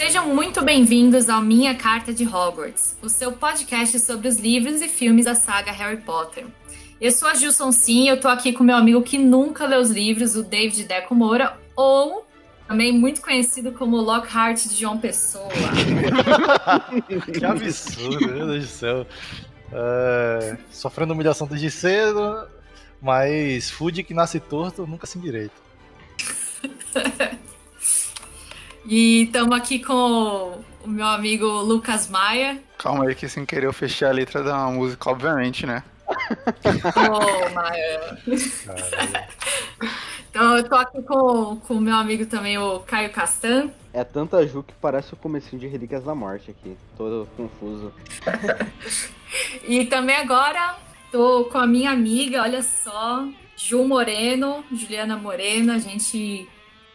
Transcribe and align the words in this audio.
Sejam 0.00 0.34
muito 0.34 0.64
bem-vindos 0.64 1.28
ao 1.28 1.42
Minha 1.42 1.74
Carta 1.74 2.10
de 2.10 2.26
Hogwarts, 2.26 2.96
o 3.02 3.08
seu 3.10 3.32
podcast 3.32 4.00
sobre 4.00 4.28
os 4.28 4.38
livros 4.38 4.80
e 4.80 4.88
filmes 4.88 5.26
da 5.26 5.34
saga 5.34 5.70
Harry 5.72 5.98
Potter. 5.98 6.46
Eu 6.98 7.12
sou 7.12 7.28
a 7.28 7.34
Gilson 7.34 7.70
Sim, 7.70 8.08
eu 8.08 8.18
tô 8.18 8.26
aqui 8.26 8.50
com 8.50 8.64
meu 8.64 8.76
amigo 8.76 9.02
que 9.02 9.18
nunca 9.18 9.66
leu 9.66 9.78
os 9.78 9.90
livros, 9.90 10.36
o 10.36 10.42
David 10.42 10.84
Deco 10.84 11.14
Moura, 11.14 11.54
ou 11.76 12.26
também 12.66 12.92
muito 12.92 13.20
conhecido 13.20 13.72
como 13.72 13.98
Lockhart 13.98 14.68
de 14.68 14.74
João 14.74 14.96
Pessoa. 14.96 15.50
que 17.38 17.44
absurdo, 17.44 18.26
meu 18.26 18.46
Deus 18.46 18.64
do 18.64 18.70
céu. 18.70 19.06
É, 19.70 20.56
sofrendo 20.70 21.12
humilhação 21.12 21.46
desde 21.46 21.70
cedo, 21.70 22.48
mas 23.02 23.68
food 23.68 24.02
que 24.02 24.14
nasce 24.14 24.40
torto 24.40 24.86
nunca 24.86 25.06
se 25.06 25.18
endireita. 25.18 25.52
e 28.86 29.24
estamos 29.24 29.56
aqui 29.56 29.78
com 29.78 30.62
o 30.84 30.88
meu 30.88 31.06
amigo 31.06 31.46
Lucas 31.46 32.08
Maia. 32.08 32.62
Calma 32.78 33.06
aí 33.06 33.14
que 33.14 33.28
sem 33.28 33.44
querer 33.44 33.66
eu 33.66 33.72
fechei 33.72 34.08
a 34.08 34.12
letra 34.12 34.42
da 34.42 34.66
música, 34.66 35.10
obviamente, 35.10 35.66
né? 35.66 35.82
oh, 36.96 37.50
Maia. 37.54 38.18
então 40.30 40.56
eu 40.56 40.68
tô 40.68 40.74
aqui 40.74 41.02
com 41.02 41.60
o 41.68 41.80
meu 41.80 41.94
amigo 41.94 42.26
também, 42.26 42.58
o 42.58 42.80
Caio 42.80 43.10
Castan. 43.10 43.70
É 43.92 44.04
tanta 44.04 44.46
Ju 44.46 44.62
que 44.62 44.74
parece 44.80 45.12
o 45.12 45.16
comecinho 45.16 45.60
de 45.60 45.66
Relíquias 45.66 46.04
da 46.04 46.14
Morte 46.14 46.50
aqui. 46.50 46.76
Todo 46.96 47.28
confuso. 47.36 47.92
e 49.66 49.84
também 49.86 50.16
agora 50.16 50.76
tô 51.10 51.44
com 51.46 51.58
a 51.58 51.66
minha 51.66 51.90
amiga, 51.90 52.42
olha 52.42 52.62
só, 52.62 53.26
Ju 53.56 53.84
Moreno, 53.84 54.64
Juliana 54.72 55.16
Moreno. 55.16 55.72
A 55.72 55.78
gente 55.78 56.48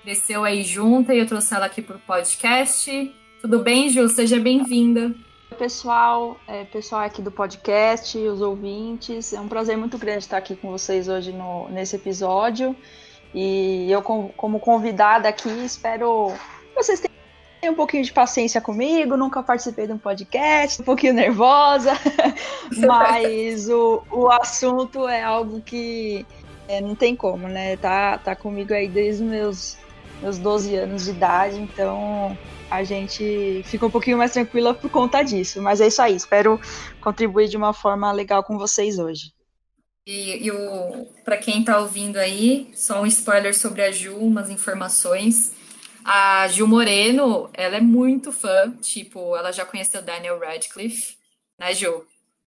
cresceu 0.06 0.44
aí 0.44 0.62
junta 0.62 1.16
e 1.16 1.18
eu 1.18 1.26
trouxe 1.26 1.56
ela 1.56 1.66
aqui 1.66 1.82
pro 1.82 1.98
podcast. 1.98 3.12
Tudo 3.42 3.58
bem, 3.64 3.90
Ju? 3.90 4.08
Seja 4.08 4.40
bem-vinda. 4.40 5.12
Pessoal, 5.58 6.40
é, 6.48 6.64
pessoal 6.64 7.02
aqui 7.02 7.24
do 7.24 7.32
podcast, 7.32 8.16
os 8.16 8.40
ouvintes, 8.40 9.34
é 9.34 9.40
um 9.40 9.48
prazer 9.48 9.76
muito 9.76 9.98
grande 9.98 10.20
estar 10.20 10.38
aqui 10.38 10.56
com 10.56 10.70
vocês 10.70 11.08
hoje 11.08 11.32
no, 11.32 11.68
nesse 11.70 11.96
episódio. 11.96 12.76
E 13.34 13.92
eu, 13.92 14.04
como 14.04 14.60
convidada 14.60 15.28
aqui, 15.28 15.50
espero 15.66 16.32
que 16.70 16.76
vocês 16.76 17.02
tenham 17.60 17.74
um 17.74 17.76
pouquinho 17.76 18.04
de 18.04 18.14
paciência 18.14 18.62
comigo. 18.62 19.18
Nunca 19.18 19.42
participei 19.42 19.88
de 19.88 19.94
um 19.94 19.98
podcast, 19.98 20.84
um 20.84 20.86
pouquinho 20.86 21.16
nervosa, 21.16 21.94
mas 22.78 23.68
o, 23.70 24.04
o 24.12 24.30
assunto 24.30 25.08
é 25.08 25.24
algo 25.24 25.62
que 25.62 26.24
é, 26.68 26.80
não 26.80 26.94
tem 26.94 27.16
como, 27.16 27.48
né? 27.48 27.76
Tá, 27.78 28.20
tá 28.20 28.36
comigo 28.36 28.72
aí 28.72 28.88
desde 28.88 29.24
os 29.24 29.30
meus, 29.30 29.78
meus 30.22 30.38
12 30.38 30.76
anos 30.76 31.06
de 31.06 31.12
idade, 31.12 31.60
então 31.60 32.38
a 32.70 32.84
gente 32.84 33.62
fica 33.66 33.86
um 33.86 33.92
pouquinho 33.92 34.18
mais 34.18 34.32
tranquila 34.32 34.74
por 34.74 34.90
conta 34.90 35.24
disso. 35.24 35.62
Mas 35.62 35.82
é 35.82 35.88
isso 35.88 36.02
aí, 36.02 36.16
espero 36.16 36.60
contribuir 37.02 37.48
de 37.48 37.58
uma 37.58 37.74
forma 37.74 38.12
legal 38.12 38.44
com 38.44 38.58
vocês 38.58 39.00
hoje. 39.00 39.34
E, 40.08 40.48
e 40.48 40.52
para 41.24 41.38
quem 41.38 41.62
está 41.62 41.80
ouvindo 41.80 42.18
aí, 42.18 42.72
só 42.76 43.02
um 43.02 43.08
spoiler 43.08 43.58
sobre 43.58 43.82
a 43.82 43.92
Ju, 43.92 44.16
umas 44.18 44.50
informações. 44.50 45.54
A 46.04 46.48
Gil 46.48 46.68
Moreno, 46.68 47.50
ela 47.52 47.78
é 47.78 47.82
muito 47.82 48.32
fã, 48.32 48.72
tipo, 48.80 49.36
ela 49.36 49.52
já 49.52 49.66
conheceu 49.66 50.04
Daniel 50.04 50.40
Radcliffe, 50.40 51.18
né, 51.60 51.74
Ju? 51.74 52.06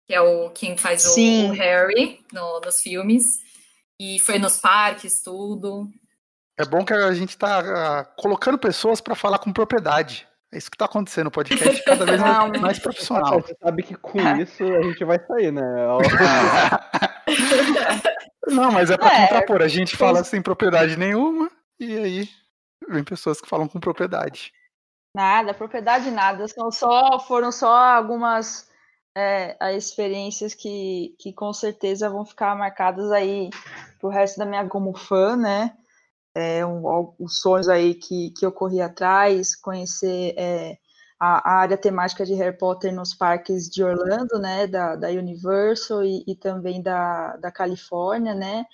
Que 0.09 0.15
é 0.15 0.21
o 0.21 0.51
quem 0.51 0.77
faz 0.77 1.07
o, 1.07 1.21
o 1.21 1.53
Harry 1.53 2.19
no, 2.33 2.61
nos 2.61 2.81
filmes. 2.81 3.25
E 4.01 4.19
foi 4.19 4.41
nos 4.41 4.59
parques, 4.59 5.23
tudo. 5.23 5.89
É 6.57 6.65
bom 6.65 6.85
que 6.85 6.93
a 6.93 7.13
gente 7.13 7.31
está 7.31 7.59
ah, 7.59 8.05
colocando 8.05 8.57
pessoas 8.57 9.01
para 9.01 9.15
falar 9.15 9.39
com 9.39 9.53
propriedade. 9.53 10.29
É 10.53 10.59
isso 10.59 10.71
que 10.71 10.77
está 10.77 10.85
acontecendo 10.85 11.25
no 11.25 11.31
podcast, 11.33 11.83
cada 11.83 12.07
vez 12.07 12.21
mais, 12.21 12.61
mais 12.61 12.79
profissional. 12.79 13.41
Você 13.41 13.57
sabe 13.61 13.83
que 13.83 13.97
com 13.97 14.21
isso 14.39 14.63
a 14.63 14.83
gente 14.83 15.05
vai 15.05 15.19
sair, 15.27 15.51
né? 15.51 15.63
Não, 18.47 18.71
mas 18.71 18.89
é 18.89 18.97
para 18.97 19.13
é, 19.13 19.27
contrapor. 19.27 19.63
A 19.63 19.69
gente 19.69 19.97
fala 19.97 20.23
sem 20.23 20.41
propriedade 20.41 20.97
nenhuma 20.97 21.51
e 21.81 21.99
aí 21.99 22.29
vem 22.89 23.03
pessoas 23.03 23.41
que 23.41 23.49
falam 23.49 23.67
com 23.67 23.81
propriedade. 23.81 24.53
Nada, 25.17 25.55
propriedade 25.55 26.09
nada. 26.13 26.47
São 26.47 26.71
só, 26.71 27.19
foram 27.19 27.51
só 27.51 27.75
algumas 27.75 28.71
é, 29.17 29.77
experiências 29.77 30.55
que, 30.55 31.17
que 31.19 31.33
com 31.33 31.53
certeza 31.53 32.09
vão 32.09 32.25
ficar 32.25 32.55
marcadas 32.55 33.11
aí 33.11 33.51
pro 33.99 34.09
resto 34.09 34.39
da 34.39 34.47
minha 34.47 34.69
como 34.69 34.97
fã, 34.97 35.37
né? 35.37 35.77
É, 36.35 36.67
um, 36.67 37.15
os 37.19 37.41
sonhos 37.41 37.69
aí 37.69 37.95
que, 37.95 38.31
que 38.31 38.45
eu 38.45 38.53
corri 38.53 38.81
atrás, 38.81 39.55
conhecer 39.55 40.35
é, 40.37 40.77
a, 41.19 41.53
a, 41.53 41.61
área 41.61 41.77
temática 41.77 42.25
de 42.27 42.35
Harry 42.35 42.57
Potter 42.57 42.93
nos 42.93 43.15
parques 43.15 43.69
de 43.69 43.85
Orlando, 43.85 44.39
né, 44.41 44.67
da, 44.67 44.97
da 44.97 45.09
Universal 45.09 46.05
e, 46.05 46.25
e 46.27 46.35
também 46.35 46.83
da, 46.83 47.37
da 47.37 47.53
Califórnia, 47.53 48.35
né, 48.35 48.67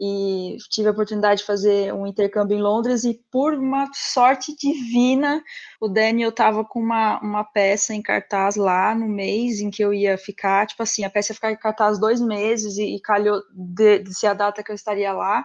e 0.00 0.56
tive 0.70 0.88
a 0.88 0.92
oportunidade 0.92 1.40
de 1.40 1.46
fazer 1.46 1.92
um 1.92 2.06
intercâmbio 2.06 2.56
em 2.56 2.62
Londres 2.62 3.02
e 3.02 3.14
por 3.32 3.54
uma 3.54 3.90
sorte 3.92 4.56
divina 4.56 5.42
o 5.80 5.88
Daniel 5.88 6.28
estava 6.28 6.64
com 6.64 6.78
uma, 6.78 7.18
uma 7.20 7.42
peça 7.42 7.92
em 7.92 8.00
cartaz 8.00 8.54
lá 8.54 8.94
no 8.94 9.08
mês 9.08 9.60
em 9.60 9.70
que 9.70 9.82
eu 9.82 9.92
ia 9.92 10.16
ficar, 10.16 10.68
tipo 10.68 10.84
assim, 10.84 11.02
a 11.02 11.10
peça 11.10 11.32
ia 11.32 11.34
ficar 11.34 11.50
em 11.50 11.56
cartaz 11.56 11.98
dois 11.98 12.20
meses 12.20 12.78
e, 12.78 12.94
e 12.94 13.00
calhou 13.00 13.42
de, 13.52 13.98
de 13.98 14.14
ser 14.16 14.28
a 14.28 14.34
data 14.34 14.62
que 14.62 14.70
eu 14.70 14.76
estaria 14.76 15.12
lá 15.12 15.44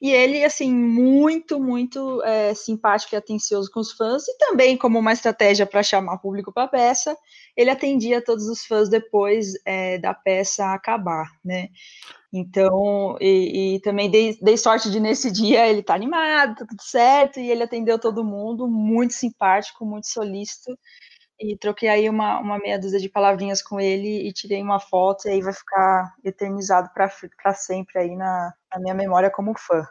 e 0.00 0.10
ele, 0.10 0.42
assim, 0.42 0.72
muito, 0.72 1.60
muito 1.60 2.22
é, 2.22 2.54
simpático 2.54 3.14
e 3.14 3.18
atencioso 3.18 3.70
com 3.70 3.80
os 3.80 3.92
fãs, 3.92 4.26
e 4.26 4.38
também 4.38 4.76
como 4.76 4.98
uma 4.98 5.12
estratégia 5.12 5.66
para 5.66 5.82
chamar 5.82 6.18
público 6.18 6.50
para 6.52 6.64
a 6.64 6.68
peça, 6.68 7.16
ele 7.54 7.68
atendia 7.68 8.24
todos 8.24 8.46
os 8.48 8.64
fãs 8.64 8.88
depois 8.88 9.52
é, 9.66 9.98
da 9.98 10.14
peça 10.14 10.72
acabar, 10.72 11.30
né? 11.44 11.68
Então, 12.32 13.16
e, 13.20 13.74
e 13.74 13.80
também 13.80 14.10
dei, 14.10 14.38
dei, 14.40 14.56
sorte 14.56 14.90
de 14.90 15.00
nesse 15.00 15.30
dia 15.30 15.68
ele 15.68 15.82
tá 15.82 15.94
animado, 15.94 16.54
tá 16.56 16.66
tudo 16.66 16.82
certo, 16.82 17.40
e 17.40 17.50
ele 17.50 17.62
atendeu 17.62 17.98
todo 17.98 18.24
mundo, 18.24 18.68
muito 18.68 19.12
simpático, 19.12 19.84
muito 19.84 20.08
solícito, 20.08 20.78
e 21.40 21.56
troquei 21.56 21.88
aí 21.88 22.08
uma, 22.08 22.38
uma 22.38 22.58
meia 22.58 22.78
dúzia 22.78 23.00
de 23.00 23.08
palavrinhas 23.08 23.62
com 23.62 23.80
ele 23.80 24.28
e 24.28 24.32
tirei 24.32 24.62
uma 24.62 24.78
foto, 24.78 25.26
e 25.26 25.30
aí 25.30 25.40
vai 25.40 25.52
ficar 25.52 26.14
eternizado 26.22 26.90
para 26.92 27.54
sempre 27.54 27.98
aí 27.98 28.14
na, 28.14 28.52
na 28.72 28.80
minha 28.80 28.94
memória 28.94 29.30
como 29.30 29.56
fã. 29.56 29.86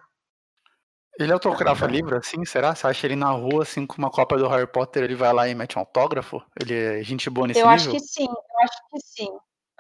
Ele 1.19 1.33
autografa 1.33 1.85
livro 1.85 2.15
assim, 2.15 2.45
será? 2.45 2.73
Você 2.73 2.87
acha 2.87 3.05
ele 3.05 3.15
na 3.15 3.31
rua, 3.31 3.63
assim, 3.63 3.85
com 3.85 3.97
uma 3.97 4.09
cópia 4.09 4.37
do 4.37 4.47
Harry 4.47 4.67
Potter, 4.67 5.03
ele 5.03 5.15
vai 5.15 5.33
lá 5.33 5.49
e 5.49 5.55
mete 5.55 5.77
um 5.77 5.81
autógrafo? 5.81 6.41
Ele 6.57 6.73
é 6.73 7.03
gente 7.03 7.29
boa 7.29 7.45
nesse 7.45 7.59
eu 7.59 7.69
nível? 7.69 7.91
Eu 7.91 7.91
acho 7.91 7.91
que 7.91 7.99
sim, 7.99 8.25
eu 8.25 8.59
acho 8.63 8.77
que 8.89 8.99
sim. 9.01 9.29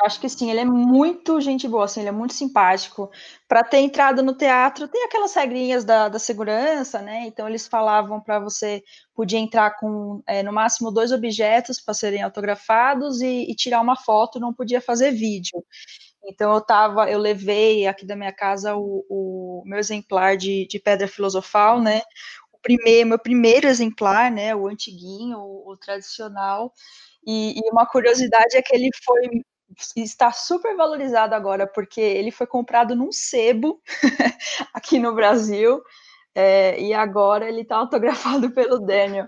Acho 0.01 0.19
que 0.21 0.29
sim, 0.29 0.49
ele 0.49 0.61
é 0.61 0.65
muito 0.65 1.41
gente 1.41 1.67
boa, 1.67 1.83
assim, 1.83 1.99
ele 1.99 2.09
é 2.09 2.11
muito 2.11 2.33
simpático. 2.33 3.11
Para 3.49 3.63
ter 3.65 3.79
entrado 3.79 4.23
no 4.23 4.33
teatro, 4.33 4.87
tem 4.87 5.03
aquelas 5.03 5.33
regrinhas 5.35 5.83
da, 5.83 6.07
da 6.07 6.17
segurança, 6.17 7.01
né? 7.01 7.25
Então 7.27 7.49
eles 7.49 7.67
falavam 7.67 8.21
para 8.21 8.39
você 8.39 8.81
podia 9.13 9.39
entrar 9.39 9.71
com 9.77 10.23
é, 10.25 10.41
no 10.41 10.53
máximo 10.53 10.89
dois 10.89 11.11
objetos 11.11 11.81
para 11.81 11.93
serem 11.93 12.21
autografados 12.21 13.19
e, 13.21 13.51
e, 13.51 13.55
tirar 13.55 13.81
uma 13.81 13.97
foto, 13.97 14.39
não 14.39 14.53
podia 14.53 14.79
fazer 14.79 15.11
vídeo. 15.11 15.65
Então 16.25 16.53
eu 16.53 16.61
tava, 16.61 17.09
eu 17.11 17.19
levei 17.19 17.85
aqui 17.87 18.05
da 18.05 18.15
minha 18.15 18.33
casa 18.33 18.75
o, 18.77 19.05
o 19.09 19.63
meu 19.65 19.79
exemplar 19.79 20.37
de, 20.37 20.65
de 20.67 20.79
pedra 20.79 21.07
filosofal, 21.09 21.81
né? 21.81 22.01
O 22.53 22.57
primeiro, 22.61 23.09
meu 23.09 23.19
primeiro 23.19 23.67
exemplar, 23.67 24.31
né? 24.31 24.55
O 24.55 24.67
antiguinho, 24.67 25.39
o, 25.39 25.71
o 25.71 25.77
tradicional. 25.77 26.73
E, 27.25 27.59
e, 27.59 27.69
uma 27.71 27.85
curiosidade 27.85 28.55
é 28.57 28.61
que 28.61 28.75
ele 28.75 28.89
foi 29.03 29.43
está 29.95 30.31
super 30.31 30.75
valorizado 30.75 31.35
agora, 31.35 31.67
porque 31.67 32.01
ele 32.01 32.31
foi 32.31 32.47
comprado 32.47 32.95
num 32.95 33.11
sebo 33.11 33.81
aqui 34.73 34.99
no 34.99 35.13
Brasil, 35.13 35.81
é, 36.33 36.79
e 36.79 36.93
agora 36.93 37.47
ele 37.47 37.61
está 37.61 37.75
autografado 37.77 38.51
pelo 38.51 38.79
Daniel. 38.79 39.27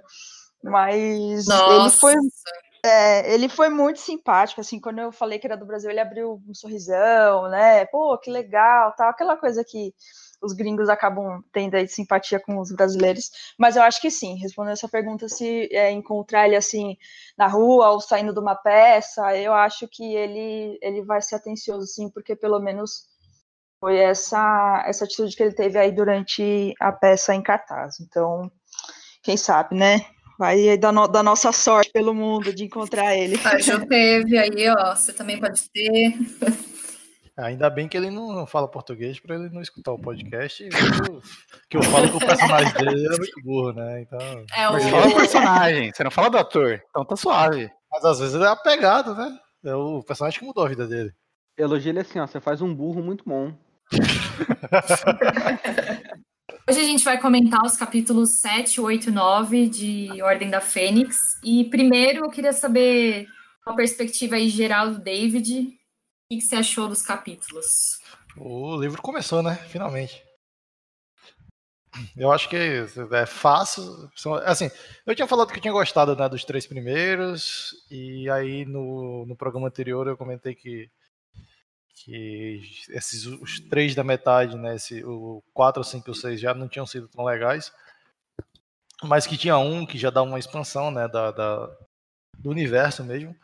Mas 0.64 1.46
Nossa. 1.48 1.74
ele 1.74 1.90
foi. 1.90 2.16
É, 2.84 3.34
ele 3.34 3.48
foi 3.48 3.70
muito 3.70 4.00
simpático, 4.00 4.60
assim, 4.60 4.80
quando 4.80 5.00
eu 5.00 5.12
falei 5.12 5.38
que 5.38 5.46
era 5.46 5.56
do 5.56 5.68
Brasil, 5.68 5.92
ele 5.92 6.00
abriu 6.00 6.42
um 6.48 6.54
sorrisão, 6.54 7.48
né? 7.48 7.86
Pô, 7.86 8.18
que 8.18 8.32
legal, 8.32 8.94
tal, 8.98 9.10
aquela 9.10 9.38
coisa 9.38 9.64
que 9.64 9.94
os 10.42 10.54
gringos 10.54 10.90
acabam 10.90 11.44
tendo 11.54 11.76
aí 11.76 11.88
simpatia 11.88 12.40
com 12.40 12.60
os 12.60 12.72
brasileiros, 12.72 13.32
mas 13.58 13.76
eu 13.76 13.84
acho 13.84 14.02
que 14.02 14.10
sim, 14.10 14.36
respondendo 14.36 14.74
essa 14.74 14.90
pergunta, 14.90 15.30
se 15.30 15.70
é, 15.72 15.92
encontrar 15.92 16.48
ele 16.48 16.56
assim 16.56 16.98
na 17.38 17.48
rua 17.48 17.92
ou 17.92 18.02
saindo 18.02 18.34
de 18.34 18.40
uma 18.40 18.56
peça, 18.56 19.38
eu 19.38 19.54
acho 19.54 19.88
que 19.88 20.16
ele, 20.16 20.78
ele 20.82 21.04
vai 21.04 21.22
ser 21.22 21.36
atencioso, 21.36 21.86
sim, 21.86 22.10
porque 22.10 22.36
pelo 22.36 22.60
menos 22.60 23.12
foi 23.80 23.98
essa, 23.98 24.84
essa 24.86 25.06
atitude 25.06 25.36
que 25.36 25.44
ele 25.44 25.56
teve 25.56 25.78
aí 25.78 25.92
durante 25.92 26.74
a 26.80 26.92
peça 26.92 27.34
em 27.34 27.42
cartaz. 27.42 28.00
Então, 28.00 28.52
quem 29.24 29.36
sabe, 29.36 29.76
né? 29.76 30.06
Vai 30.38 30.78
dar 30.78 30.92
no, 30.92 31.08
da 31.08 31.22
nossa 31.22 31.52
sorte 31.52 31.92
pelo 31.92 32.14
mundo 32.14 32.54
de 32.54 32.64
encontrar 32.64 33.16
ele. 33.16 33.40
Ah, 33.44 33.60
Já 33.60 33.80
teve 33.80 34.38
aí, 34.38 34.70
ó, 34.70 34.96
você 34.96 35.14
também 35.14 35.40
pode 35.40 35.70
ter. 35.70 36.16
Ainda 37.42 37.70
bem 37.70 37.88
que 37.88 37.98
ele 37.98 38.10
não 38.10 38.46
fala 38.46 38.68
português 38.68 39.20
para 39.20 39.36
ele 39.36 39.50
não 39.50 39.62
escutar 39.62 39.92
o 39.92 40.00
podcast. 40.00 40.64
Eu, 40.64 41.22
que 41.70 41.78
eu 41.78 41.84
falo 41.84 42.10
que 42.10 42.18
o 42.18 42.20
personagem 42.20 42.74
dele 42.74 43.08
é 43.08 43.18
muito 43.18 43.42
burro, 43.44 43.74
né? 43.74 44.02
Então. 44.02 44.46
É 44.56 44.70
o... 44.70 44.74
Mas 44.74 44.90
fala 44.90 45.08
o 45.08 45.16
personagem, 45.16 45.92
você 45.92 46.04
não 46.04 46.12
fala 46.12 46.30
do 46.30 46.38
ator, 46.38 46.82
então 46.90 47.06
tá 47.06 47.16
suave. 47.16 47.72
Mas 47.92 48.06
às 48.06 48.20
vezes 48.20 48.36
ele 48.36 48.44
é 48.44 48.48
apegado, 48.48 49.16
né? 49.16 49.38
É 49.66 49.76
o 49.76 50.04
personagem 50.04 50.40
que 50.40 50.46
mudou 50.46 50.66
a 50.66 50.70
vida 50.70 50.88
dele. 50.88 51.12
Elogia 51.58 51.92
ele 51.92 52.00
assim, 52.00 52.20
ó. 52.20 52.28
Você 52.28 52.40
faz 52.40 52.62
um 52.62 52.74
burro 52.74 53.04
muito 53.04 53.24
bom. 53.26 53.54
Hoje 56.70 56.80
a 56.80 56.84
gente 56.84 57.04
vai 57.04 57.20
comentar 57.20 57.66
os 57.66 57.76
capítulos 57.76 58.40
7, 58.40 58.80
8 58.80 59.10
e 59.10 59.12
9 59.12 59.68
de 59.68 60.22
Ordem 60.22 60.50
da 60.50 60.62
Fênix. 60.62 61.18
E 61.44 61.66
primeiro 61.66 62.26
eu 62.26 62.30
queria 62.30 62.54
saber 62.54 63.28
uma 63.66 63.76
perspectiva 63.76 64.36
aí 64.36 64.48
geral 64.48 64.92
do 64.92 65.00
David. 65.00 65.81
O 66.32 66.34
que 66.34 66.40
você 66.40 66.56
achou 66.56 66.88
dos 66.88 67.02
capítulos? 67.02 68.00
O 68.38 68.80
livro 68.80 69.02
começou, 69.02 69.44
né? 69.44 69.56
Finalmente. 69.68 70.24
Eu 72.16 72.32
acho 72.32 72.48
que 72.48 72.56
é 72.56 73.26
fácil. 73.26 73.84
Assim, 74.46 74.72
eu 75.06 75.14
tinha 75.14 75.28
falado 75.28 75.52
que 75.52 75.58
eu 75.58 75.62
tinha 75.62 75.74
gostado 75.74 76.16
né, 76.16 76.30
dos 76.30 76.46
três 76.46 76.66
primeiros, 76.66 77.74
e 77.92 78.30
aí 78.30 78.64
no, 78.64 79.26
no 79.26 79.36
programa 79.36 79.68
anterior 79.68 80.08
eu 80.08 80.16
comentei 80.16 80.56
que, 80.56 80.90
que 81.94 82.62
esses 82.92 83.26
os 83.26 83.60
três 83.60 83.94
da 83.94 84.04
metade, 84.06 84.56
né? 84.58 84.76
Esse, 84.78 85.04
o 85.04 85.44
4, 85.54 85.82
o 85.82 85.84
5 85.84 86.10
e 86.10 86.12
o 86.12 86.16
6 86.16 86.40
já 86.40 86.54
não 86.54 86.70
tinham 86.70 86.86
sido 86.88 87.10
tão 87.10 87.26
legais. 87.26 87.74
Mas 89.04 89.28
que 89.28 89.38
tinha 89.38 89.58
um 89.58 89.86
que 89.86 89.98
já 89.98 90.10
dá 90.10 90.22
uma 90.22 90.40
expansão 90.40 90.92
né, 90.92 91.10
da, 91.10 91.32
da- 91.32 91.78
do 92.38 92.50
universo 92.50 93.04
mesmo. 93.04 93.36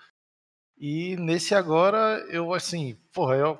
E 0.79 1.15
nesse 1.17 1.55
agora, 1.55 2.19
eu 2.29 2.53
assim, 2.53 2.95
porra, 3.11 3.35
eu, 3.35 3.59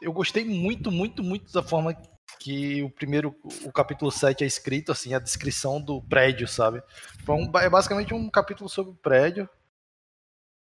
eu 0.00 0.12
gostei 0.12 0.44
muito, 0.44 0.90
muito, 0.90 1.22
muito 1.22 1.52
da 1.52 1.62
forma 1.62 1.94
que 2.38 2.82
o 2.82 2.90
primeiro, 2.90 3.34
o 3.64 3.72
capítulo 3.72 4.10
7 4.10 4.44
é 4.44 4.46
escrito, 4.46 4.92
assim, 4.92 5.12
a 5.12 5.18
descrição 5.18 5.80
do 5.80 6.00
prédio, 6.02 6.48
sabe? 6.48 6.82
É 7.62 7.68
basicamente 7.68 8.14
um 8.14 8.30
capítulo 8.30 8.68
sobre 8.68 8.92
o 8.92 8.96
prédio, 8.96 9.48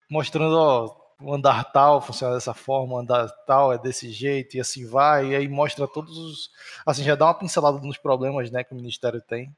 mostrando, 0.10 0.56
ó, 0.58 1.00
o 1.22 1.34
andar 1.34 1.72
tal 1.72 2.02
funciona 2.02 2.34
dessa 2.34 2.54
forma, 2.54 2.96
o 2.96 2.98
andar 3.00 3.30
tal 3.46 3.72
é 3.74 3.78
desse 3.78 4.12
jeito, 4.12 4.58
e 4.58 4.60
assim 4.60 4.86
vai, 4.88 5.28
e 5.28 5.36
aí 5.36 5.48
mostra 5.48 5.88
todos 5.88 6.18
os. 6.18 6.50
Assim, 6.86 7.04
já 7.04 7.16
dá 7.16 7.26
uma 7.26 7.38
pincelada 7.38 7.80
nos 7.80 7.98
problemas, 7.98 8.50
né, 8.50 8.64
que 8.64 8.74
o 8.74 8.76
Ministério 8.78 9.22
tem. 9.22 9.56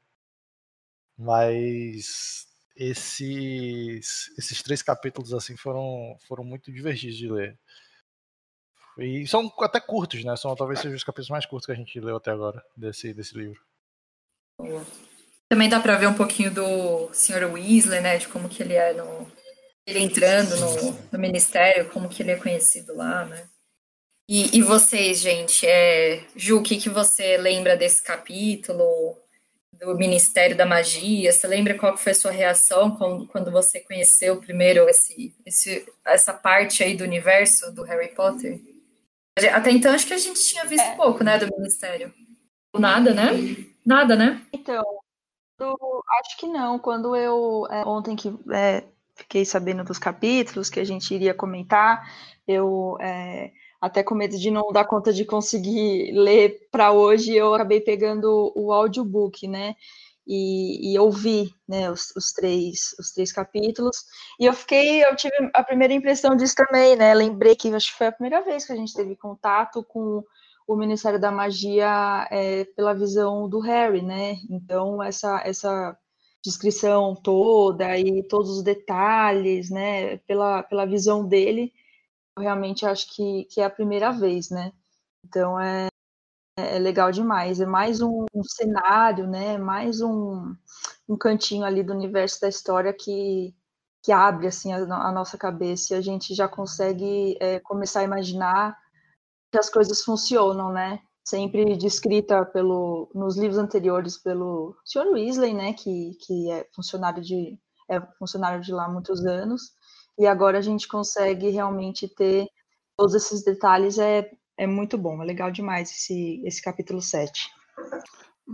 Mas 1.16 2.46
esses, 2.76 4.30
esses 4.38 4.62
três 4.62 4.82
capítulos, 4.82 5.32
assim, 5.32 5.56
foram, 5.56 6.16
foram 6.26 6.44
muito 6.44 6.72
divertidos 6.72 7.16
de 7.16 7.28
ler. 7.28 7.58
E 8.98 9.26
são 9.26 9.50
até 9.60 9.80
curtos, 9.80 10.22
né? 10.24 10.36
São 10.36 10.54
talvez 10.54 10.80
sejam 10.80 10.96
os 10.96 11.04
capítulos 11.04 11.30
mais 11.30 11.46
curtos 11.46 11.66
que 11.66 11.72
a 11.72 11.76
gente 11.76 11.98
leu 11.98 12.16
até 12.16 12.30
agora 12.30 12.62
desse, 12.76 13.14
desse 13.14 13.36
livro. 13.36 13.60
Também 15.48 15.68
dá 15.68 15.80
pra 15.80 15.96
ver 15.96 16.08
um 16.08 16.14
pouquinho 16.14 16.52
do 16.52 17.10
Sr. 17.12 17.50
Weasley, 17.52 18.00
né? 18.00 18.18
De 18.18 18.28
como 18.28 18.48
que 18.48 18.62
ele 18.62 18.74
é 18.74 18.92
no. 18.92 19.30
Ele 19.86 19.98
entrando 19.98 20.54
no, 20.56 20.92
no 21.12 21.18
ministério, 21.18 21.90
como 21.90 22.08
que 22.08 22.22
ele 22.22 22.30
é 22.30 22.36
conhecido 22.36 22.94
lá, 22.94 23.24
né? 23.24 23.48
E, 24.28 24.56
e 24.56 24.62
vocês, 24.62 25.18
gente? 25.18 25.66
É, 25.66 26.24
Ju, 26.36 26.58
o 26.58 26.62
que, 26.62 26.78
que 26.78 26.88
você 26.88 27.36
lembra 27.36 27.76
desse 27.76 28.02
capítulo? 28.02 29.16
Do 29.84 29.96
Ministério 29.96 30.56
da 30.56 30.64
Magia? 30.64 31.32
Você 31.32 31.46
lembra 31.48 31.76
qual 31.76 31.96
foi 31.96 32.12
a 32.12 32.14
sua 32.14 32.30
reação 32.30 32.94
quando, 32.94 33.26
quando 33.26 33.50
você 33.50 33.80
conheceu 33.80 34.40
primeiro 34.40 34.88
esse, 34.88 35.34
esse, 35.44 35.84
essa 36.06 36.32
parte 36.32 36.84
aí 36.84 36.96
do 36.96 37.02
universo 37.02 37.72
do 37.74 37.82
Harry 37.82 38.14
Potter? 38.14 38.60
Até 39.52 39.72
então, 39.72 39.92
acho 39.92 40.06
que 40.06 40.14
a 40.14 40.18
gente 40.18 40.40
tinha 40.40 40.64
visto 40.66 40.94
pouco, 40.96 41.24
né, 41.24 41.36
do 41.36 41.52
Ministério. 41.56 42.14
Nada, 42.78 43.12
né? 43.12 43.30
Nada, 43.84 44.14
né? 44.14 44.40
Então, 44.52 44.84
eu 45.58 46.02
acho 46.20 46.38
que 46.38 46.46
não. 46.46 46.78
Quando 46.78 47.16
eu, 47.16 47.66
é, 47.68 47.84
ontem 47.84 48.14
que 48.14 48.32
é, 48.52 48.84
fiquei 49.16 49.44
sabendo 49.44 49.82
dos 49.82 49.98
capítulos 49.98 50.70
que 50.70 50.78
a 50.78 50.84
gente 50.84 51.12
iria 51.12 51.34
comentar, 51.34 52.08
eu, 52.46 52.96
é, 53.00 53.50
até 53.82 54.04
com 54.04 54.14
medo 54.14 54.38
de 54.38 54.48
não 54.48 54.70
dar 54.72 54.84
conta 54.84 55.12
de 55.12 55.24
conseguir 55.24 56.12
ler 56.12 56.68
para 56.70 56.92
hoje, 56.92 57.34
eu 57.34 57.52
acabei 57.52 57.80
pegando 57.80 58.52
o 58.54 58.72
audiobook, 58.72 59.48
né? 59.48 59.74
E, 60.24 60.92
e 60.92 60.98
ouvi 61.00 61.52
né, 61.66 61.90
os, 61.90 62.14
os, 62.14 62.30
três, 62.30 62.94
os 62.96 63.10
três 63.10 63.32
capítulos. 63.32 63.96
E 64.38 64.46
eu 64.46 64.52
fiquei, 64.52 65.04
eu 65.04 65.16
tive 65.16 65.34
a 65.52 65.64
primeira 65.64 65.92
impressão 65.92 66.36
disso 66.36 66.54
também, 66.54 66.94
né? 66.94 67.12
Lembrei 67.12 67.56
que 67.56 67.74
acho 67.74 67.90
que 67.90 67.98
foi 67.98 68.06
a 68.06 68.12
primeira 68.12 68.40
vez 68.40 68.64
que 68.64 68.72
a 68.72 68.76
gente 68.76 68.94
teve 68.94 69.16
contato 69.16 69.82
com 69.82 70.22
o 70.64 70.76
Ministério 70.76 71.18
da 71.18 71.32
Magia 71.32 72.28
é, 72.30 72.64
pela 72.76 72.94
visão 72.94 73.48
do 73.48 73.58
Harry, 73.58 74.00
né? 74.00 74.36
Então, 74.48 75.02
essa, 75.02 75.42
essa 75.44 75.98
descrição 76.40 77.16
toda 77.16 77.98
e 77.98 78.22
todos 78.28 78.58
os 78.58 78.62
detalhes, 78.62 79.70
né? 79.70 80.18
Pela, 80.18 80.62
pela 80.62 80.86
visão 80.86 81.26
dele, 81.26 81.72
realmente 82.38 82.86
acho 82.86 83.14
que, 83.14 83.44
que 83.44 83.60
é 83.60 83.64
a 83.64 83.70
primeira 83.70 84.12
vez, 84.12 84.50
né? 84.50 84.72
Então, 85.24 85.58
é, 85.60 85.88
é 86.56 86.78
legal 86.78 87.10
demais. 87.10 87.60
É 87.60 87.66
mais 87.66 88.00
um, 88.00 88.26
um 88.34 88.42
cenário, 88.42 89.26
né? 89.26 89.58
Mais 89.58 90.00
um, 90.00 90.54
um 91.08 91.16
cantinho 91.16 91.64
ali 91.64 91.82
do 91.82 91.92
universo 91.92 92.40
da 92.40 92.48
história 92.48 92.92
que, 92.92 93.54
que 94.02 94.12
abre, 94.12 94.46
assim, 94.46 94.72
a, 94.72 94.78
a 94.78 95.12
nossa 95.12 95.36
cabeça 95.36 95.94
e 95.94 95.96
a 95.96 96.00
gente 96.00 96.34
já 96.34 96.48
consegue 96.48 97.36
é, 97.40 97.60
começar 97.60 98.00
a 98.00 98.04
imaginar 98.04 98.76
que 99.50 99.58
as 99.58 99.70
coisas 99.70 100.02
funcionam, 100.02 100.72
né? 100.72 101.00
Sempre 101.24 101.76
descrita 101.76 102.44
pelo, 102.44 103.10
nos 103.14 103.36
livros 103.36 103.58
anteriores 103.58 104.18
pelo 104.18 104.76
Sr. 104.84 105.08
Weasley, 105.12 105.54
né? 105.54 105.72
Que, 105.74 106.16
que 106.20 106.50
é 106.50 106.66
funcionário 106.74 107.22
de 107.22 107.58
é 107.90 108.00
funcionário 108.18 108.62
de 108.62 108.72
lá 108.72 108.86
há 108.86 108.88
muitos 108.88 109.26
anos 109.26 109.72
e 110.18 110.26
agora 110.26 110.58
a 110.58 110.62
gente 110.62 110.86
consegue 110.86 111.50
realmente 111.50 112.08
ter 112.08 112.46
todos 112.96 113.14
esses 113.14 113.44
detalhes 113.44 113.98
é, 113.98 114.30
é 114.56 114.66
muito 114.66 114.96
bom, 114.98 115.22
é 115.22 115.26
legal 115.26 115.50
demais 115.50 115.90
esse, 115.90 116.42
esse 116.44 116.62
capítulo 116.62 117.00
7. 117.00 117.50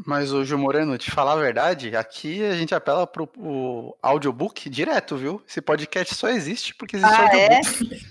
Mas 0.07 0.33
o 0.33 0.45
Gil 0.45 0.59
Moreno, 0.59 0.99
te 0.99 1.11
falar 1.11 1.33
a 1.33 1.37
verdade, 1.37 1.97
aqui 1.97 2.45
a 2.45 2.55
gente 2.55 2.75
apela 2.75 3.07
pro 3.07 3.29
o 3.37 3.97
audiobook 4.03 4.69
direto, 4.69 5.17
viu? 5.17 5.43
Esse 5.49 5.61
podcast 5.61 6.15
só 6.15 6.29
existe 6.29 6.75
porque 6.75 6.97
existe 6.97 7.15
ah, 7.15 7.25
audiobook. 7.25 8.07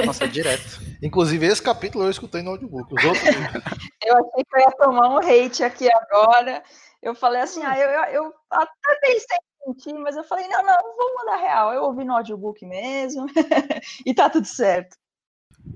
É? 0.00 0.06
Nossa, 0.06 0.28
direto. 0.28 0.80
Inclusive, 1.02 1.46
esse 1.46 1.62
capítulo 1.62 2.04
eu 2.04 2.10
escutei 2.10 2.40
no 2.42 2.50
audiobook. 2.50 2.94
Os 2.94 3.04
outros... 3.04 3.24
eu 4.04 4.16
achei 4.16 4.44
que 4.44 4.56
eu 4.56 4.60
ia 4.60 4.70
tomar 4.72 5.08
um 5.08 5.18
hate 5.18 5.62
aqui 5.64 5.88
agora. 5.92 6.62
Eu 7.02 7.14
falei 7.14 7.42
assim, 7.42 7.62
ah, 7.64 7.78
eu, 7.78 7.88
eu, 7.88 8.24
eu 8.24 8.34
até 8.50 9.00
pensei 9.00 9.38
em 9.68 9.74
mentir, 9.74 9.94
mas 9.94 10.16
eu 10.16 10.24
falei, 10.24 10.48
não, 10.48 10.62
não, 10.64 10.76
vou 10.96 11.14
mandar 11.16 11.36
real. 11.36 11.72
Eu 11.72 11.84
ouvi 11.84 12.04
no 12.04 12.14
audiobook 12.14 12.64
mesmo 12.66 13.26
e 14.04 14.14
tá 14.14 14.30
tudo 14.30 14.46
certo. 14.46 14.96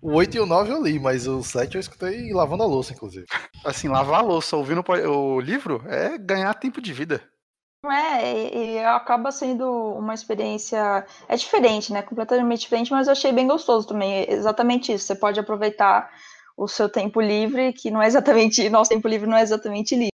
O 0.00 0.14
8 0.14 0.36
e 0.36 0.40
o 0.40 0.46
9 0.46 0.72
eu 0.72 0.82
li, 0.82 0.98
mas 0.98 1.26
o 1.26 1.42
7 1.42 1.74
eu 1.74 1.80
escutei 1.80 2.32
lavando 2.32 2.62
a 2.62 2.66
louça, 2.66 2.92
inclusive. 2.92 3.26
Assim, 3.64 3.88
lavar 3.88 4.20
a 4.20 4.22
louça 4.22 4.56
ouvindo 4.56 4.82
o 5.08 5.40
livro 5.40 5.82
é 5.86 6.16
ganhar 6.18 6.54
tempo 6.54 6.80
de 6.80 6.92
vida. 6.92 7.22
É, 7.84 8.32
e, 8.32 8.74
e 8.74 8.78
acaba 8.84 9.32
sendo 9.32 9.68
uma 9.94 10.14
experiência. 10.14 11.04
É 11.28 11.36
diferente, 11.36 11.92
né? 11.92 12.00
Completamente 12.00 12.60
diferente, 12.60 12.92
mas 12.92 13.08
eu 13.08 13.12
achei 13.12 13.32
bem 13.32 13.46
gostoso 13.46 13.88
também. 13.88 14.12
É 14.12 14.32
exatamente 14.32 14.92
isso. 14.92 15.04
Você 15.04 15.16
pode 15.16 15.40
aproveitar 15.40 16.08
o 16.56 16.68
seu 16.68 16.88
tempo 16.88 17.20
livre, 17.20 17.72
que 17.72 17.90
não 17.90 18.00
é 18.00 18.06
exatamente. 18.06 18.68
Nosso 18.70 18.90
tempo 18.90 19.08
livre 19.08 19.28
não 19.28 19.36
é 19.36 19.42
exatamente 19.42 19.96
livre, 19.96 20.11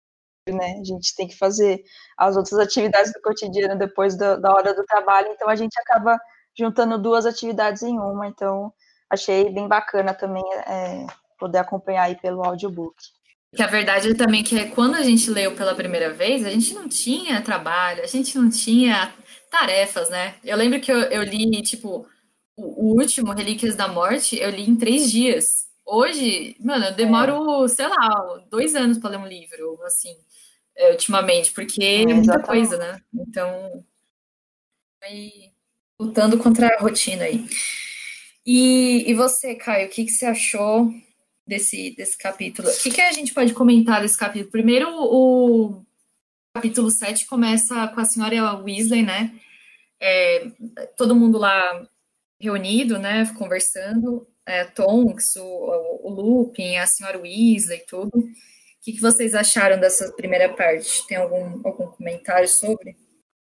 né? 0.52 0.80
A 0.82 0.84
gente 0.84 1.16
tem 1.16 1.28
que 1.28 1.38
fazer 1.38 1.84
as 2.18 2.36
outras 2.36 2.60
atividades 2.60 3.14
do 3.14 3.22
cotidiano 3.22 3.78
depois 3.78 4.18
da, 4.18 4.36
da 4.36 4.54
hora 4.54 4.74
do 4.74 4.84
trabalho, 4.86 5.30
então 5.30 5.48
a 5.48 5.56
gente 5.56 5.80
acaba 5.80 6.20
juntando 6.58 6.98
duas 6.98 7.26
atividades 7.26 7.82
em 7.84 7.98
uma. 7.98 8.28
Então, 8.28 8.74
achei 9.10 9.50
bem 9.50 9.68
bacana 9.68 10.14
também 10.14 10.44
é, 10.68 11.06
poder 11.40 11.60
acompanhar 11.60 12.04
aí 12.04 12.16
pelo 12.16 12.44
audiobook. 12.44 12.96
Que 13.56 13.62
a 13.62 13.68
verdade 13.68 14.10
é 14.10 14.16
também 14.16 14.44
que 14.44 14.66
quando 14.70 14.96
a 14.96 15.04
gente 15.04 15.30
leu 15.30 15.56
pela 15.56 15.76
primeira 15.76 16.12
vez, 16.12 16.44
a 16.44 16.50
gente 16.50 16.74
não 16.74 16.90
tinha 16.90 17.42
trabalho, 17.42 18.04
a 18.04 18.08
gente 18.08 18.36
não 18.38 18.50
tinha 18.50 19.14
tarefas, 19.52 20.10
né? 20.10 20.36
Eu 20.44 20.58
lembro 20.58 20.82
que 20.82 20.92
eu, 20.92 20.98
eu 20.98 21.22
li, 21.22 21.62
tipo, 21.62 22.08
o, 22.58 22.88
o, 22.88 23.00
último, 23.00 23.32
Relíquias 23.32 23.76
da 23.76 23.88
Morte, 23.88 24.38
eu 24.40 24.50
li 24.50 24.68
em 24.68 24.76
três 24.76 25.12
dias. 25.12 25.68
Hoje, 25.86 26.56
mano, 26.60 26.86
eu 26.86 26.94
demoro, 26.94 27.66
é. 27.66 27.68
sei 27.68 27.88
lá, 27.88 28.42
dois 28.50 28.76
anos 28.76 28.98
para 28.98 29.12
ler 29.12 29.18
um 29.18 29.28
livro, 29.28 29.80
assim, 29.86 30.16
ultimamente, 30.92 31.52
porque 31.52 31.84
é, 31.84 32.02
é 32.04 32.14
muita 32.14 32.40
coisa, 32.42 32.78
né? 32.78 33.02
Então, 33.14 33.84
aí, 35.02 35.52
lutando 36.00 36.38
contra 36.38 36.68
a 36.68 36.80
rotina 36.80 37.24
aí. 37.24 37.46
E, 38.46 39.10
e 39.10 39.14
você, 39.14 39.56
Caio, 39.56 39.88
o 39.88 39.90
que, 39.90 40.06
que 40.06 40.12
você 40.12 40.26
achou 40.26 40.92
desse, 41.48 41.92
desse 41.96 42.18
capítulo? 42.18 42.70
O 42.70 42.78
que, 42.78 42.92
que 42.92 43.02
a 43.02 43.12
gente 43.12 43.34
pode 43.34 43.54
comentar 43.54 44.02
desse 44.02 44.18
capítulo? 44.18 44.52
Primeiro, 44.52 44.90
o 44.90 45.84
capítulo 46.54 46.90
7 46.90 47.26
começa 47.26 47.88
com 47.90 48.02
a 48.02 48.06
senhora 48.06 48.56
Weasley, 48.56 49.04
né? 49.04 49.34
É, 50.00 50.52
todo 50.98 51.16
mundo 51.16 51.38
lá 51.38 51.88
reunido, 52.40 53.00
né? 53.00 53.26
Conversando. 53.38 54.28
é, 54.46 54.66
Tonks, 54.66 55.36
o, 55.38 56.00
o 56.04 56.10
Lupin, 56.10 56.76
a 56.76 56.86
senhora 56.86 57.20
Weasley 57.20 57.80
e 57.80 57.86
tudo. 57.86 58.12
O 58.84 58.86
que, 58.86 58.92
que 58.92 59.02
vocês 59.02 59.34
acharam 59.34 59.80
dessa 59.80 60.12
primeira 60.12 60.54
parte? 60.54 61.08
Tem 61.08 61.16
algum, 61.16 61.62
algum 61.66 61.88
comentário 61.88 62.50
sobre? 62.50 62.98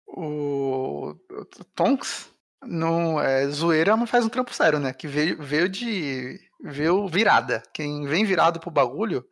O, 0.04 1.14
o 1.30 1.64
Tonks 1.72 2.28
não 2.64 3.20
é 3.20 3.46
zoeira, 3.46 3.96
mas 3.96 4.10
faz 4.10 4.24
um 4.24 4.28
trampo 4.28 4.52
sério, 4.52 4.80
né? 4.80 4.92
Que 4.92 5.06
veio, 5.06 5.40
veio 5.40 5.68
de. 5.68 6.36
veio 6.60 7.06
virada. 7.06 7.62
Quem 7.72 8.08
vem 8.08 8.24
virado 8.24 8.58
pro 8.58 8.72
bagulho 8.72 9.24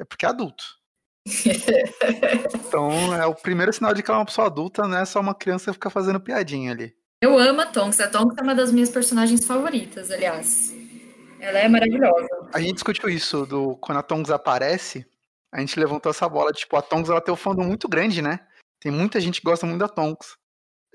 é 0.00 0.06
porque 0.06 0.24
é 0.24 0.30
adulto. 0.30 0.64
então 2.54 3.14
é 3.14 3.26
o 3.26 3.34
primeiro 3.34 3.74
sinal 3.74 3.92
de 3.92 4.02
que 4.02 4.10
ela 4.10 4.20
é 4.20 4.20
uma 4.20 4.26
pessoa 4.26 4.46
adulta, 4.46 4.88
não 4.88 4.96
é 4.96 5.04
só 5.04 5.20
uma 5.20 5.34
criança 5.34 5.74
ficar 5.74 5.90
fazendo 5.90 6.18
piadinha 6.18 6.72
ali. 6.72 6.96
Eu 7.20 7.38
amo 7.38 7.60
a 7.60 7.66
Tonks. 7.66 8.00
A 8.00 8.08
Tonks 8.08 8.38
é 8.38 8.42
uma 8.42 8.54
das 8.54 8.72
minhas 8.72 8.88
personagens 8.88 9.44
favoritas, 9.44 10.10
aliás. 10.10 10.74
Ela 11.38 11.58
é 11.58 11.68
maravilhosa. 11.68 12.26
A 12.54 12.58
gente 12.58 12.72
discutiu 12.72 13.10
isso 13.10 13.44
do 13.44 13.76
quando 13.76 13.98
a 13.98 14.02
Tonks 14.02 14.30
aparece, 14.30 15.06
a 15.52 15.60
gente 15.60 15.78
levantou 15.78 16.10
essa 16.10 16.28
bola, 16.28 16.52
tipo, 16.52 16.76
a 16.76 16.82
Tonks 16.82 17.10
ela 17.10 17.20
tem 17.20 17.32
um 17.32 17.36
fandom 17.36 17.64
muito 17.64 17.86
grande, 17.88 18.22
né? 18.22 18.40
Tem 18.80 18.90
muita 18.90 19.20
gente 19.20 19.40
que 19.40 19.46
gosta 19.46 19.66
muito 19.66 19.80
da 19.80 19.88
Tonks. 19.88 20.36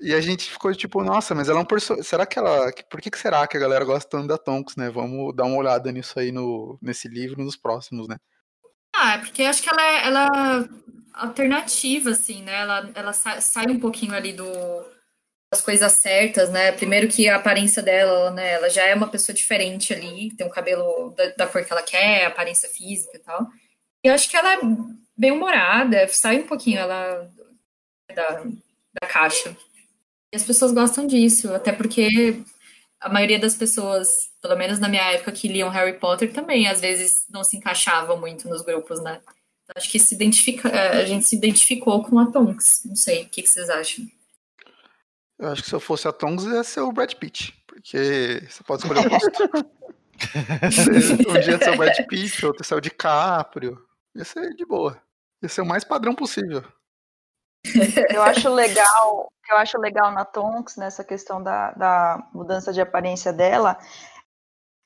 E 0.00 0.14
a 0.14 0.20
gente 0.20 0.50
ficou 0.50 0.72
tipo, 0.74 1.02
nossa, 1.02 1.34
mas 1.34 1.48
ela 1.48 1.60
é 1.60 1.62
um 1.62 1.66
personagem. 1.66 2.04
Será 2.04 2.26
que 2.26 2.38
ela. 2.38 2.70
Por 2.90 3.00
que, 3.00 3.10
que 3.10 3.18
será 3.18 3.46
que 3.46 3.56
a 3.56 3.60
galera 3.60 3.84
gosta 3.84 4.08
tanto 4.08 4.28
da 4.28 4.38
Tonks, 4.38 4.76
né? 4.76 4.90
Vamos 4.90 5.34
dar 5.34 5.44
uma 5.44 5.56
olhada 5.56 5.90
nisso 5.90 6.18
aí 6.18 6.30
no, 6.30 6.78
nesse 6.82 7.08
livro 7.08 7.42
nos 7.42 7.56
próximos, 7.56 8.06
né? 8.08 8.16
Ah, 8.94 9.14
é 9.14 9.18
porque 9.18 9.42
acho 9.42 9.62
que 9.62 9.68
ela 9.68 9.82
é, 9.82 10.06
ela 10.06 10.26
é 10.26 10.68
alternativa, 11.14 12.10
assim, 12.10 12.42
né? 12.42 12.60
Ela, 12.60 12.90
ela 12.94 13.12
sai, 13.12 13.40
sai 13.40 13.66
um 13.66 13.80
pouquinho 13.80 14.14
ali 14.14 14.32
do, 14.32 14.46
das 15.50 15.60
coisas 15.60 15.92
certas, 15.92 16.50
né? 16.50 16.72
Primeiro 16.72 17.08
que 17.08 17.28
a 17.28 17.36
aparência 17.36 17.82
dela, 17.82 18.30
né? 18.30 18.52
Ela 18.52 18.68
já 18.68 18.84
é 18.84 18.94
uma 18.94 19.08
pessoa 19.08 19.34
diferente 19.34 19.92
ali, 19.92 20.34
tem 20.36 20.46
o 20.46 20.50
cabelo 20.50 21.10
da, 21.16 21.26
da 21.30 21.46
cor 21.46 21.64
que 21.64 21.72
ela 21.72 21.82
quer, 21.82 22.26
aparência 22.26 22.68
física 22.68 23.16
e 23.16 23.20
tal. 23.20 23.48
E 24.04 24.08
eu 24.08 24.14
acho 24.14 24.28
que 24.28 24.36
ela 24.36 24.54
é 24.54 24.58
bem 25.16 25.32
humorada, 25.32 26.06
sai 26.08 26.38
um 26.38 26.46
pouquinho 26.46 26.78
ela 26.78 27.30
da, 28.14 28.44
da 29.00 29.06
caixa. 29.08 29.56
E 30.32 30.36
as 30.36 30.44
pessoas 30.44 30.72
gostam 30.72 31.06
disso, 31.06 31.52
até 31.54 31.72
porque 31.72 32.42
a 33.00 33.08
maioria 33.08 33.38
das 33.38 33.54
pessoas, 33.54 34.08
pelo 34.40 34.56
menos 34.56 34.78
na 34.78 34.88
minha 34.88 35.12
época, 35.12 35.32
que 35.32 35.48
liam 35.48 35.68
Harry 35.68 35.98
Potter 35.98 36.32
também, 36.32 36.68
às 36.68 36.80
vezes 36.80 37.24
não 37.30 37.42
se 37.42 37.56
encaixavam 37.56 38.18
muito 38.18 38.48
nos 38.48 38.62
grupos, 38.62 39.00
né? 39.02 39.20
Então, 39.64 39.74
acho 39.76 39.90
que 39.90 39.98
se 39.98 40.14
identifica, 40.14 40.70
a 40.70 41.04
gente 41.04 41.26
se 41.26 41.36
identificou 41.36 42.02
com 42.04 42.18
a 42.18 42.30
Tonks. 42.30 42.82
Não 42.84 42.96
sei, 42.96 43.24
o 43.24 43.28
que, 43.28 43.42
que 43.42 43.48
vocês 43.48 43.68
acham? 43.68 44.06
Eu 45.38 45.48
acho 45.48 45.62
que 45.62 45.68
se 45.68 45.74
eu 45.74 45.80
fosse 45.80 46.08
a 46.08 46.12
Tonks, 46.12 46.44
ia 46.44 46.64
ser 46.64 46.80
o 46.80 46.92
Brad 46.92 47.12
Pitt, 47.14 47.54
porque 47.66 48.42
você 48.48 48.62
pode 48.64 48.82
escolher 48.82 49.06
o 49.06 49.08
rosto. 49.08 49.30
um 51.30 51.40
dia 51.40 51.58
ser 51.58 51.70
o 51.70 51.76
Brad 51.76 51.96
Pitt, 52.06 52.46
outro 52.46 52.64
ser 52.64 52.74
o 52.74 52.80
DiCaprio. 52.80 53.87
Ia 54.14 54.24
ser 54.24 54.54
de 54.54 54.64
boa. 54.64 55.00
Ia 55.42 55.48
ser 55.48 55.60
o 55.60 55.66
mais 55.66 55.84
padrão 55.84 56.14
possível. 56.14 56.62
Eu 58.14 58.22
acho 58.22 58.48
legal, 58.48 59.28
eu 59.50 59.56
acho 59.56 59.78
legal 59.78 60.12
na 60.12 60.24
Tonks, 60.24 60.76
nessa 60.76 61.02
questão 61.02 61.42
da, 61.42 61.72
da 61.72 62.28
mudança 62.32 62.72
de 62.72 62.80
aparência 62.80 63.32
dela, 63.32 63.76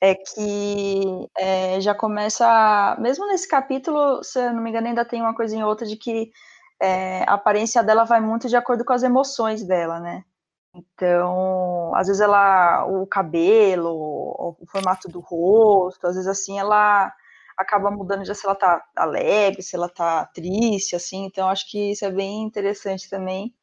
é 0.00 0.14
que 0.14 1.28
é, 1.38 1.80
já 1.80 1.94
começa, 1.94 2.96
mesmo 2.98 3.26
nesse 3.28 3.46
capítulo, 3.46 4.22
se 4.24 4.38
eu 4.40 4.52
não 4.52 4.62
me 4.62 4.70
engano, 4.70 4.88
ainda 4.88 5.04
tem 5.04 5.20
uma 5.20 5.34
coisinha 5.34 5.64
ou 5.64 5.70
outra 5.70 5.86
de 5.86 5.96
que 5.96 6.32
é, 6.80 7.22
a 7.24 7.34
aparência 7.34 7.82
dela 7.84 8.04
vai 8.04 8.20
muito 8.20 8.48
de 8.48 8.56
acordo 8.56 8.84
com 8.84 8.92
as 8.92 9.04
emoções 9.04 9.62
dela, 9.62 10.00
né? 10.00 10.24
Então, 10.74 11.94
às 11.94 12.06
vezes 12.06 12.20
ela, 12.20 12.84
o 12.86 13.06
cabelo, 13.06 13.90
o 14.60 14.66
formato 14.66 15.08
do 15.08 15.20
rosto, 15.20 16.06
às 16.06 16.14
vezes 16.14 16.28
assim, 16.28 16.58
ela 16.58 17.12
acaba 17.62 17.90
mudando 17.90 18.24
já 18.24 18.34
se 18.34 18.44
ela 18.46 18.54
tá 18.54 18.84
alegre, 18.96 19.62
se 19.62 19.76
ela 19.76 19.88
tá 19.88 20.26
triste, 20.26 20.94
assim, 20.96 21.24
então 21.24 21.48
acho 21.48 21.70
que 21.70 21.92
isso 21.92 22.04
é 22.04 22.10
bem 22.10 22.42
interessante 22.42 23.08
também. 23.08 23.54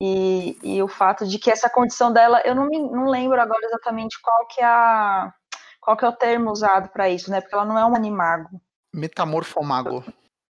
E, 0.00 0.58
e 0.62 0.82
o 0.82 0.88
fato 0.88 1.26
de 1.26 1.38
que 1.38 1.50
essa 1.50 1.70
condição 1.70 2.12
dela, 2.12 2.42
eu 2.44 2.54
não, 2.54 2.66
me, 2.66 2.78
não 2.78 3.06
lembro 3.06 3.40
agora 3.40 3.64
exatamente 3.64 4.20
qual 4.20 4.46
que 4.48 4.60
é 4.60 4.64
a 4.64 5.32
qual 5.80 5.96
que 5.96 6.04
é 6.04 6.08
o 6.08 6.16
termo 6.16 6.50
usado 6.50 6.88
para 6.90 7.08
isso, 7.08 7.30
né? 7.30 7.40
Porque 7.40 7.54
ela 7.54 7.64
não 7.64 7.76
é 7.76 7.84
um 7.84 7.94
animago. 7.94 8.60
Metamorfomago. 8.94 10.04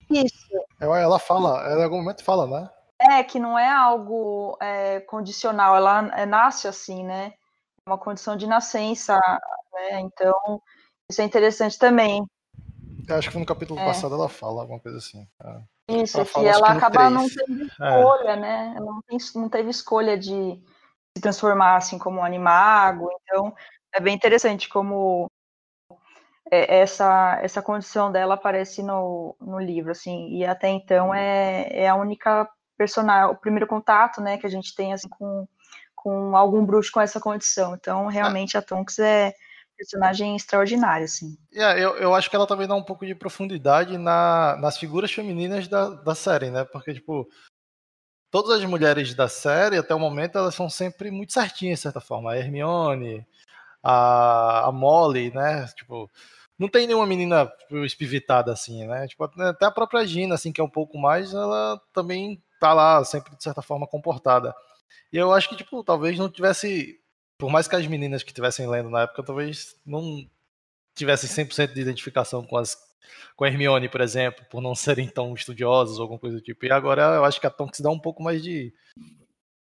Isso. 0.10 0.48
Ela 0.80 1.18
fala, 1.18 1.64
ela 1.68 1.82
em 1.82 1.84
algum 1.84 1.98
momento 1.98 2.24
fala, 2.24 2.46
né? 2.48 2.70
É, 3.00 3.24
que 3.24 3.40
não 3.40 3.58
é 3.58 3.70
algo 3.70 4.58
é, 4.62 5.00
condicional, 5.02 5.76
ela 5.76 6.12
é, 6.16 6.26
nasce 6.26 6.68
assim, 6.68 7.04
né? 7.04 7.34
É 7.86 7.90
uma 7.90 7.98
condição 7.98 8.38
de 8.38 8.48
nascença, 8.48 9.20
né? 9.74 10.00
Então, 10.02 10.62
isso 11.10 11.22
é 11.22 11.26
interessante 11.26 11.78
também. 11.78 12.26
Eu 13.08 13.16
acho 13.18 13.30
que 13.30 13.38
no 13.38 13.46
capítulo 13.46 13.80
é. 13.80 13.86
passado 13.86 14.16
ela 14.16 14.30
fala 14.30 14.62
alguma 14.62 14.80
coisa 14.80 14.98
assim. 14.98 15.28
É. 15.44 16.02
Isso, 16.02 16.18
ela 16.18 16.26
que 16.26 16.32
fala, 16.32 16.48
ela 16.50 16.72
acaba 16.72 17.10
3. 17.10 17.12
não 17.12 17.28
tendo 17.30 17.62
é. 17.62 17.66
escolha, 17.66 18.36
né? 18.36 18.74
Ela 18.76 18.86
não, 18.86 19.02
tem, 19.02 19.18
não 19.36 19.50
teve 19.50 19.70
escolha 19.70 20.18
de 20.18 20.60
se 21.16 21.22
transformar 21.22 21.78
assim 21.78 21.98
como 21.98 22.20
um 22.20 22.26
animago, 22.26 23.10
então 23.22 23.54
é 23.94 24.00
bem 24.00 24.16
interessante 24.16 24.68
como 24.68 25.30
é, 26.52 26.80
essa, 26.80 27.40
essa 27.42 27.62
condição 27.62 28.12
dela 28.12 28.36
aparece 28.36 28.84
no, 28.84 29.36
no 29.40 29.60
livro, 29.60 29.92
assim, 29.92 30.30
e 30.30 30.46
até 30.46 30.70
então 30.70 31.14
é, 31.14 31.68
é 31.72 31.88
a 31.88 31.96
única 31.96 32.50
personagem, 32.78 33.32
o 33.32 33.36
primeiro 33.36 33.68
contato, 33.68 34.22
né, 34.22 34.38
que 34.38 34.46
a 34.46 34.50
gente 34.50 34.76
tem, 34.76 34.94
assim, 34.94 35.08
com, 35.08 35.48
com 35.96 36.36
algum 36.36 36.66
bruxo 36.66 36.92
com 36.92 37.02
essa 37.02 37.20
condição. 37.20 37.76
Então, 37.76 38.08
realmente, 38.08 38.58
a 38.58 38.62
Tonks 38.62 39.00
é 39.00 39.34
personagem 39.78 40.36
extraordinário, 40.36 41.06
assim. 41.06 41.38
Yeah, 41.54 41.80
eu, 41.80 41.96
eu 41.98 42.16
acho 42.16 42.30
que 42.30 42.36
ela 42.36 42.48
também 42.48 42.68
dá 42.68 42.76
um 42.76 42.84
pouco 42.84 43.06
de 43.06 43.16
profundidade 43.16 43.98
na, 43.98 44.58
nas 44.58 44.78
figuras 44.78 45.12
femininas 45.12 45.68
da, 45.68 45.90
da 45.90 46.16
série, 46.16 46.50
né, 46.50 46.64
porque, 46.66 46.94
tipo, 46.94 47.28
todas 48.32 48.60
as 48.60 48.66
mulheres 48.66 49.14
da 49.14 49.28
série, 49.28 49.78
até 49.78 49.94
o 49.94 50.00
momento, 50.00 50.38
elas 50.38 50.56
são 50.56 50.70
sempre 50.70 51.12
muito 51.12 51.34
certinhas, 51.34 51.80
de 51.80 51.84
certa 51.84 52.00
forma. 52.00 52.32
A 52.32 52.38
Hermione, 52.38 53.26
a, 53.84 54.68
a 54.68 54.72
Molly, 54.72 55.34
né, 55.34 55.68
tipo 55.76 56.10
não 56.58 56.70
tem 56.70 56.88
nenhuma 56.88 57.06
menina 57.06 57.46
tipo, 57.48 57.84
espivitada 57.86 58.52
assim, 58.52 58.86
né? 58.88 59.08
Tipo, 59.08 59.26
até 59.26 59.66
a 59.66 59.72
própria 59.72 60.06
Gina, 60.06 60.36
assim, 60.36 60.52
que 60.52 60.62
é 60.62 60.64
um 60.64 60.70
pouco 60.70 60.98
mais, 60.98 61.34
ela 61.34 61.80
também 61.94 62.42
tá 62.60 62.74
lá 62.74 63.04
sempre 63.04 63.36
de 63.36 63.44
certa 63.44 63.62
forma 63.62 63.86
comportada. 63.86 64.56
E 65.12 65.18
eu 65.18 65.34
acho 65.34 65.50
que, 65.50 65.58
tipo, 65.58 65.84
talvez 65.84 66.18
não 66.18 66.30
tivesse, 66.30 67.00
por 67.38 67.50
mais 67.50 67.68
que 67.68 67.76
as 67.76 67.88
meninas 67.88 68.24
que 68.24 68.30
estivessem 68.30 68.68
lendo 68.68 68.90
na 68.90 69.02
época, 69.02 69.24
talvez 69.24 69.76
não 69.86 70.28
tivessem 70.96 71.30
100% 71.30 71.74
de 71.74 71.82
identificação 71.82 72.46
com 72.46 72.58
as 72.58 72.78
com 73.36 73.44
a 73.44 73.48
Hermione, 73.48 73.90
por 73.90 74.02
exemplo, 74.02 74.44
por 74.50 74.62
não 74.62 74.74
serem 74.74 75.08
tão 75.08 75.34
estudiosas 75.34 75.98
ou 75.98 76.04
alguma 76.04 76.20
coisa 76.20 76.38
do 76.38 76.42
tipo. 76.42 76.66
E 76.66 76.72
agora 76.72 77.02
eu 77.16 77.26
acho 77.26 77.40
que 77.40 77.46
a 77.46 77.52
Tonks 77.52 77.80
dá 77.80 77.90
um 77.90 78.00
pouco 78.00 78.24
mais 78.24 78.42
de 78.42 78.74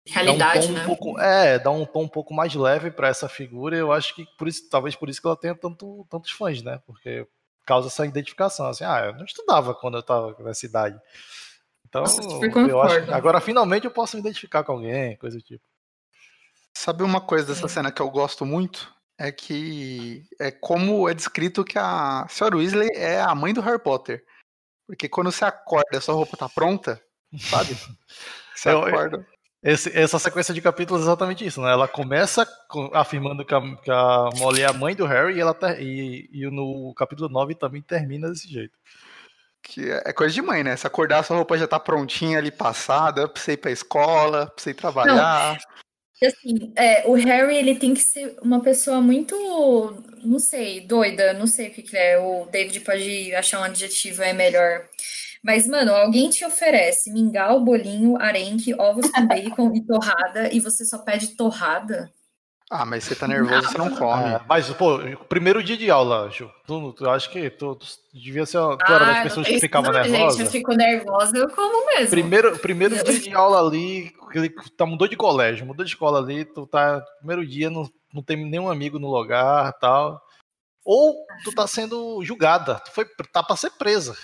realidade, 0.07 0.69
um 0.69 0.73
né? 0.73 0.83
Um 0.83 0.87
pouco, 0.87 1.19
é, 1.19 1.59
dá 1.59 1.71
um 1.71 1.87
tom 1.87 2.03
um 2.03 2.09
pouco 2.09 2.35
mais 2.35 2.55
leve 2.55 2.91
para 2.91 3.09
essa 3.09 3.29
figura. 3.29 3.77
Eu 3.77 3.93
acho 3.93 4.15
que 4.15 4.27
por 4.37 4.49
isso, 4.49 4.69
talvez 4.69 4.95
por 4.97 5.09
isso 5.09 5.21
que 5.21 5.27
ela 5.27 5.37
tenha 5.37 5.55
tanto, 5.55 6.07
tantos 6.11 6.33
fãs, 6.33 6.63
né? 6.63 6.81
Porque 6.87 7.27
causa 7.65 7.89
essa 7.89 8.05
identificação, 8.05 8.67
assim, 8.67 8.85
ah, 8.85 9.07
eu 9.07 9.15
não 9.15 9.25
estudava 9.25 9.75
quando 9.75 9.95
eu 9.95 10.01
estava 10.01 10.37
nessa 10.41 10.67
idade. 10.67 11.01
Então, 11.87 12.03
Nossa, 12.03 12.23
eu 12.23 12.83
acho, 12.83 13.13
agora 13.13 13.41
finalmente 13.41 13.85
eu 13.85 13.91
posso 13.91 14.17
me 14.17 14.21
identificar 14.21 14.65
com 14.65 14.73
alguém, 14.73 15.17
coisa 15.17 15.37
do 15.37 15.43
tipo. 15.43 15.63
Sabe 16.77 17.03
uma 17.03 17.21
coisa 17.21 17.47
dessa 17.47 17.69
cena 17.69 17.93
que 17.93 18.01
eu 18.01 18.11
gosto 18.11 18.45
muito? 18.45 18.93
É 19.19 19.31
que 19.31 20.25
é 20.41 20.51
como 20.51 21.09
é 21.09 21.15
descrito 21.15 21.65
que 21.65 21.79
a 21.79 22.27
Sra. 22.29 22.57
Weasley 22.57 22.89
é 22.95 23.21
a 23.21 23.35
mãe 23.35 23.53
do 23.53 23.61
Harry 23.61 23.79
Potter. 23.79 24.25
Porque 24.87 25.09
quando 25.09 25.31
você 25.31 25.45
acorda, 25.45 26.01
sua 26.01 26.15
roupa 26.15 26.37
tá 26.37 26.49
pronta, 26.49 27.01
sabe? 27.39 27.77
Você 28.55 28.69
eu, 28.69 28.85
acorda. 28.85 29.27
Esse, 29.63 29.97
essa 29.97 30.19
sequência 30.19 30.53
de 30.53 30.61
capítulos 30.61 31.03
é 31.03 31.05
exatamente 31.05 31.47
isso, 31.47 31.63
né? 31.63 31.71
Ela 31.71 31.87
começa 31.87 32.45
com, 32.69 32.91
afirmando 32.93 33.45
que 33.45 33.55
a, 33.55 33.61
que 33.77 33.91
a, 33.91 34.29
Molly 34.37 34.63
é 34.63 34.67
a 34.67 34.73
mãe 34.73 34.95
do 34.95 35.07
Harry 35.07 35.37
e, 35.37 35.41
ela 35.41 35.55
ter, 35.55 35.81
e, 35.81 36.29
e, 36.33 36.51
no 36.51 36.93
capítulo 36.95 37.29
9 37.29 37.55
também 37.55 37.81
termina 37.81 38.29
desse 38.29 38.49
jeito. 38.49 38.77
Que 39.63 39.89
é, 39.89 40.03
é 40.07 40.13
coisa 40.13 40.35
de 40.35 40.43
mãe, 40.43 40.65
né? 40.65 40.77
Se 40.77 40.85
acordar, 40.87 41.23
sua 41.23 41.37
roupa 41.37 41.57
já 41.57 41.69
tá 41.69 41.79
prontinha 41.79 42.39
ali 42.39 42.51
passada, 42.51 43.29
pra 43.29 43.41
você 43.41 43.53
ir 43.53 43.57
pra 43.57 43.71
escola, 43.71 44.47
pra 44.47 44.55
você 44.57 44.71
ir 44.71 44.75
trabalhar. 44.75 45.57
Assim, 46.25 46.73
é, 46.77 47.07
o 47.09 47.15
Harry, 47.15 47.57
ele 47.57 47.75
tem 47.79 47.95
que 47.95 48.01
ser 48.01 48.37
uma 48.43 48.61
pessoa 48.63 49.01
muito, 49.01 49.35
não 50.25 50.39
sei, 50.39 50.81
doida, 50.81 51.33
não 51.33 51.47
sei 51.47 51.69
o 51.69 51.73
que, 51.73 51.83
que 51.83 51.97
é. 51.97 52.19
O 52.19 52.47
David 52.47 52.81
pode 52.81 53.35
achar 53.35 53.61
um 53.61 53.65
adjetivo 53.65 54.23
é 54.23 54.33
melhor. 54.33 54.89
Mas, 55.43 55.67
mano, 55.67 55.93
alguém 55.95 56.31
te 56.31 56.45
oferece 56.45 57.13
mingau, 57.13 57.65
bolinho, 57.65 58.17
arenque, 58.21 58.75
ovos 58.75 59.11
com 59.11 59.27
bacon 59.27 59.73
e 59.75 59.85
torrada, 59.85 60.53
e 60.55 60.61
você 60.61 60.85
só 60.85 60.99
pede 60.99 61.37
torrada? 61.37 62.13
Ah, 62.75 62.87
mas 62.87 63.05
você 63.05 63.15
tá 63.15 63.29
nervoso, 63.29 63.69
você 63.69 63.77
não 63.77 63.95
come. 63.95 64.25
É, 64.25 64.41
mas, 64.49 64.67
pô, 64.71 64.99
primeiro 65.29 65.63
dia 65.63 65.77
de 65.77 65.91
aula, 65.91 66.31
Ju, 66.31 66.51
tu, 66.67 66.95
tu 66.95 67.11
acho 67.11 67.31
que 67.31 67.51
tu, 67.51 67.75
tu 67.75 67.87
devia 68.15 68.47
ser 68.47 68.57
tu 68.61 68.79
ah, 68.81 68.95
era 68.95 69.05
das 69.05 69.23
pessoas 69.25 69.47
que 69.47 69.61
ficavam 69.61 69.93
nervosas. 69.93 70.39
Gente, 70.39 70.47
eu 70.47 70.51
fico 70.51 70.73
nervosa, 70.73 71.37
eu 71.37 71.51
como 71.51 71.87
mesmo. 71.89 72.09
Primeiro, 72.09 72.59
primeiro 72.59 73.05
dia 73.05 73.21
de 73.21 73.31
aula 73.35 73.61
ali, 73.61 74.11
tá, 74.75 74.87
mudou 74.87 75.07
de 75.07 75.17
colégio, 75.17 75.67
mudou 75.67 75.85
de 75.85 75.91
escola 75.91 76.19
ali, 76.19 76.47
tu 76.47 76.67
tá, 76.67 77.05
primeiro 77.19 77.47
dia, 77.47 77.69
não, 77.69 77.87
não 78.11 78.23
tem 78.23 78.39
nenhum 78.39 78.71
amigo 78.71 78.99
no 78.99 79.11
lugar 79.15 79.71
tal. 79.75 80.19
ou 80.83 81.15
tu 81.45 81.53
tá 81.53 81.67
sendo 81.67 82.25
julgada, 82.25 82.77
tu 82.77 82.91
foi, 82.91 83.05
tá 83.31 83.43
pra 83.43 83.55
ser 83.55 83.73
presa. 83.73 84.17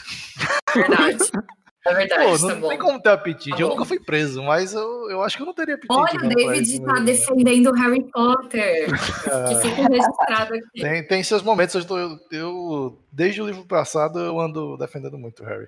Verdade. 0.75 1.19
É 1.91 1.95
verdade, 1.95 2.25
Pô, 2.25 2.39
tá 2.49 2.55
não 2.55 2.61
bom. 2.61 2.69
tem 2.69 2.79
como 2.79 3.01
ter 3.01 3.09
apetite. 3.11 3.51
Tá 3.57 3.61
eu 3.63 3.69
nunca 3.69 3.85
fui 3.85 3.99
preso, 4.01 4.43
mas 4.43 4.73
eu, 4.75 5.11
eu 5.11 5.23
acho 5.23 5.37
que 5.37 5.43
eu 5.43 5.47
não 5.47 5.55
teria 5.55 5.75
apetite. 5.77 5.93
Olha, 5.99 6.19
o 6.19 6.23
não, 6.23 6.29
pra 6.29 6.53
David 6.53 6.81
tá 6.85 6.95
defendendo 7.01 7.73
Harry 7.73 8.03
Potter. 8.11 8.89
Que 9.49 9.55
fica 9.69 9.89
registrado 9.89 10.55
aqui. 10.55 10.81
Tem, 10.81 11.07
tem 11.07 11.23
seus 11.23 11.43
momentos, 11.43 11.75
eu, 11.75 11.85
tô- 11.85 11.99
eu- 11.99 12.19
eu- 12.31 12.99
desde 13.13 13.41
o 13.43 13.47
livro 13.47 13.65
passado 13.67 14.19
eu 14.19 14.39
ando 14.41 14.77
defendendo 14.77 15.19
muito 15.19 15.43
o 15.43 15.47
Harry. 15.47 15.67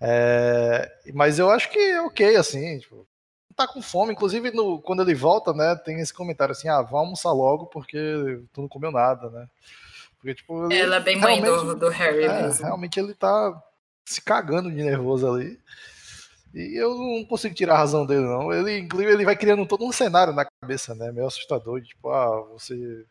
É, 0.00 0.90
mas 1.14 1.38
eu 1.38 1.50
acho 1.50 1.70
que 1.70 1.78
é 1.78 2.00
ok, 2.02 2.36
assim, 2.36 2.78
tipo, 2.78 3.06
tá 3.56 3.66
com 3.66 3.80
fome, 3.80 4.12
inclusive 4.12 4.50
no- 4.50 4.80
quando 4.82 5.02
ele 5.02 5.14
volta, 5.14 5.52
né, 5.54 5.74
tem 5.84 5.98
esse 6.00 6.12
comentário 6.12 6.52
assim, 6.52 6.68
ah, 6.68 6.82
vamos 6.82 6.98
almoçar 7.00 7.32
logo 7.32 7.66
porque 7.66 8.40
tu 8.52 8.60
não 8.60 8.68
comeu 8.68 8.92
nada, 8.92 9.30
né? 9.30 9.46
Porque, 10.18 10.34
tipo, 10.34 10.66
ele- 10.66 10.78
Ela 10.80 10.96
é 10.96 11.00
bem 11.00 11.18
mãe 11.18 11.40
do, 11.42 11.74
do 11.74 11.88
Harry 11.88 12.24
é, 12.24 12.42
mesmo. 12.42 12.64
realmente 12.66 12.98
ele 13.00 13.14
tá 13.14 13.54
se 14.06 14.22
cagando 14.22 14.70
de 14.70 14.76
nervoso 14.82 15.30
ali. 15.30 15.58
E 16.54 16.74
eu 16.80 16.94
não 16.96 17.24
consigo 17.26 17.54
tirar 17.54 17.74
a 17.74 17.78
razão 17.78 18.06
dele, 18.06 18.22
não. 18.22 18.50
Ele, 18.50 18.78
inclusive, 18.78 19.12
ele 19.12 19.24
vai 19.26 19.36
criando 19.36 19.66
todo 19.66 19.84
um 19.84 19.92
cenário 19.92 20.32
na 20.32 20.46
cabeça, 20.62 20.94
né? 20.94 21.12
Meio 21.12 21.26
assustador. 21.26 21.82
Tipo, 21.82 22.10
ah, 22.10 22.40
você. 22.52 23.04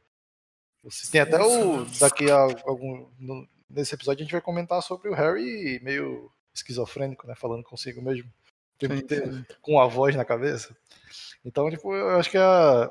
Você 0.84 1.12
tem 1.12 1.22
até 1.22 1.40
o. 1.40 1.86
Daqui 2.00 2.32
a 2.32 2.38
algum. 2.66 3.08
no- 3.20 3.48
nesse 3.70 3.94
episódio 3.94 4.22
a 4.22 4.24
gente 4.24 4.32
vai 4.32 4.42
comentar 4.42 4.82
sobre 4.82 5.10
o 5.10 5.14
Harry 5.14 5.80
meio 5.84 6.32
esquizofrênico, 6.54 7.28
né? 7.28 7.36
Falando 7.36 7.64
consigo 7.64 8.02
mesmo. 8.02 8.32
Sim, 8.82 9.46
Com 9.62 9.80
a 9.80 9.88
voz 9.88 10.16
na 10.16 10.26
cabeça. 10.26 10.76
Então, 11.44 11.70
tipo, 11.70 11.94
eu 11.94 12.18
acho 12.18 12.30
que 12.32 12.38
é, 12.38 12.90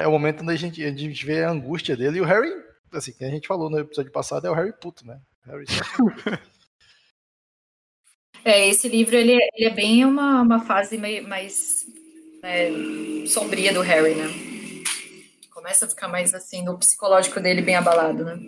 é 0.00 0.06
o 0.06 0.10
momento 0.12 0.42
onde 0.42 0.52
a 0.52 0.56
gente, 0.56 0.84
a 0.84 0.90
gente 0.90 1.26
vê 1.26 1.42
a 1.42 1.50
angústia 1.50 1.96
dele. 1.96 2.18
E 2.18 2.20
o 2.20 2.24
Harry, 2.24 2.52
assim, 2.92 3.12
que 3.12 3.24
a 3.24 3.30
gente 3.30 3.48
falou 3.48 3.68
no 3.70 3.78
episódio 3.78 4.12
passado, 4.12 4.46
é 4.46 4.50
o 4.50 4.54
Harry 4.54 4.72
puto, 4.72 5.06
né? 5.06 5.20
Harry 5.46 5.64
É, 8.44 8.68
esse 8.68 8.88
livro 8.88 9.16
ele, 9.16 9.32
é- 9.34 9.48
ele 9.54 9.66
é 9.70 9.74
bem 9.74 10.04
uma, 10.04 10.42
uma 10.42 10.64
fase 10.64 10.98
meio, 10.98 11.26
mais 11.26 11.86
né, 12.42 13.26
sombria 13.26 13.72
do 13.72 13.80
Harry, 13.80 14.14
né? 14.14 14.24
Começa 15.52 15.86
a 15.86 15.88
ficar 15.88 16.08
mais 16.08 16.34
assim, 16.34 16.62
no 16.62 16.78
psicológico 16.78 17.40
dele 17.40 17.62
bem 17.62 17.76
abalado, 17.76 18.24
né? 18.24 18.38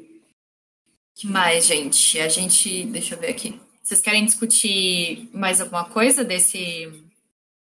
que 1.19 1.27
mais, 1.27 1.65
gente? 1.67 2.21
A 2.21 2.29
gente. 2.29 2.85
Deixa 2.85 3.15
eu 3.15 3.19
ver 3.19 3.29
aqui. 3.31 3.59
Vocês 3.83 4.03
querem 4.03 4.27
discutir 4.27 5.31
mais 5.33 5.63
alguma 5.63 5.89
coisa 5.89 6.23
desse. 6.23 6.93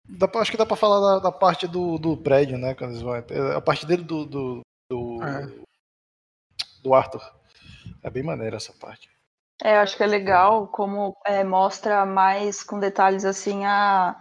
Dá 0.08 0.28
pra- 0.28 0.42
acho 0.42 0.50
que 0.52 0.56
dá 0.56 0.64
pra 0.64 0.76
falar 0.76 1.00
da, 1.00 1.18
da 1.24 1.32
parte 1.32 1.66
do, 1.66 1.98
do 1.98 2.16
prédio, 2.16 2.56
né? 2.56 2.72
Quando 2.74 2.90
eles 2.90 3.02
vão, 3.02 3.14
a 3.56 3.60
parte 3.60 3.84
dele 3.84 4.04
do, 4.04 4.24
do, 4.24 4.60
do, 4.88 5.18
É. 5.24 5.50
do 6.84 6.94
Arthur. 6.94 7.22
É 8.00 8.08
bem 8.10 8.22
maneira 8.22 8.58
essa 8.58 8.72
parte. 8.74 9.10
É, 9.64 9.78
acho 9.78 9.96
que 9.96 10.02
é 10.02 10.06
legal 10.06 10.66
como 10.66 11.16
é, 11.24 11.44
mostra 11.44 12.04
mais 12.04 12.64
com 12.64 12.80
detalhes 12.80 13.24
assim 13.24 13.64
a, 13.64 14.16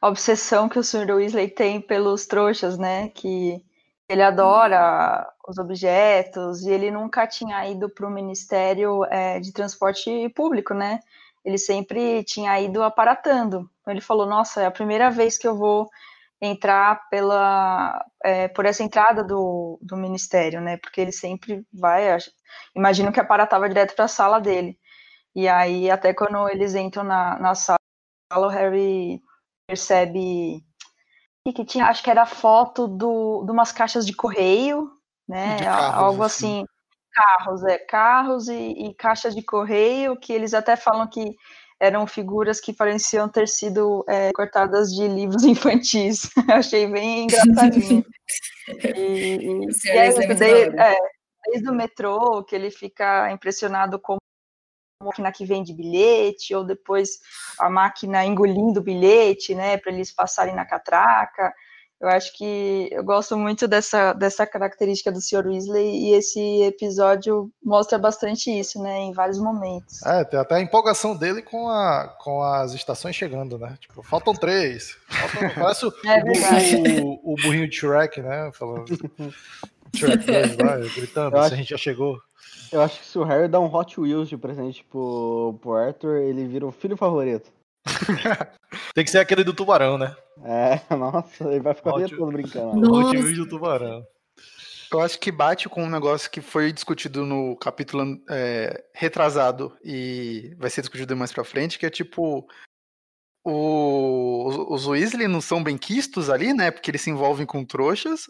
a 0.00 0.08
obsessão 0.08 0.68
que 0.68 0.80
o 0.80 0.82
Sr. 0.82 1.12
Weasley 1.12 1.48
tem 1.48 1.80
pelos 1.80 2.26
trouxas, 2.26 2.76
né? 2.76 3.08
Que 3.10 3.64
ele 4.08 4.22
adora 4.22 5.32
os 5.46 5.58
objetos 5.58 6.62
e 6.62 6.70
ele 6.70 6.90
nunca 6.90 7.24
tinha 7.24 7.68
ido 7.68 7.88
para 7.88 8.04
o 8.06 8.10
Ministério 8.10 9.04
é, 9.04 9.38
de 9.38 9.52
Transporte 9.52 10.28
Público, 10.30 10.74
né? 10.74 10.98
Ele 11.44 11.56
sempre 11.56 12.24
tinha 12.24 12.60
ido 12.60 12.82
aparatando. 12.82 13.70
Então 13.80 13.94
ele 13.94 14.00
falou: 14.00 14.26
Nossa, 14.26 14.62
é 14.62 14.66
a 14.66 14.72
primeira 14.72 15.08
vez 15.08 15.38
que 15.38 15.46
eu 15.46 15.56
vou 15.56 15.88
entrar 16.40 17.08
pela 17.10 18.04
é, 18.24 18.48
por 18.48 18.64
essa 18.66 18.82
entrada 18.82 19.22
do, 19.24 19.78
do 19.82 19.96
ministério, 19.96 20.60
né? 20.60 20.76
Porque 20.78 21.00
ele 21.00 21.12
sempre 21.12 21.64
vai, 21.72 22.10
acho- 22.12 22.30
imagino 22.74 23.12
que 23.12 23.20
aparatava 23.20 23.68
direto 23.68 23.94
para 23.94 24.06
a 24.06 24.08
sala 24.08 24.40
dele. 24.40 24.78
E 25.34 25.48
aí, 25.48 25.90
até 25.90 26.14
quando 26.14 26.48
eles 26.50 26.74
entram 26.74 27.04
na, 27.04 27.38
na 27.40 27.54
sala, 27.54 27.78
o 28.36 28.48
Harry 28.48 29.22
percebe 29.68 30.64
o 31.46 31.50
que, 31.50 31.52
que 31.52 31.64
tinha, 31.64 31.86
acho 31.86 32.02
que 32.02 32.10
era 32.10 32.26
foto 32.26 32.86
do, 32.86 33.44
de 33.44 33.52
umas 33.52 33.72
caixas 33.72 34.06
de 34.06 34.14
correio, 34.14 34.90
né? 35.28 35.56
De 35.56 35.64
a- 35.64 35.76
carros, 35.76 36.02
Algo 36.04 36.22
assim. 36.22 36.60
assim. 36.60 36.66
Carros, 37.12 37.64
é, 37.64 37.78
carros 37.78 38.48
e, 38.48 38.54
e 38.54 38.94
caixas 38.94 39.34
de 39.34 39.42
correio, 39.42 40.16
que 40.16 40.32
eles 40.32 40.54
até 40.54 40.76
falam 40.76 41.08
que 41.08 41.34
eram 41.80 42.06
figuras 42.06 42.60
que 42.60 42.74
pareciam 42.74 43.28
ter 43.28 43.48
sido 43.48 44.04
é, 44.06 44.30
cortadas 44.32 44.94
de 44.94 45.08
livros 45.08 45.42
infantis. 45.44 46.30
Achei 46.48 46.86
bem 46.86 47.24
engraçadinho. 47.24 48.04
E, 48.94 49.00
e, 49.00 49.66
e 49.66 49.88
é 49.88 50.12
desde, 50.12 50.44
hora. 50.44 50.82
é, 50.82 50.96
desde 51.46 51.70
o 51.70 51.74
metrô, 51.74 52.44
que 52.44 52.54
ele 52.54 52.70
fica 52.70 53.32
impressionado 53.32 53.98
com 53.98 54.16
a 55.00 55.04
máquina 55.04 55.32
que 55.32 55.46
vende 55.46 55.72
bilhete, 55.72 56.54
ou 56.54 56.62
depois 56.62 57.18
a 57.58 57.70
máquina 57.70 58.24
engolindo 58.26 58.80
o 58.80 58.82
bilhete, 58.82 59.54
né, 59.54 59.78
para 59.78 59.90
eles 59.90 60.12
passarem 60.12 60.54
na 60.54 60.66
catraca. 60.66 61.52
Eu 62.00 62.08
acho 62.08 62.32
que 62.32 62.88
eu 62.90 63.04
gosto 63.04 63.36
muito 63.36 63.68
dessa, 63.68 64.14
dessa 64.14 64.46
característica 64.46 65.12
do 65.12 65.20
Sr. 65.20 65.46
Weasley 65.46 66.08
e 66.08 66.14
esse 66.14 66.62
episódio 66.62 67.52
mostra 67.62 67.98
bastante 67.98 68.50
isso, 68.50 68.82
né, 68.82 69.00
em 69.00 69.12
vários 69.12 69.38
momentos. 69.38 70.02
É, 70.06 70.24
tem 70.24 70.40
até 70.40 70.54
a 70.54 70.60
empolgação 70.62 71.14
dele 71.14 71.42
com, 71.42 71.68
a, 71.68 72.08
com 72.18 72.42
as 72.42 72.72
estações 72.72 73.14
chegando, 73.14 73.58
né? 73.58 73.76
Tipo, 73.78 74.02
faltam 74.02 74.32
três. 74.32 74.96
Faltam, 75.08 75.50
parece 75.54 75.84
o, 75.86 75.92
É 76.06 76.22
o 76.22 76.24
verdade. 76.24 77.02
o, 77.02 77.32
o 77.32 77.36
burrinho 77.36 77.68
de 77.68 77.76
Shrek, 77.76 78.22
né? 78.22 78.50
Falando. 78.54 78.86
Shrek 79.94 80.24
2 80.24 80.56
lá, 80.56 80.76
gritando, 80.78 81.36
se 81.48 81.52
a 81.52 81.56
gente 81.56 81.70
já 81.70 81.76
chegou. 81.76 82.18
Eu 82.72 82.80
acho 82.80 83.00
que 83.00 83.06
se 83.06 83.18
o 83.18 83.24
Harry 83.24 83.48
dá 83.48 83.60
um 83.60 83.72
Hot 83.74 84.00
Wheels 84.00 84.28
de 84.28 84.38
presente 84.38 84.84
pro, 84.84 85.58
pro 85.60 85.74
Arthur, 85.74 86.18
ele 86.18 86.46
vira 86.46 86.66
o 86.66 86.72
filho 86.72 86.96
favorito. 86.96 87.50
Tem 88.94 89.04
que 89.04 89.10
ser 89.10 89.18
aquele 89.18 89.42
do 89.44 89.52
tubarão, 89.54 89.98
né? 89.98 90.14
É, 90.44 90.94
nossa, 90.94 91.44
ele 91.44 91.60
vai 91.60 91.74
ficar 91.74 91.94
o 91.94 91.98
dia 91.98 92.16
todo 92.16 92.32
brincando. 92.32 92.76
O 92.76 92.80
Nossa. 92.80 93.32
Do 93.34 93.48
tubarão. 93.48 94.06
Eu 94.92 95.00
acho 95.00 95.20
que 95.20 95.30
bate 95.30 95.68
com 95.68 95.84
um 95.84 95.90
negócio 95.90 96.30
que 96.30 96.40
foi 96.40 96.72
discutido 96.72 97.24
no 97.24 97.56
capítulo 97.56 98.20
é, 98.28 98.84
retrasado 98.92 99.76
e 99.84 100.54
vai 100.58 100.68
ser 100.68 100.80
discutido 100.80 101.16
mais 101.16 101.32
pra 101.32 101.44
frente, 101.44 101.78
que 101.78 101.86
é 101.86 101.90
tipo. 101.90 102.48
o- 103.44 104.48
os, 104.48 104.82
os 104.82 104.86
Weasley 104.88 105.28
não 105.28 105.40
são 105.40 105.62
bem 105.62 105.78
quistos 105.78 106.28
ali, 106.28 106.52
né? 106.52 106.70
Porque 106.70 106.90
eles 106.90 107.02
se 107.02 107.10
envolvem 107.10 107.46
com 107.46 107.64
trouxas. 107.64 108.22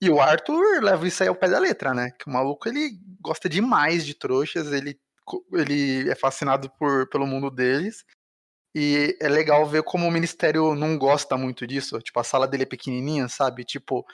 E 0.00 0.10
o 0.10 0.20
Arthur 0.20 0.82
leva 0.82 1.06
isso 1.06 1.22
aí 1.22 1.28
ao 1.28 1.34
pé 1.34 1.48
da 1.48 1.58
letra, 1.58 1.94
né? 1.94 2.10
Que 2.18 2.28
o 2.28 2.32
maluco 2.32 2.68
ele 2.68 2.98
gosta 3.20 3.48
demais 3.48 4.04
de 4.04 4.14
trouxas, 4.14 4.70
ele, 4.72 4.98
ele 5.52 6.10
é 6.10 6.14
fascinado 6.14 6.70
por, 6.78 7.08
pelo 7.08 7.26
mundo 7.26 7.50
deles. 7.50 8.04
E 8.78 9.16
é 9.22 9.26
legal 9.26 9.64
ver 9.64 9.82
como 9.82 10.06
o 10.06 10.10
ministério 10.10 10.74
não 10.74 10.98
gosta 10.98 11.34
muito 11.34 11.66
disso. 11.66 11.98
Tipo, 12.02 12.20
a 12.20 12.24
sala 12.24 12.46
dele 12.46 12.64
é 12.64 12.66
pequenininha, 12.66 13.26
sabe? 13.26 13.64
Tipo, 13.64 14.06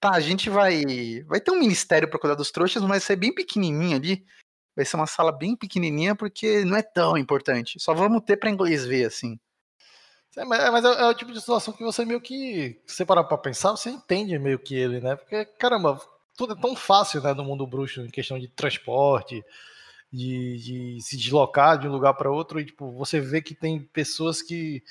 tá, 0.00 0.12
a 0.12 0.20
gente 0.20 0.48
vai. 0.48 0.82
Vai 1.26 1.38
ter 1.38 1.50
um 1.50 1.58
ministério 1.58 2.08
pra 2.08 2.18
cuidar 2.18 2.34
dos 2.34 2.50
trouxas, 2.50 2.80
mas 2.80 2.88
vai 2.90 3.00
ser 3.00 3.16
bem 3.16 3.34
pequenininho 3.34 3.94
ali. 3.94 4.24
Vai 4.74 4.86
ser 4.86 4.96
uma 4.96 5.06
sala 5.06 5.30
bem 5.30 5.54
pequenininha 5.54 6.16
porque 6.16 6.64
não 6.64 6.78
é 6.78 6.82
tão 6.82 7.18
importante. 7.18 7.78
Só 7.78 7.92
vamos 7.92 8.22
ter 8.24 8.38
pra 8.38 8.48
inglês 8.48 8.86
ver, 8.86 9.04
assim. 9.04 9.38
Mas 10.34 10.60
é, 10.60 10.70
mas 10.70 10.84
é- 10.86 11.02
é 11.02 11.08
o 11.08 11.14
tipo 11.14 11.30
de 11.30 11.40
situação 11.40 11.74
que 11.74 11.84
você 11.84 12.02
meio 12.06 12.20
que. 12.20 12.80
Se 12.86 12.96
você 12.96 13.04
parar 13.04 13.24
pra 13.24 13.36
pensar, 13.36 13.72
você 13.72 13.90
entende 13.90 14.38
meio 14.38 14.58
que 14.58 14.74
ele, 14.74 14.98
né? 14.98 15.14
Porque, 15.16 15.44
caramba, 15.44 16.00
tudo 16.38 16.54
é 16.54 16.56
tão 16.58 16.74
fácil, 16.74 17.20
né, 17.20 17.34
no 17.34 17.44
mundo 17.44 17.66
bruxo, 17.66 18.00
em 18.00 18.08
questão 18.08 18.38
de 18.38 18.48
transporte, 18.48 19.44
de, 20.16 20.56
de 20.56 21.02
se 21.02 21.16
deslocar 21.16 21.78
de 21.78 21.86
um 21.86 21.92
lugar 21.92 22.14
para 22.14 22.30
outro, 22.30 22.58
e 22.58 22.64
tipo, 22.64 22.90
você 22.92 23.20
vê 23.20 23.42
que 23.42 23.54
tem 23.54 23.78
pessoas 23.78 24.40
que. 24.40 24.82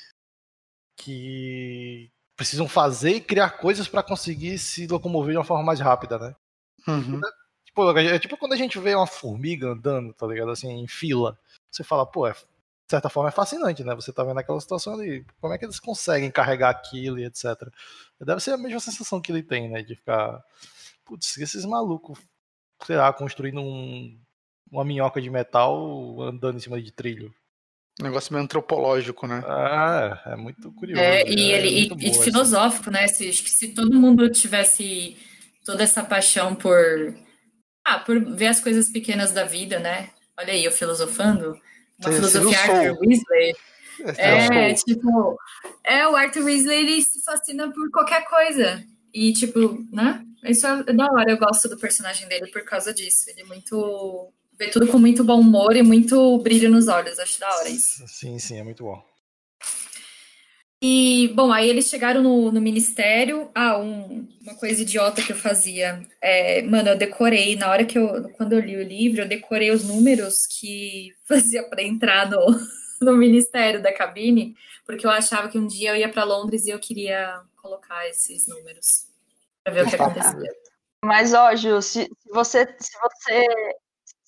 que 0.96 2.12
precisam 2.36 2.68
fazer 2.68 3.16
e 3.16 3.22
criar 3.22 3.52
coisas 3.52 3.88
para 3.88 4.04
conseguir 4.04 4.60
se 4.60 4.86
locomover 4.88 5.32
de 5.32 5.38
uma 5.38 5.44
forma 5.44 5.64
mais 5.64 5.80
rápida, 5.80 6.20
né? 6.20 6.36
Uhum. 6.88 7.20
Tipo, 7.66 7.98
é 7.98 8.20
tipo 8.20 8.38
quando 8.38 8.54
a 8.54 8.58
gente 8.58 8.78
vê 8.78 8.94
uma 8.94 9.08
formiga 9.08 9.70
andando, 9.70 10.14
tá 10.14 10.28
ligado? 10.28 10.52
Assim, 10.52 10.70
em 10.70 10.88
fila. 10.88 11.40
Você 11.72 11.84
fala, 11.84 12.06
pô, 12.06 12.28
é, 12.28 12.34
de 12.34 12.40
certa 12.90 13.10
forma 13.10 13.30
é 13.30 13.32
fascinante, 13.32 13.84
né? 13.84 13.96
Você 13.96 14.14
tá 14.14 14.24
vendo 14.24 14.40
aquela 14.40 14.60
situação 14.62 14.94
ali, 14.94 15.26
como 15.42 15.54
é 15.54 15.58
que 15.58 15.66
eles 15.66 15.80
conseguem 15.80 16.30
carregar 16.30 16.70
aquilo 16.70 17.18
e 17.18 17.26
etc. 17.26 17.46
Deve 18.20 18.42
ser 18.42 18.52
a 18.52 18.58
mesma 18.58 18.80
sensação 18.80 19.20
que 19.22 19.32
ele 19.32 19.42
tem, 19.42 19.70
né? 19.70 19.82
De 19.82 19.96
ficar, 19.96 20.44
putz, 21.04 21.38
esses 21.38 21.66
malucos, 21.66 22.20
sei 22.86 22.98
lá, 22.98 23.12
construindo 23.14 23.62
um, 23.62 24.20
uma 24.72 24.84
minhoca 24.84 25.22
de 25.22 25.30
metal 25.30 26.22
andando 26.22 26.58
em 26.58 26.62
cima 26.62 26.82
de 26.82 26.92
trilho. 26.92 27.34
Negócio 28.02 28.34
meio 28.34 28.44
antropológico, 28.44 29.26
né? 29.26 29.42
Ah, 29.48 30.22
é 30.26 30.36
muito 30.36 30.72
curioso. 30.74 31.02
É, 31.02 31.24
né? 31.24 31.32
e 31.32 31.52
ele 31.52 31.70
e, 31.70 31.88
muito 31.88 31.94
e 31.94 31.96
boa 31.98 32.10
essa- 32.10 32.24
filosófico, 32.24 32.92
né? 32.92 33.08
Se, 33.08 33.30
acho 33.30 33.44
que 33.44 33.50
se 33.50 33.70
todo 33.70 34.00
mundo 34.00 34.30
tivesse 34.30 35.18
toda 35.64 35.84
essa 35.84 36.04
paixão 36.04 36.54
por 36.54 37.16
ah, 37.86 38.00
por 38.00 38.20
ver 38.36 38.48
as 38.48 38.60
coisas 38.60 38.90
pequenas 38.90 39.32
da 39.32 39.46
vida, 39.46 39.80
né? 39.80 40.10
Olha 40.38 40.52
aí, 40.52 40.66
eu 40.66 40.72
filosofando. 40.72 41.52
Uma 41.98 42.12
você 42.12 42.16
filosofia? 42.16 42.60
Arthur 42.60 43.00
Weasley. 43.00 43.56
É, 44.18 44.72
é 44.72 44.74
tipo, 44.74 45.38
é, 45.84 46.06
o 46.06 46.16
Arthur 46.18 46.44
Weasley 46.44 46.80
ele 46.80 47.02
se 47.02 47.24
fascina 47.24 47.72
por 47.72 47.90
qualquer 47.92 48.26
coisa. 48.26 48.84
E, 49.14 49.32
tipo, 49.32 49.86
né? 49.90 50.22
Isso 50.44 50.68
é 50.68 50.84
da 50.84 51.06
hora, 51.06 51.32
eu 51.32 51.38
gosto 51.38 51.70
do 51.70 51.78
personagem 51.78 52.28
dele 52.28 52.48
por 52.52 52.64
causa 52.66 52.94
disso. 52.94 53.30
Ele 53.30 53.42
é 53.42 53.46
muito. 53.46 54.34
Vê 54.58 54.70
tudo 54.70 54.88
com 54.88 54.98
muito 55.00 55.24
bom 55.24 55.40
humor 55.40 55.76
e 55.76 55.84
muito 55.84 56.38
brilho 56.40 56.70
nos 56.70 56.88
olhos. 56.88 57.20
Acho 57.20 57.40
da 57.40 57.50
hora 57.56 57.70
isso. 57.70 58.04
Sim, 58.08 58.38
sim, 58.40 58.60
é 58.60 58.64
muito 58.64 58.84
bom. 58.84 59.04
E, 60.82 61.30
bom, 61.34 61.52
aí 61.52 61.68
eles 61.70 61.88
chegaram 61.88 62.22
no, 62.22 62.52
no 62.52 62.62
ministério. 62.62 63.50
Ah, 63.56 63.78
um- 63.80 64.28
uma 64.42 64.56
coisa 64.56 64.82
idiota 64.82 65.22
que 65.22 65.32
eu 65.32 65.36
fazia. 65.36 66.06
É, 66.22 66.62
mano, 66.62 66.90
eu 66.90 66.98
decorei, 66.98 67.56
na 67.56 67.70
hora 67.72 67.86
que 67.86 67.98
eu. 67.98 68.30
Quando 68.34 68.54
eu 68.54 68.60
li 68.60 68.76
o 68.78 68.84
livro, 68.84 69.22
eu 69.22 69.28
decorei 69.28 69.72
os 69.72 69.84
números 69.84 70.46
que 70.46 71.12
fazia 71.28 71.64
pra 71.70 71.82
entrar 71.82 72.30
no, 72.30 72.46
no 73.02 73.18
ministério 73.18 73.82
da 73.82 73.92
cabine, 73.94 74.56
porque 74.86 75.06
eu 75.06 75.10
achava 75.12 75.48
que 75.50 75.58
um 75.58 75.66
dia 75.66 75.92
eu 75.92 75.96
ia 75.96 76.10
pra 76.10 76.24
Londres 76.24 76.66
e 76.66 76.70
eu 76.70 76.80
queria 76.80 77.42
colocar 77.62 78.08
esses 78.08 78.48
números 78.48 79.08
pra 79.64 79.74
ver 79.74 79.86
o 79.86 79.90
que 79.90 79.96
acontecia. 79.96 80.52
Mas, 81.04 81.34
ó, 81.34 81.56
Ju, 81.56 81.82
se, 81.82 82.04
se 82.04 82.30
você, 82.32 82.66
se 82.80 82.92
você 83.00 83.46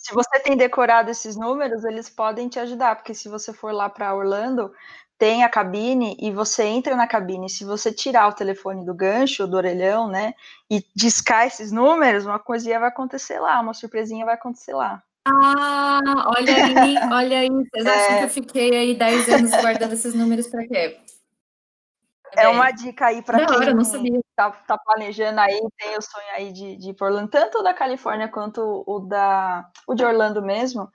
se 0.07 0.13
você 0.13 0.39
tem 0.39 0.55
decorado 0.55 1.11
esses 1.11 1.35
números, 1.35 1.83
eles 1.83 2.09
podem 2.09 2.47
te 2.47 2.57
ajudar, 2.59 2.95
porque 2.95 3.13
se 3.13 3.27
você 3.27 3.51
for 3.51 3.73
lá 3.73 3.89
para 3.89 4.15
Orlando, 4.15 4.71
tem 5.17 5.43
a 5.43 5.49
cabine 5.49 6.15
e 6.17 6.31
você 6.31 6.63
entra 6.63 6.95
na 6.95 7.05
cabine. 7.07 7.49
Se 7.49 7.65
você 7.65 7.91
tirar 7.91 8.29
o 8.29 8.33
telefone 8.33 8.85
do 8.85 8.93
gancho, 8.93 9.45
do 9.45 9.57
orelhão, 9.57 10.07
né, 10.07 10.33
e 10.69 10.81
discar 10.95 11.45
esses 11.45 11.71
números, 11.73 12.25
uma 12.25 12.39
coisinha 12.39 12.79
vai 12.79 12.87
acontecer 12.87 13.37
lá, 13.39 13.59
uma 13.59 13.73
surpresinha 13.73 14.25
vai 14.25 14.35
acontecer 14.35 14.73
lá. 14.73 15.03
Ah, 15.27 15.99
olha 16.37 16.55
aí, 16.55 16.95
olha 17.11 17.39
aí. 17.39 17.49
Vocês 17.49 17.85
acham 17.85 18.15
É. 18.15 18.17
que 18.19 18.23
eu 18.23 18.29
fiquei 18.29 18.75
aí 18.77 18.95
10 18.95 19.27
anos 19.27 19.51
guardando 19.59 19.91
esses 19.91 20.13
números 20.13 20.47
pra 20.47 20.65
quê? 20.65 20.99
É 22.35 22.47
uma 22.47 22.71
dica 22.71 23.07
aí 23.07 23.21
para 23.21 23.45
quem 23.45 23.55
hora, 23.55 23.73
não 23.73 23.83
sabia. 23.83 24.19
tá, 24.35 24.51
tá 24.51 24.77
planejando 24.77 25.39
aí, 25.39 25.59
tem 25.77 25.97
o 25.97 26.01
sonho 26.01 26.27
aí 26.35 26.51
de, 26.51 26.75
de 26.77 26.89
ir 26.89 26.93
para 26.93 27.07
Orlando, 27.07 27.29
tanto 27.29 27.59
o 27.59 27.63
da 27.63 27.73
Califórnia 27.73 28.27
quanto 28.27 28.83
o 28.85 28.99
da 28.99 29.69
o 29.87 29.93
de 29.95 30.03
Orlando 30.03 30.41
mesmo, 30.41 30.89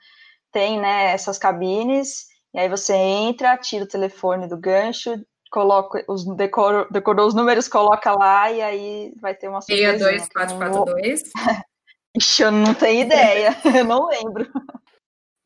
tem, 0.50 0.78
né, 0.80 1.12
essas 1.12 1.38
cabines, 1.38 2.26
e 2.52 2.58
aí 2.60 2.68
você 2.68 2.94
entra, 2.94 3.56
tira 3.56 3.84
o 3.84 3.88
telefone 3.88 4.46
do 4.46 4.56
gancho, 4.58 5.14
coloca 5.50 6.04
os 6.08 6.24
decorou, 6.36 6.86
decorou 6.90 7.26
os 7.26 7.34
números, 7.34 7.68
coloca 7.68 8.12
lá 8.12 8.50
e 8.50 8.60
aí 8.60 9.12
vai 9.20 9.34
ter 9.34 9.48
uma 9.48 9.60
vou- 9.60 9.66
62442. 9.66 11.22
Ixi, 12.14 12.42
eu 12.42 12.50
não 12.50 12.74
tenho 12.74 13.06
ideia, 13.06 13.56
eu 13.80 13.84
não 13.84 14.06
lembro. 14.06 14.46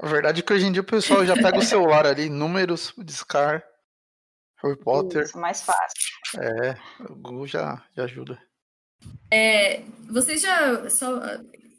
A 0.03 0.07
verdade 0.07 0.41
é 0.41 0.43
que 0.43 0.53
hoje 0.53 0.67
em 0.67 0.73
dia 0.73 0.83
o 0.83 0.85
pessoal 0.85 1.25
já 1.25 1.35
pega 1.35 1.59
o 1.59 1.63
celular 1.63 2.07
ali, 2.07 2.29
números, 2.29 2.93
discar, 2.99 3.63
Harry 4.63 4.79
Potter. 4.79 5.23
Isso, 5.23 5.39
mais 5.39 5.63
fácil. 5.63 6.13
É, 6.39 6.77
o 7.11 7.15
Google 7.15 7.47
já, 7.47 7.83
já 7.97 8.05
ajuda. 8.05 8.41
É, 9.31 9.83
vocês 10.11 10.41
já. 10.41 10.89
Só, 10.89 11.21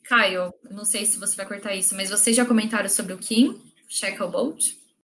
Caio, 0.04 0.54
não 0.70 0.86
sei 0.86 1.06
se 1.06 1.20
você 1.20 1.36
vai 1.36 1.46
cortar 1.46 1.76
isso, 1.76 1.96
mas 1.96 2.10
vocês 2.10 2.36
já 2.36 2.46
comentaram 2.46 2.90
sobre 2.90 3.13
o 3.13 3.18
Kim, 3.18 3.62
Shacklebolt? 3.90 4.63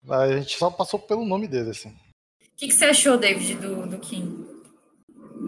A 0.09 0.28
gente 0.33 0.57
só 0.57 0.70
passou 0.70 0.98
pelo 0.98 1.24
nome 1.24 1.46
dele, 1.46 1.70
assim. 1.70 1.90
O 1.90 2.57
que, 2.57 2.68
que 2.68 2.74
você 2.74 2.87
achou, 2.87 3.16
David, 3.16 3.54
do, 3.57 3.87
do 3.87 3.98
Kim? 3.98 4.46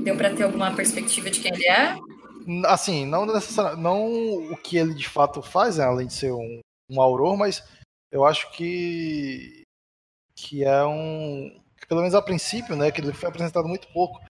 Deu 0.04 0.16
pra 0.16 0.34
ter 0.34 0.44
alguma 0.44 0.74
perspectiva 0.74 1.30
de 1.30 1.40
quem 1.40 1.52
ele 1.52 1.66
é? 1.66 1.96
Assim, 2.66 3.04
não 3.04 3.26
necessariamente, 3.26 3.82
não 3.82 4.52
o 4.52 4.56
que 4.56 4.76
ele 4.76 4.94
de 4.94 5.08
fato 5.08 5.42
faz, 5.42 5.76
né, 5.76 5.84
além 5.84 6.06
de 6.06 6.14
ser 6.14 6.32
um, 6.32 6.60
um 6.88 7.00
auror, 7.00 7.36
mas 7.36 7.62
eu 8.10 8.24
acho 8.24 8.50
que 8.52 9.62
que 10.36 10.64
é 10.64 10.84
um, 10.84 11.60
pelo 11.90 12.02
menos 12.02 12.14
a 12.14 12.22
princípio, 12.22 12.76
né, 12.76 12.92
que 12.92 13.00
ele 13.00 13.12
foi 13.12 13.28
apresentado 13.28 13.66
muito 13.66 13.88
pouco. 13.88 14.24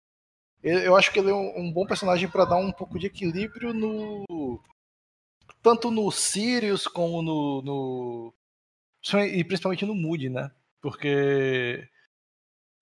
Eu, 0.62 0.96
acho 0.96 1.12
que 1.12 1.18
ele 1.18 1.30
é 1.30 1.34
um, 1.34 1.70
bom 1.70 1.84
personagem 1.84 2.26
para 2.26 2.46
dar 2.46 2.56
um 2.56 2.72
pouco 2.72 2.98
de 2.98 3.06
equilíbrio 3.06 3.74
no 3.74 4.58
tanto 5.62 5.90
no 5.90 6.10
Sirius 6.10 6.86
como 6.86 7.20
no, 7.20 7.62
no 7.62 8.34
e 9.26 9.44
principalmente 9.44 9.84
no 9.84 9.94
Moody, 9.94 10.30
né? 10.30 10.50
Porque 10.80 11.86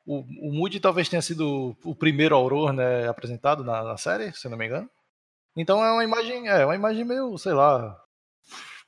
o, 0.07 0.21
o 0.21 0.53
Moody 0.53 0.79
talvez 0.79 1.09
tenha 1.09 1.23
sido 1.23 1.77
o 1.85 1.95
primeiro 1.95 2.37
auror, 2.37 2.73
né, 2.73 3.09
apresentado 3.09 3.65
na, 3.65 3.83
na 3.83 3.97
série, 3.97 4.33
se 4.33 4.49
não 4.49 4.57
me 4.57 4.67
engano. 4.67 4.89
Então 5.57 5.85
é 5.85 5.91
uma 5.91 6.05
imagem, 6.05 6.49
é 6.49 6.65
uma 6.65 6.77
imagem 6.77 7.05
meio, 7.05 7.37
sei 7.37 7.53
lá, 7.53 8.01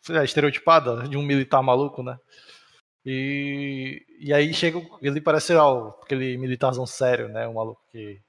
sei 0.02 0.14
lá, 0.14 0.24
estereotipada 0.24 1.08
de 1.08 1.16
um 1.16 1.22
militar 1.22 1.62
maluco, 1.62 2.00
né? 2.02 2.16
E, 3.04 4.04
e 4.18 4.32
aí 4.32 4.52
chega, 4.52 4.80
ele 5.00 5.20
parece 5.20 5.54
ó, 5.54 5.88
aquele 6.02 6.36
militarzão 6.36 6.86
sério, 6.86 7.28
né? 7.28 7.48
Um 7.48 7.54
maluco 7.54 7.82
que 7.90 8.22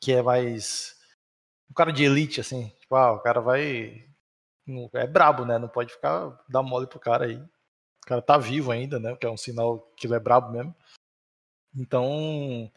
que 0.00 0.12
é 0.12 0.22
mais 0.22 0.94
um 1.70 1.74
cara 1.74 1.92
de 1.92 2.04
elite 2.04 2.40
assim, 2.40 2.68
tipo, 2.80 2.94
ah, 2.96 3.12
o 3.12 3.20
cara 3.20 3.40
vai 3.40 4.04
é 4.94 5.06
brabo, 5.06 5.44
né? 5.44 5.58
Não 5.58 5.68
pode 5.68 5.92
ficar 5.92 6.38
dar 6.48 6.62
mole 6.62 6.86
pro 6.86 6.98
cara 6.98 7.26
aí. 7.26 7.36
O 7.36 8.06
cara 8.06 8.22
tá 8.22 8.38
vivo 8.38 8.70
ainda, 8.70 8.98
né? 8.98 9.16
Que 9.16 9.26
é 9.26 9.30
um 9.30 9.36
sinal 9.36 9.80
que 9.96 10.06
ele 10.06 10.14
é 10.14 10.20
brabo 10.20 10.52
mesmo. 10.52 10.74
Então, 11.76 12.70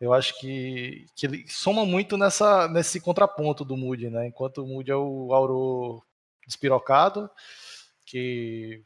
eu 0.00 0.12
acho 0.12 0.38
que, 0.38 1.06
que 1.16 1.26
ele 1.26 1.48
soma 1.48 1.86
muito 1.86 2.16
nessa, 2.16 2.68
nesse 2.68 3.00
contraponto 3.00 3.64
do 3.64 3.76
Moody, 3.76 4.10
né? 4.10 4.26
Enquanto 4.26 4.58
o 4.62 4.66
Moody 4.66 4.90
é 4.90 4.96
o 4.96 5.32
Auro 5.32 6.02
despirocado, 6.46 7.30
que 8.04 8.84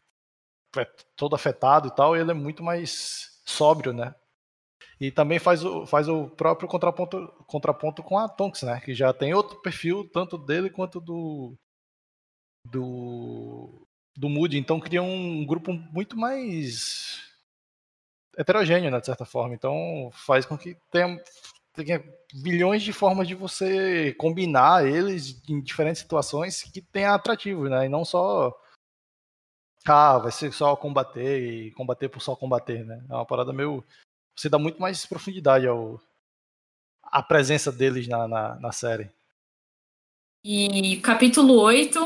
todo 1.17 1.35
afetado 1.35 1.89
e 1.89 1.95
tal, 1.95 2.17
ele 2.17 2.31
é 2.31 2.35
muito 2.35 2.63
mais 2.63 3.41
sóbrio, 3.45 3.93
né? 3.93 4.15
E 5.01 5.11
também 5.11 5.39
faz 5.39 5.65
o, 5.65 5.87
faz 5.87 6.09
o 6.09 6.29
próprio 6.29 6.69
contraponto, 6.69 7.27
contraponto 7.47 8.03
com 8.03 8.19
a 8.19 8.29
Tonks, 8.29 8.63
né? 8.63 8.81
Que 8.81 8.95
já 8.95 9.13
tem 9.13 9.33
outro 9.33 9.61
perfil, 9.63 10.09
tanto 10.13 10.37
dele 10.37 10.69
quanto 10.69 11.01
do. 11.01 11.57
do. 12.67 13.87
do 14.17 14.29
Moody. 14.29 14.59
Então 14.59 14.79
cria 14.79 15.03
um 15.03 15.47
grupo 15.47 15.73
muito 15.73 16.19
mais 16.19 17.23
heterogêneo, 18.37 18.91
né, 18.91 19.01
de 19.01 19.07
certa 19.07 19.25
forma. 19.25 19.55
Então 19.55 20.11
faz 20.13 20.45
com 20.45 20.57
que 20.59 20.77
tenha, 20.91 21.19
tenha 21.75 22.05
bilhões 22.35 22.83
de 22.83 22.93
formas 22.93 23.27
de 23.27 23.35
você 23.35 24.13
combinar 24.15 24.87
eles 24.87 25.43
em 25.49 25.61
diferentes 25.63 26.03
situações 26.03 26.63
que 26.63 26.83
tenha 26.83 27.15
atrativo, 27.15 27.69
né? 27.71 27.87
E 27.87 27.89
não 27.89 28.05
só 28.05 28.55
ah, 29.87 30.19
vai 30.19 30.33
ser 30.33 30.53
só 30.53 30.77
combater 30.77 31.41
e 31.43 31.71
combater 31.73 32.09
por 32.09 32.21
só 32.21 32.37
combater, 32.37 32.85
né? 32.85 33.03
É 33.09 33.15
uma 33.15 33.27
parada 33.27 33.53
meio 33.53 33.85
você 34.37 34.49
dá 34.49 34.59
muito 34.59 34.81
mais 34.81 35.05
profundidade 35.05 35.67
ao 35.67 36.01
a 37.03 37.23
presença 37.23 37.73
deles 37.73 38.07
na, 38.07 38.29
na, 38.29 38.55
na 38.57 38.73
série. 38.73 39.11
E 40.45 40.97
capítulo 41.03 41.61
8, 41.61 41.99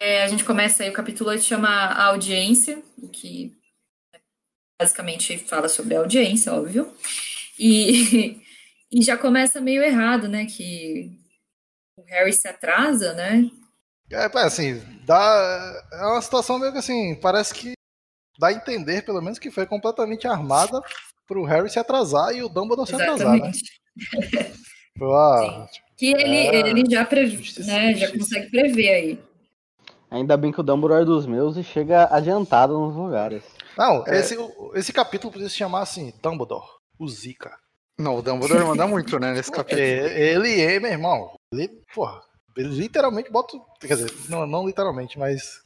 é, 0.00 0.22
a 0.22 0.28
gente 0.28 0.44
começa 0.44 0.82
aí, 0.82 0.90
o 0.90 0.92
capítulo 0.92 1.30
8 1.30 1.42
chama 1.42 1.68
a 1.68 2.06
audiência, 2.06 2.82
que 3.12 3.54
basicamente 4.80 5.38
fala 5.38 5.68
sobre 5.68 5.94
a 5.94 6.00
audiência, 6.00 6.52
óbvio. 6.52 6.92
E, 7.58 8.40
e 8.90 9.02
já 9.02 9.16
começa 9.16 9.60
meio 9.60 9.82
errado, 9.82 10.28
né? 10.28 10.46
Que 10.46 11.12
o 11.96 12.02
Harry 12.04 12.32
se 12.32 12.48
atrasa, 12.48 13.12
né? 13.12 13.50
É, 14.10 14.24
assim, 14.40 14.82
dá, 15.04 15.82
é 15.92 16.06
uma 16.06 16.22
situação 16.22 16.58
meio 16.58 16.72
que 16.72 16.78
assim, 16.78 17.14
parece 17.16 17.52
que 17.54 17.72
dá 18.38 18.48
a 18.48 18.52
entender, 18.52 19.02
pelo 19.04 19.20
menos, 19.20 19.38
que 19.38 19.50
foi 19.50 19.66
completamente 19.66 20.26
armada 20.26 20.80
pro 21.26 21.44
Harry 21.44 21.68
se 21.68 21.78
atrasar 21.78 22.34
e 22.34 22.42
o 22.42 22.48
Dumbledore 22.48 22.88
se 22.88 22.94
atrasar, 22.94 23.36
né? 23.36 23.50
Exatamente. 23.52 23.70
Que 25.96 26.06
ele, 26.12 26.36
É, 26.36 26.68
ele 26.68 26.84
já, 26.90 27.04
pre, 27.04 27.26
justiça, 27.26 27.64
né, 27.70 27.94
já 27.94 28.10
consegue 28.10 28.50
prever 28.50 28.88
aí. 28.88 29.22
Ainda 30.10 30.36
bem 30.36 30.50
que 30.50 30.60
o 30.60 30.62
Dumbledore 30.62 31.02
é 31.02 31.04
dos 31.04 31.26
meus 31.26 31.56
e 31.56 31.62
chega 31.62 32.08
adiantado 32.10 32.78
nos 32.78 32.96
lugares. 32.96 33.42
Não, 33.76 34.04
É. 34.06 34.18
esse, 34.18 34.36
esse 34.74 34.92
capítulo 34.92 35.32
podia 35.32 35.48
se 35.48 35.54
chamar 35.56 35.82
assim, 35.82 36.12
Dumbledore, 36.22 36.66
o 36.98 37.06
Zika. 37.08 37.56
Não, 37.98 38.16
o 38.16 38.22
Dumbledore 38.22 38.64
manda 38.64 38.86
muito, 38.86 39.18
né, 39.18 39.32
nesse 39.32 39.50
Porque 39.52 39.74
capítulo. 39.76 40.18
ele 40.18 40.60
é, 40.60 40.80
meu 40.80 40.90
irmão, 40.90 41.34
ele, 41.52 41.68
porra, 41.94 42.20
ele 42.58 42.70
literalmente 42.70 43.30
bota, 43.30 43.56
quer 43.80 43.94
dizer, 43.94 44.12
não, 44.28 44.44
não 44.44 44.66
literalmente, 44.66 45.16
mas 45.16 45.62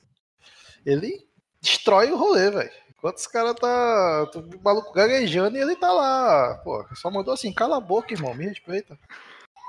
ele 0.85 1.27
destrói 1.61 2.13
o 2.13 2.19
rolê, 2.19 2.51
velho. 2.51 2.71
Enquanto 2.91 3.17
os 3.17 3.27
caras 3.27 3.55
tá, 3.55 4.31
o 4.37 4.63
maluco 4.63 4.93
gaguejando 4.93 5.57
e 5.57 5.61
ele 5.61 5.75
tá 5.75 5.91
lá, 5.91 6.61
pô, 6.63 6.87
só 6.95 7.11
mandou 7.11 7.33
assim, 7.33 7.51
cala 7.51 7.79
a 7.79 7.81
boca, 7.81 8.13
irmão, 8.13 8.35
me 8.35 8.47
respeita. 8.47 8.97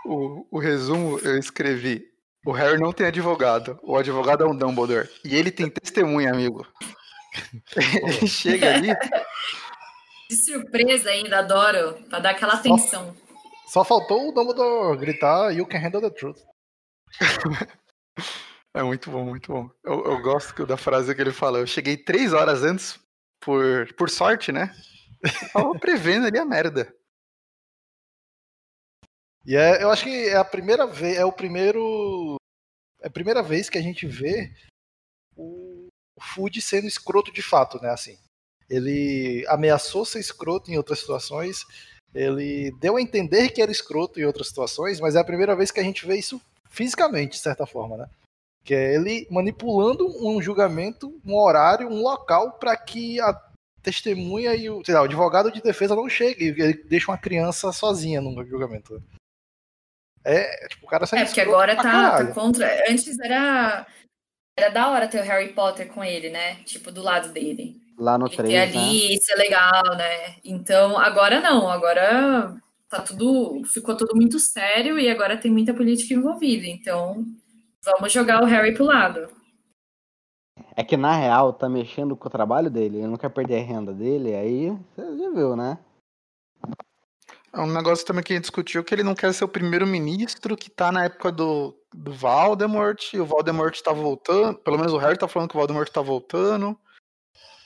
O, 0.06 0.46
o 0.52 0.60
resumo 0.60 1.18
eu 1.20 1.38
escrevi. 1.40 2.06
O 2.46 2.52
Harry 2.52 2.78
não 2.78 2.92
tem 2.92 3.08
advogado. 3.08 3.80
O 3.82 3.96
advogado 3.96 4.44
é 4.44 4.46
um 4.48 4.56
Dumbledore. 4.56 5.10
E 5.24 5.34
ele 5.34 5.50
tem 5.50 5.70
testemunha, 5.70 6.30
amigo. 6.30 6.68
Ele 7.74 8.28
chega 8.28 8.76
ali. 8.76 8.90
De 10.30 10.36
surpresa 10.36 11.10
ainda, 11.10 11.40
adoro, 11.40 11.94
pra 12.10 12.20
dar 12.20 12.32
aquela 12.32 12.56
atenção. 12.56 13.16
Só 13.68 13.84
faltou 13.86 14.28
o 14.28 14.32
Dumbledore 14.34 14.98
gritar, 14.98 15.52
you 15.52 15.66
can 15.66 15.80
handle 15.80 16.02
the 16.02 16.10
truth. 16.10 16.38
É 18.76 18.82
muito 18.82 19.12
bom, 19.12 19.24
muito 19.24 19.52
bom. 19.52 19.70
Eu, 19.84 20.04
eu 20.04 20.22
gosto 20.24 20.66
da 20.66 20.76
frase 20.76 21.14
que 21.14 21.22
ele 21.22 21.32
fala. 21.32 21.60
Eu 21.60 21.68
cheguei 21.68 21.96
três 21.96 22.34
horas 22.34 22.64
antes, 22.64 23.00
por, 23.40 23.94
por 23.94 24.10
sorte, 24.10 24.52
né? 24.52 24.76
Tava 25.54 25.78
prevendo 25.78 26.26
ali 26.26 26.40
a 26.40 26.46
merda. 26.46 26.92
E 29.46 29.56
é, 29.56 29.84
eu 29.84 29.92
acho 29.92 30.06
que 30.06 30.30
é 30.30 30.38
a 30.38 30.44
primeira 30.44 30.88
vez, 30.88 31.18
é 31.18 31.24
o 31.24 31.32
primeiro. 31.32 32.36
É 33.00 33.08
a 33.08 33.12
primeira 33.12 33.44
vez 33.44 33.70
que 33.70 33.78
a 33.78 33.82
gente 33.82 34.08
vê 34.08 34.52
o 35.36 35.88
Food 36.20 36.60
sendo 36.60 36.88
escroto 36.88 37.32
de 37.32 37.44
fato, 37.44 37.80
né? 37.80 37.90
Assim. 37.90 38.18
Ele 38.68 39.46
ameaçou 39.50 40.04
ser 40.04 40.20
escroto 40.20 40.72
em 40.72 40.78
outras 40.78 41.00
situações. 41.00 41.64
Ele 42.12 42.72
deu 42.80 42.96
a 42.96 43.02
entender 43.02 43.50
que 43.50 43.62
era 43.62 43.72
escroto 43.72 44.20
em 44.20 44.26
outras 44.26 44.48
situações, 44.48 45.00
mas 45.00 45.16
é 45.16 45.20
a 45.20 45.26
primeira 45.26 45.56
vez 45.56 45.70
que 45.70 45.80
a 45.80 45.84
gente 45.84 46.08
vê 46.08 46.18
isso 46.18 46.42
fisicamente, 46.74 47.34
de 47.34 47.38
certa 47.38 47.66
forma, 47.68 47.96
né? 47.96 48.10
Que 48.66 48.74
é 48.74 48.96
ele 48.96 49.28
manipulando 49.30 50.08
um 50.26 50.42
julgamento, 50.42 51.22
um 51.24 51.36
horário, 51.36 51.88
um 51.88 52.02
local 52.02 52.54
para 52.54 52.76
que 52.76 53.22
a 53.22 53.40
testemunha 53.84 54.56
e 54.56 54.70
o, 54.70 54.82
lá, 54.88 55.02
o, 55.02 55.04
advogado 55.04 55.52
de 55.52 55.62
defesa 55.62 55.96
não 55.96 56.10
chegue. 56.10 56.48
Ele 56.48 56.74
deixa 56.74 57.12
uma 57.12 57.18
criança 57.18 57.72
sozinha 57.72 58.20
no 58.20 58.44
julgamento. 58.44 59.02
É, 60.26 60.68
tipo, 60.68 60.86
o 60.86 60.90
cara 60.90 61.06
É, 61.12 61.26
porque 61.26 61.42
agora 61.42 61.76
tá, 61.76 62.26
tá, 62.26 62.34
contra. 62.34 62.68
Antes 62.90 63.20
era. 63.20 63.86
Era 64.58 64.70
da 64.70 64.90
hora 64.90 65.08
ter 65.08 65.20
o 65.20 65.24
Harry 65.24 65.54
Potter 65.54 65.88
com 65.90 66.04
ele, 66.04 66.30
né? 66.30 66.56
Tipo, 66.64 66.92
do 66.92 67.02
lado 67.02 67.30
dele. 67.34 67.82
Lá 67.98 68.18
no 68.18 68.30
3, 68.30 68.54
ali, 68.54 68.76
né? 68.76 69.14
isso 69.16 69.32
é 69.32 69.36
legal, 69.36 69.96
né? 69.96 70.36
Então, 70.44 70.98
agora 70.98 71.40
não. 71.40 71.70
Agora 71.70 72.56
tá 72.94 73.02
tudo. 73.02 73.64
Ficou 73.66 73.98
tudo 73.98 74.16
muito 74.16 74.40
sério 74.40 75.00
e 75.00 75.10
agora 75.10 75.38
tem 75.38 75.52
muita 75.52 75.74
política 75.74 76.14
envolvida. 76.14 76.68
Então, 76.68 77.26
vamos 77.84 78.12
jogar 78.12 78.44
o 78.44 78.46
Harry 78.46 78.74
pro 78.74 78.86
lado. 78.86 79.28
É 80.76 80.84
que 80.84 80.96
na 80.96 81.16
real 81.16 81.54
tá 81.54 81.68
mexendo 81.68 82.16
com 82.16 82.28
o 82.28 82.32
trabalho 82.32 82.70
dele, 82.70 82.98
ele 82.98 83.08
não 83.08 83.18
quer 83.18 83.30
perder 83.30 83.62
a 83.62 83.64
renda 83.64 83.94
dele, 83.94 84.36
aí 84.36 84.70
você 84.70 85.18
já 85.18 85.30
viu, 85.32 85.56
né? 85.56 85.78
É 87.52 87.60
um 87.60 87.72
negócio 87.72 88.06
também 88.06 88.24
que 88.24 88.34
a 88.34 88.36
gente 88.36 88.46
discutiu 88.46 88.84
que 88.84 88.94
ele 88.94 89.04
não 89.04 89.14
quer 89.14 89.32
ser 89.34 89.44
o 89.44 89.48
primeiro-ministro 89.48 90.58
que 90.58 90.72
tá 90.72 90.92
na 90.92 91.06
época 91.06 91.32
do, 91.32 91.76
do 91.94 92.12
Voldemort, 92.12 93.14
e 93.14 93.20
o 93.20 93.26
Voldemort 93.26 93.80
tá 93.82 93.94
voltando, 93.94 94.58
pelo 94.58 94.78
menos 94.78 94.94
o 94.94 94.98
Harry 94.98 95.18
tá 95.18 95.28
falando 95.28 95.50
que 95.50 95.56
o 95.56 95.60
Voldemort 95.60 95.90
tá 95.90 96.02
voltando. 96.02 96.76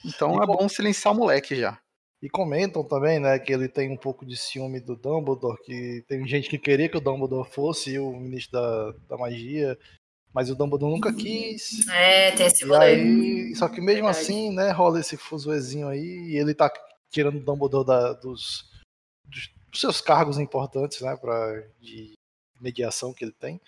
Então 0.05 0.35
e 0.35 0.43
é 0.43 0.45
bom 0.45 0.67
silenciar 0.67 1.13
o 1.13 1.17
moleque 1.17 1.55
já. 1.55 1.79
E 2.21 2.29
comentam 2.29 2.83
também, 2.83 3.19
né, 3.19 3.37
que 3.37 3.53
ele 3.53 3.67
tem 3.67 3.91
um 3.91 3.97
pouco 3.97 4.25
de 4.25 4.35
ciúme 4.35 4.79
do 4.79 4.95
Dumbledore, 4.95 5.61
que 5.63 6.03
tem 6.07 6.27
gente 6.27 6.49
que 6.49 6.57
queria 6.57 6.89
que 6.89 6.97
o 6.97 7.01
Dumbledore 7.01 7.47
fosse 7.49 7.99
o 7.99 8.11
ministro 8.11 8.53
da, 8.53 8.91
da 9.09 9.17
magia, 9.17 9.77
mas 10.33 10.49
o 10.49 10.55
Dumbledore 10.55 10.91
nunca 10.91 11.13
quis. 11.13 11.87
É, 11.87 12.31
tem 12.31 12.47
esse 12.47 12.73
aí, 12.73 13.55
Só 13.55 13.69
que 13.69 13.79
mesmo 13.79 14.05
Verdade. 14.05 14.17
assim, 14.17 14.51
né, 14.51 14.71
rola 14.71 14.99
esse 14.99 15.15
fuzuezinho 15.15 15.87
aí, 15.87 16.31
e 16.31 16.37
ele 16.37 16.55
tá 16.55 16.71
tirando 17.11 17.37
o 17.37 17.43
Dumbledore 17.43 17.85
da, 17.85 18.13
dos, 18.13 18.67
dos 19.23 19.79
seus 19.79 20.01
cargos 20.01 20.39
importantes, 20.39 21.01
né, 21.01 21.15
pra, 21.15 21.63
de 21.79 22.13
mediação 22.59 23.13
que 23.13 23.23
ele 23.23 23.33
tem, 23.33 23.61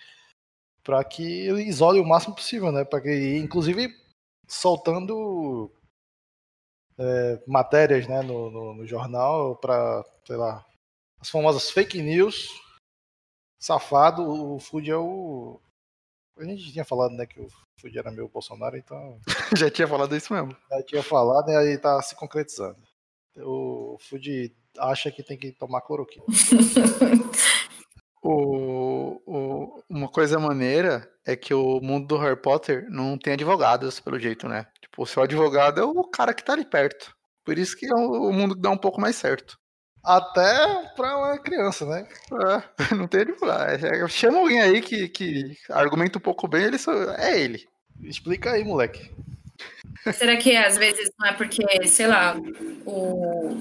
para 0.82 1.04
que 1.04 1.22
ele 1.22 1.62
isole 1.62 2.00
o 2.00 2.04
máximo 2.04 2.34
possível, 2.34 2.72
né, 2.72 2.84
para 2.84 3.00
que, 3.00 3.38
inclusive, 3.38 3.94
soltando 4.48 5.70
é, 7.00 7.42
matérias, 7.46 8.06
né, 8.06 8.20
no, 8.20 8.50
no, 8.50 8.74
no 8.74 8.86
jornal 8.86 9.56
para, 9.56 10.04
sei 10.26 10.36
lá, 10.36 10.64
as 11.18 11.30
famosas 11.30 11.70
fake 11.70 12.02
news, 12.02 12.50
safado, 13.58 14.22
o 14.22 14.58
Food 14.60 14.90
é 14.90 14.96
o 14.96 15.60
a 16.38 16.44
gente 16.44 16.72
tinha 16.72 16.84
falado, 16.84 17.12
né, 17.12 17.26
que 17.26 17.38
o 17.38 17.48
Food 17.78 17.98
era 17.98 18.10
meu 18.10 18.28
Bolsonaro, 18.28 18.76
então. 18.76 19.20
Já 19.56 19.70
tinha 19.70 19.86
falado 19.86 20.16
isso 20.16 20.32
mesmo. 20.32 20.56
Já 20.70 20.82
tinha 20.82 21.02
falado 21.02 21.50
e 21.50 21.56
aí 21.56 21.78
tá 21.78 22.00
se 22.00 22.14
concretizando. 22.14 22.78
O 23.36 23.98
Food 24.00 24.54
acha 24.78 25.10
que 25.10 25.22
tem 25.22 25.36
que 25.36 25.52
tomar 25.52 25.82
cloroquina. 25.82 26.24
o, 28.22 29.20
o, 29.26 29.82
uma 29.88 30.08
coisa 30.08 30.38
maneira 30.38 31.10
é 31.26 31.36
que 31.36 31.52
o 31.52 31.80
mundo 31.80 32.06
do 32.06 32.18
Harry 32.18 32.40
Potter 32.40 32.86
não 32.88 33.18
tem 33.18 33.34
advogados, 33.34 34.00
pelo 34.00 34.18
jeito, 34.18 34.48
né? 34.48 34.66
O 35.00 35.06
seu 35.06 35.22
advogado 35.22 35.80
é 35.80 35.82
o 35.82 36.04
cara 36.04 36.34
que 36.34 36.44
tá 36.44 36.52
ali 36.52 36.62
perto. 36.62 37.16
Por 37.42 37.56
isso 37.56 37.74
que 37.74 37.86
é 37.86 37.94
o 37.94 38.30
mundo 38.30 38.54
dá 38.54 38.68
um 38.68 38.76
pouco 38.76 39.00
mais 39.00 39.16
certo. 39.16 39.56
Até 40.04 40.92
pra 40.94 41.16
uma 41.16 41.38
criança, 41.38 41.86
né? 41.86 42.06
É, 42.78 42.84
não 42.94 43.08
tem 43.08 43.22
advogado. 43.22 43.86
É, 43.86 44.06
chama 44.08 44.40
alguém 44.40 44.60
aí 44.60 44.82
que, 44.82 45.08
que 45.08 45.56
argumenta 45.70 46.18
um 46.18 46.20
pouco 46.20 46.46
bem, 46.46 46.64
ele 46.64 46.76
só, 46.76 46.92
é 47.14 47.40
ele. 47.40 47.66
Explica 48.02 48.50
aí, 48.50 48.62
moleque. 48.62 49.10
Será 50.12 50.36
que 50.36 50.54
às 50.54 50.76
vezes 50.76 51.10
não 51.18 51.28
é 51.28 51.32
porque, 51.32 51.64
sei 51.86 52.06
lá, 52.06 52.36
o, 52.84 53.56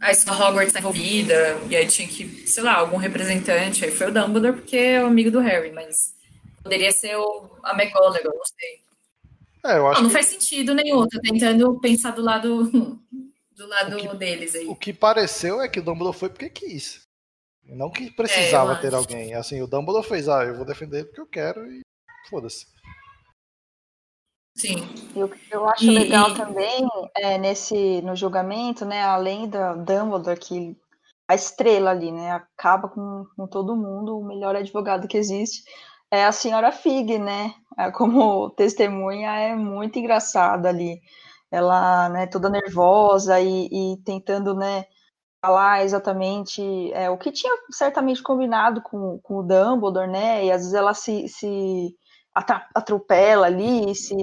a 0.00 0.10
escola 0.10 0.48
Hogwarts 0.48 0.72
tá 0.72 0.78
envolvida, 0.80 1.58
e 1.68 1.76
aí 1.76 1.86
tinha 1.86 2.08
que, 2.08 2.48
sei 2.48 2.62
lá, 2.62 2.76
algum 2.76 2.96
representante, 2.96 3.84
aí 3.84 3.90
foi 3.90 4.06
o 4.08 4.10
Dumbledore 4.10 4.56
porque 4.56 4.76
é 4.78 5.02
o 5.02 5.06
amigo 5.06 5.30
do 5.30 5.40
Harry, 5.40 5.70
mas 5.70 6.14
poderia 6.62 6.92
ser 6.92 7.14
o, 7.16 7.50
a 7.62 7.72
McGonagall, 7.72 8.32
não 8.34 8.46
sei. 8.46 8.81
É, 9.64 9.78
eu 9.78 9.86
acho 9.86 10.00
não, 10.00 10.02
não 10.02 10.08
que... 10.08 10.14
faz 10.14 10.26
sentido 10.26 10.74
nenhum, 10.74 11.06
tô 11.06 11.20
tentando 11.20 11.78
pensar 11.78 12.10
do 12.10 12.22
lado, 12.22 12.64
do 13.52 13.66
lado 13.66 13.96
que, 13.96 14.16
deles 14.16 14.54
aí. 14.54 14.66
O 14.66 14.74
que 14.74 14.92
pareceu 14.92 15.60
é 15.60 15.68
que 15.68 15.78
o 15.78 15.82
Dumbledore 15.82 16.16
foi 16.16 16.28
porque 16.28 16.50
quis. 16.50 17.02
Não 17.64 17.90
que 17.90 18.10
precisava 18.10 18.72
é, 18.72 18.80
ter 18.80 18.94
alguém. 18.94 19.34
Assim, 19.34 19.62
o 19.62 19.68
Dumbledore 19.68 20.06
fez, 20.06 20.28
ah, 20.28 20.44
eu 20.44 20.56
vou 20.56 20.66
defender 20.66 21.04
porque 21.04 21.20
eu 21.20 21.26
quero 21.26 21.64
e 21.70 21.80
foda-se. 22.28 22.66
Sim. 24.56 24.76
Eu, 25.16 25.32
eu 25.50 25.68
acho 25.68 25.84
e, 25.84 25.90
legal 25.90 26.32
e... 26.32 26.34
também 26.34 26.86
é, 27.16 27.38
nesse 27.38 28.02
no 28.02 28.16
julgamento, 28.16 28.84
né? 28.84 29.02
Além 29.02 29.48
da 29.48 29.74
Dumbledore 29.74 30.38
que 30.38 30.76
a 31.28 31.34
estrela 31.34 31.90
ali, 31.90 32.10
né? 32.10 32.32
Acaba 32.32 32.88
com, 32.88 33.24
com 33.36 33.46
todo 33.46 33.76
mundo, 33.76 34.18
o 34.18 34.24
melhor 34.24 34.56
advogado 34.56 35.08
que 35.08 35.16
existe 35.16 35.62
é 36.12 36.26
a 36.26 36.32
senhora 36.32 36.70
Fig, 36.70 37.18
né? 37.18 37.54
É, 37.78 37.90
como 37.90 38.50
testemunha 38.50 39.30
é 39.32 39.56
muito 39.56 39.98
engraçada 39.98 40.68
ali. 40.68 41.00
Ela, 41.50 42.08
né, 42.10 42.26
toda 42.26 42.50
nervosa 42.50 43.40
e, 43.40 43.94
e 43.94 43.96
tentando, 44.04 44.54
né, 44.54 44.84
falar 45.40 45.84
exatamente 45.84 46.62
é, 46.92 47.10
o 47.10 47.18
que 47.18 47.32
tinha 47.32 47.52
certamente 47.70 48.22
combinado 48.22 48.82
com, 48.82 49.18
com 49.22 49.38
o 49.38 49.42
Dumbledore, 49.42 50.10
né? 50.10 50.44
E 50.44 50.52
às 50.52 50.62
vezes 50.62 50.74
ela 50.74 50.94
se, 50.94 51.28
se 51.28 51.96
atropela 52.74 53.46
ali, 53.46 53.94
se, 53.94 54.14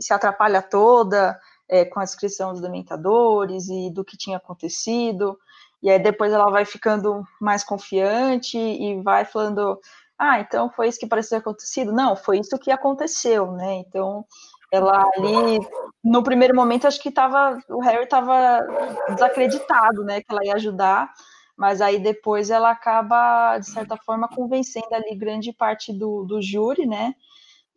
se 0.00 0.12
atrapalha 0.12 0.62
toda 0.62 1.38
é, 1.68 1.84
com 1.84 2.00
a 2.00 2.04
descrição 2.04 2.52
dos 2.52 2.62
dementadores 2.62 3.68
e 3.68 3.90
do 3.92 4.04
que 4.04 4.16
tinha 4.16 4.38
acontecido. 4.38 5.38
E 5.82 5.90
aí 5.90 5.98
depois 6.00 6.32
ela 6.32 6.50
vai 6.50 6.64
ficando 6.64 7.22
mais 7.40 7.62
confiante 7.64 8.58
e 8.58 9.00
vai 9.02 9.24
falando, 9.24 9.80
ah, 10.18 10.40
então 10.40 10.70
foi 10.70 10.88
isso 10.88 10.98
que 10.98 11.06
parecia 11.06 11.38
ter 11.38 11.42
acontecido? 11.42 11.92
Não, 11.92 12.16
foi 12.16 12.40
isso 12.40 12.58
que 12.58 12.70
aconteceu, 12.70 13.52
né? 13.52 13.76
Então 13.76 14.24
ela 14.70 15.02
ali, 15.16 15.58
no 16.04 16.22
primeiro 16.22 16.54
momento, 16.54 16.86
acho 16.86 17.00
que 17.00 17.10
tava, 17.10 17.58
o 17.68 17.80
Harry 17.80 18.04
estava 18.04 18.60
desacreditado, 19.08 20.04
né, 20.04 20.20
que 20.20 20.26
ela 20.30 20.44
ia 20.44 20.54
ajudar, 20.54 21.10
mas 21.56 21.80
aí 21.80 21.98
depois 21.98 22.50
ela 22.50 22.70
acaba, 22.70 23.58
de 23.58 23.70
certa 23.70 23.96
forma, 23.96 24.28
convencendo 24.28 24.92
ali 24.92 25.16
grande 25.16 25.52
parte 25.52 25.92
do, 25.92 26.24
do 26.24 26.42
júri, 26.42 26.86
né, 26.86 27.14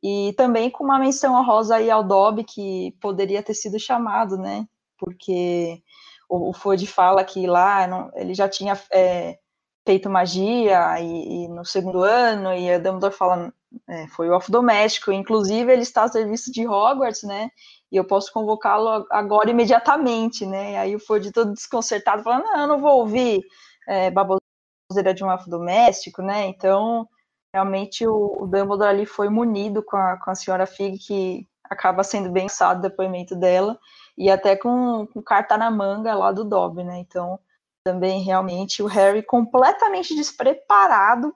e 0.04 0.34
também 0.36 0.70
com 0.70 0.84
uma 0.84 1.00
menção 1.00 1.36
honrosa 1.36 1.76
aí 1.76 1.90
ao 1.90 2.04
Dobby, 2.04 2.44
que 2.44 2.96
poderia 3.00 3.44
ter 3.44 3.54
sido 3.54 3.80
chamado, 3.80 4.36
né? 4.36 4.66
Porque 4.98 5.80
o, 6.28 6.50
o 6.50 6.54
Ford 6.54 6.84
fala 6.88 7.24
que 7.24 7.46
lá 7.46 7.86
não, 7.88 8.12
ele 8.16 8.34
já 8.34 8.50
tinha 8.50 8.80
é, 8.92 9.38
feito 9.86 10.10
magia 10.10 11.00
e, 11.00 11.46
e, 11.46 11.48
no 11.48 11.66
segundo 11.66 12.04
ano, 12.04 12.54
e 12.54 12.72
a 12.72 12.78
Dumbledore 12.78 13.14
fala, 13.14 13.54
é, 13.88 14.08
foi 14.08 14.30
o 14.30 14.36
off 14.36 14.52
doméstico, 14.52 15.12
inclusive 15.12 15.72
ele 15.72 15.82
está 15.82 16.04
a 16.04 16.08
serviço 16.08 16.52
de 16.52 16.68
Hogwarts, 16.68 17.24
né? 17.24 17.50
E 17.92 17.98
eu 17.98 18.06
posso 18.06 18.32
convocá-lo 18.32 19.06
agora 19.10 19.50
imediatamente, 19.50 20.46
né? 20.46 20.74
E 20.74 20.76
aí 20.78 20.96
o 20.96 21.00
Ford 21.00 21.30
todo 21.32 21.54
desconcertado, 21.54 22.24
falando, 22.24 22.44
não, 22.44 22.62
eu 22.62 22.68
não 22.68 22.80
vou 22.80 23.00
ouvir 23.00 23.42
é, 23.88 24.12
baboseira 24.12 25.14
de 25.14 25.24
um 25.24 25.32
elfo 25.32 25.50
doméstico, 25.50 26.22
né? 26.22 26.48
Então, 26.48 27.08
realmente 27.54 28.06
o, 28.08 28.44
o 28.44 28.48
Dumbledore 28.48 28.90
ali 28.90 29.06
foi 29.06 29.30
munido 29.30 29.84
com 29.84 29.98
a, 29.98 30.18
com 30.18 30.32
a 30.32 30.36
senhora 30.36 30.66
Fig, 30.66 30.98
que 31.00 31.48
acaba 31.64 32.04
sendo 32.04 32.30
bem 32.30 32.46
usado 32.48 32.80
o 32.80 32.82
depoimento 32.82 33.36
dela, 33.36 33.78
e 34.18 34.30
até 34.30 34.56
com, 34.56 35.08
com 35.08 35.22
carta 35.22 35.58
na 35.58 35.72
manga 35.72 36.14
lá 36.14 36.32
do 36.32 36.44
Dobby, 36.44 36.84
né? 36.84 37.00
Então, 37.00 37.40
também 37.84 38.24
realmente 38.24 38.84
o 38.84 38.88
Harry 38.88 39.24
completamente 39.24 40.16
despreparado, 40.16 41.36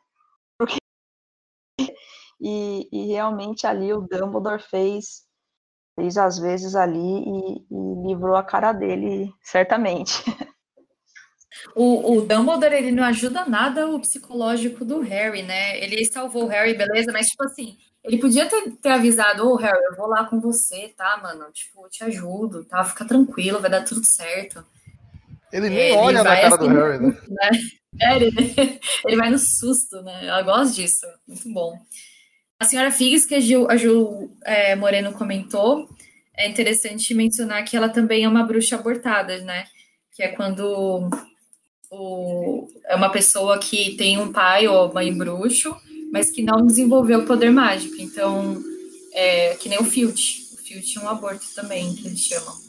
porque... 0.58 0.77
e, 2.39 2.88
e 2.91 3.08
realmente 3.08 3.65
ali 3.65 3.93
o 3.93 4.01
Dumbledore 4.01 4.62
fez 4.62 5.25
fez 5.95 6.17
às 6.17 6.38
vezes 6.38 6.75
ali 6.75 6.99
e, 6.99 7.55
e 7.71 8.08
livrou 8.08 8.36
a 8.36 8.43
cara 8.43 8.73
dele, 8.73 9.34
certamente. 9.41 10.23
O, 11.73 12.17
o, 12.17 12.21
Dumbledore, 12.21 12.75
ele 12.75 12.91
não 12.91 13.03
ajuda 13.03 13.45
nada 13.45 13.88
o 13.88 13.99
psicológico 13.99 14.84
do 14.84 14.99
Harry, 14.99 15.41
né? 15.41 15.81
Ele 15.81 16.03
salvou 16.05 16.43
o 16.43 16.47
Harry, 16.47 16.73
beleza, 16.73 17.12
mas, 17.13 17.27
tipo 17.27 17.43
assim, 17.45 17.77
ele 18.03 18.17
podia 18.17 18.47
ter, 18.47 18.71
ter 18.77 18.89
avisado, 18.89 19.47
ô, 19.47 19.53
oh, 19.53 19.55
Harry, 19.55 19.84
eu 19.89 19.95
vou 19.95 20.08
lá 20.08 20.25
com 20.25 20.39
você, 20.39 20.93
tá, 20.95 21.17
mano? 21.17 21.51
Tipo, 21.51 21.86
eu 21.86 21.89
te 21.89 22.03
ajudo, 22.03 22.65
tá? 22.65 22.84
Fica 22.84 23.05
tranquilo, 23.05 23.60
vai 23.60 23.69
dar 23.69 23.84
tudo 23.84 24.05
certo. 24.05 24.65
Ele 25.56 25.70
nem 25.70 25.80
ele 25.80 25.94
olha 25.94 26.22
na 26.22 26.36
cara 26.36 26.58
do 26.58 26.68
Harry, 26.68 27.00
né? 27.00 27.18
né? 27.30 27.50
É, 28.02 28.15
ele, 28.18 28.30
ele 29.08 29.15
vai 29.15 29.30
no 29.30 29.39
susto, 29.39 30.02
né? 30.02 30.28
Ela 30.28 30.41
gosta 30.41 30.76
disso. 30.76 31.06
Muito 31.26 31.50
bom. 31.54 31.80
A 32.60 32.65
senhora 32.65 32.91
Figues, 32.91 33.26
que 33.26 33.36
a 33.36 33.39
Gil, 33.39 33.72
a 33.72 33.78
Gil 33.78 34.36
é, 34.44 34.76
Moreno 34.76 35.13
comentou, 35.13 35.88
é 36.36 36.50
interessante 36.50 37.13
mencionar 37.13 37.63
que 37.63 37.78
ela 37.78 37.88
também 37.88 38.26
é 38.26 38.28
uma 38.28 38.44
bruxa 38.44 38.76
abortada, 38.76 39.38
né? 39.44 39.65
Que 40.13 40.24
é 40.24 40.28
quando 40.28 41.10
o, 41.89 42.68
é 42.88 42.96
uma 42.98 43.10
pessoa 43.10 43.58
que 43.58 43.96
tem 43.96 44.20
um 44.20 44.34
pai 44.34 44.68
ou 44.68 44.94
mãe 44.94 45.18
bruxo, 45.18 45.74
mas 46.12 46.30
que 46.30 46.44
não 46.44 46.68
desenvolveu 46.68 47.20
o 47.20 47.26
poder 47.26 47.50
mágico. 47.50 47.96
Então, 47.98 48.62
é 49.13 49.56
que 49.56 49.70
nem 49.70 49.80
o 49.80 49.86
Filt. 49.86 50.20
O 50.54 50.58
Filt 50.58 50.98
é 50.98 51.00
um 51.00 51.08
aborto 51.08 51.46
também, 51.56 51.96
que 51.96 52.08
eles 52.08 52.20
chamam. 52.20 52.64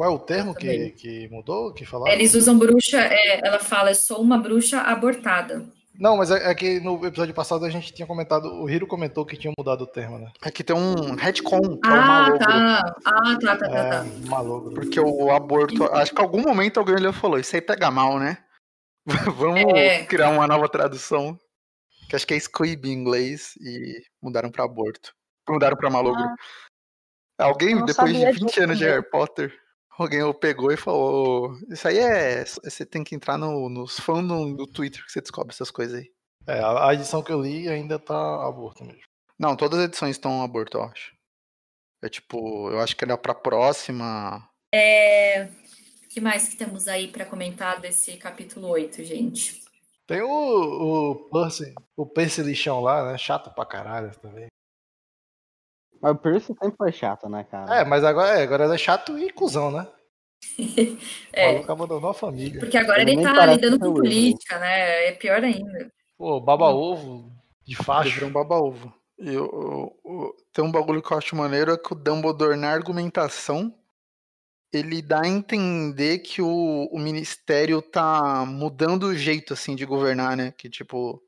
Qual 0.00 0.10
é 0.10 0.14
o 0.14 0.18
termo 0.18 0.54
que, 0.54 0.92
que 0.92 1.28
mudou? 1.28 1.74
Que 1.74 1.84
falaram? 1.84 2.10
Eles 2.10 2.32
usam 2.34 2.58
bruxa, 2.58 2.96
é, 2.96 3.46
ela 3.46 3.58
fala, 3.58 3.92
sou 3.92 4.22
uma 4.22 4.38
bruxa 4.38 4.80
abortada. 4.80 5.62
Não, 5.94 6.16
mas 6.16 6.30
é, 6.30 6.50
é, 6.50 6.54
que 6.54 6.80
no 6.80 7.04
episódio 7.04 7.34
passado 7.34 7.66
a 7.66 7.68
gente 7.68 7.92
tinha 7.92 8.06
comentado, 8.06 8.46
o 8.46 8.70
Hiro 8.70 8.86
comentou 8.86 9.26
que 9.26 9.36
tinha 9.36 9.52
mudado 9.58 9.82
o 9.82 9.86
termo, 9.86 10.18
né? 10.18 10.32
Aqui 10.40 10.64
tem 10.64 10.74
um 10.74 11.14
retcon, 11.16 11.76
que 11.76 11.86
ah, 11.86 11.90
é 11.90 12.00
o 12.00 12.06
malogro. 12.06 12.38
Tá. 12.38 12.96
Ah, 13.04 13.38
tá, 13.38 13.56
tá, 13.58 13.68
tá, 13.68 13.76
é, 13.76 13.90
tá. 13.90 14.04
Malogro. 14.26 14.72
Porque 14.72 14.98
o 14.98 15.30
aborto, 15.30 15.84
acho 15.92 16.14
que 16.14 16.22
em 16.22 16.24
algum 16.24 16.40
momento 16.40 16.80
alguém 16.80 16.94
olhou 16.94 17.12
e 17.12 17.14
falou, 17.14 17.38
isso 17.38 17.54
aí 17.54 17.60
pega 17.60 17.90
mal, 17.90 18.18
né? 18.18 18.38
Vamos 19.36 19.60
É. 19.74 20.06
criar 20.06 20.30
uma 20.30 20.46
nova 20.46 20.66
tradução. 20.66 21.38
Que 22.08 22.16
acho 22.16 22.26
que 22.26 22.32
é 22.32 22.40
squib 22.40 22.86
em 22.86 22.92
inglês 22.94 23.52
e 23.60 24.02
mudaram 24.22 24.50
pra 24.50 24.64
aborto. 24.64 25.12
Mudaram 25.46 25.76
pra 25.76 25.90
malogro. 25.90 26.24
Alguém, 27.38 27.72
eu 27.72 27.80
não 27.80 27.84
depois 27.84 28.10
de 28.14 28.18
sabia 28.18 28.32
20 28.32 28.46
disso 28.46 28.62
anos 28.62 28.78
de. 28.78 28.84
Harry 28.84 29.10
Potter, 29.10 29.60
alguém 29.98 30.20
pegou 30.34 30.72
e 30.72 30.76
falou: 30.76 31.52
Isso 31.68 31.86
aí 31.88 31.98
é. 31.98 32.44
Você 32.44 32.84
tem 32.86 33.04
que 33.04 33.14
entrar 33.14 33.36
no, 33.36 33.68
nos 33.68 33.98
fandom 34.00 34.54
do 34.54 34.66
Twitter 34.66 35.04
que 35.04 35.12
você 35.12 35.20
descobre 35.20 35.52
essas 35.52 35.70
coisas 35.70 36.00
aí. 36.00 36.10
É, 36.46 36.60
a, 36.60 36.88
a 36.88 36.94
edição 36.94 37.22
que 37.22 37.32
eu 37.32 37.42
li 37.42 37.68
ainda 37.68 37.98
tá 37.98 38.46
aborto 38.46 38.84
mesmo. 38.84 39.02
Não, 39.38 39.56
todas 39.56 39.78
as 39.78 39.84
edições 39.86 40.16
estão 40.16 40.42
aborto, 40.42 40.78
eu 40.78 40.84
acho. 40.84 41.14
É 42.02 42.08
tipo, 42.08 42.70
eu 42.70 42.80
acho 42.80 42.96
que 42.96 43.04
era 43.04 43.16
pra 43.16 43.34
próxima. 43.34 44.48
É, 44.74 45.44
O 45.44 46.08
que 46.08 46.20
mais 46.20 46.48
que 46.48 46.56
temos 46.56 46.88
aí 46.88 47.08
para 47.08 47.26
comentar 47.26 47.80
desse 47.80 48.16
capítulo 48.16 48.68
8, 48.68 49.04
gente? 49.04 49.62
Tem 50.06 50.22
o, 50.22 50.28
o 50.28 51.14
Percy, 51.30 51.74
o 51.96 52.06
Percy 52.06 52.42
lixão 52.42 52.80
lá, 52.80 53.12
né? 53.12 53.18
Chato 53.18 53.54
pra 53.54 53.64
caralho 53.64 54.10
também. 54.18 54.46
Mas 56.00 56.12
o 56.12 56.16
Percy 56.16 56.46
sempre 56.46 56.76
foi 56.76 56.92
chato, 56.92 57.28
né, 57.28 57.44
cara? 57.44 57.80
É, 57.80 57.84
mas 57.84 58.02
agora, 58.04 58.38
é, 58.38 58.42
agora 58.42 58.64
ele 58.64 58.74
é 58.74 58.78
chato 58.78 59.18
e 59.18 59.30
cuzão, 59.32 59.70
né? 59.70 59.86
O 60.58 60.96
É, 61.32 61.52
maluco 61.52 61.72
abandonou 61.72 62.10
a 62.10 62.14
família. 62.14 62.60
porque 62.60 62.76
agora 62.76 63.02
Ele 63.02 63.12
ele 63.12 63.22
tá 63.22 63.46
lidando 63.46 63.78
com 63.78 63.88
o 63.88 63.94
política, 63.94 64.58
né? 64.58 65.06
É 65.08 65.12
pior 65.12 65.42
ainda. 65.44 65.90
Pô, 66.18 66.40
baba-ovo 66.40 67.30
de 67.64 67.76
virou 68.10 68.28
um 68.28 68.32
baba-ovo. 68.32 68.92
E 69.18 69.36
o- 69.36 69.44
o- 70.04 70.12
o- 70.28 70.34
tem 70.52 70.64
um 70.64 70.72
bagulho 70.72 71.02
que 71.02 71.12
eu 71.12 71.18
acho 71.18 71.36
maneiro 71.36 71.72
é 71.72 71.78
que 71.78 71.92
o 71.92 71.96
Dumbledore, 71.96 72.56
na 72.56 72.70
argumentação, 72.70 73.72
ele 74.72 75.02
dá 75.02 75.22
a 75.22 75.28
entender 75.28 76.18
que 76.18 76.40
o, 76.42 76.88
o 76.90 76.98
ministério 76.98 77.80
tá 77.82 78.44
mudando 78.46 79.04
o 79.04 79.14
jeito, 79.14 79.52
assim, 79.52 79.76
de 79.76 79.84
governar, 79.84 80.36
né? 80.36 80.52
Que, 80.56 80.68
tipo, 80.70 81.22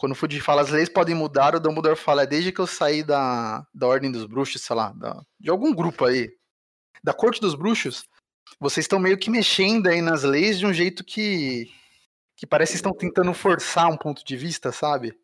quando 0.00 0.12
o 0.12 0.14
Fudge 0.14 0.40
fala 0.40 0.62
as 0.62 0.70
leis 0.70 0.88
podem 0.88 1.14
mudar, 1.14 1.54
o 1.54 1.60
Dumbledore 1.60 1.94
fala, 1.94 2.22
é 2.22 2.26
desde 2.26 2.50
que 2.50 2.58
eu 2.58 2.66
saí 2.66 3.02
da, 3.02 3.66
da 3.74 3.86
Ordem 3.86 4.10
dos 4.10 4.24
Bruxos, 4.24 4.62
sei 4.62 4.74
lá, 4.74 4.92
da- 4.92 5.22
de 5.38 5.50
algum 5.50 5.74
grupo 5.74 6.06
aí, 6.06 6.30
da 7.04 7.12
Corte 7.12 7.38
dos 7.38 7.54
Bruxos, 7.54 8.04
vocês 8.58 8.84
estão 8.84 8.98
meio 8.98 9.18
que 9.18 9.28
mexendo 9.28 9.88
aí 9.88 10.00
nas 10.00 10.22
leis 10.22 10.58
de 10.58 10.64
um 10.64 10.72
jeito 10.72 11.04
que, 11.04 11.70
que 12.34 12.46
parece 12.46 12.72
que 12.72 12.76
estão 12.76 12.94
tentando 12.94 13.34
forçar 13.34 13.90
um 13.90 13.96
ponto 13.98 14.24
de 14.24 14.36
vista, 14.38 14.72
sabe? 14.72 15.14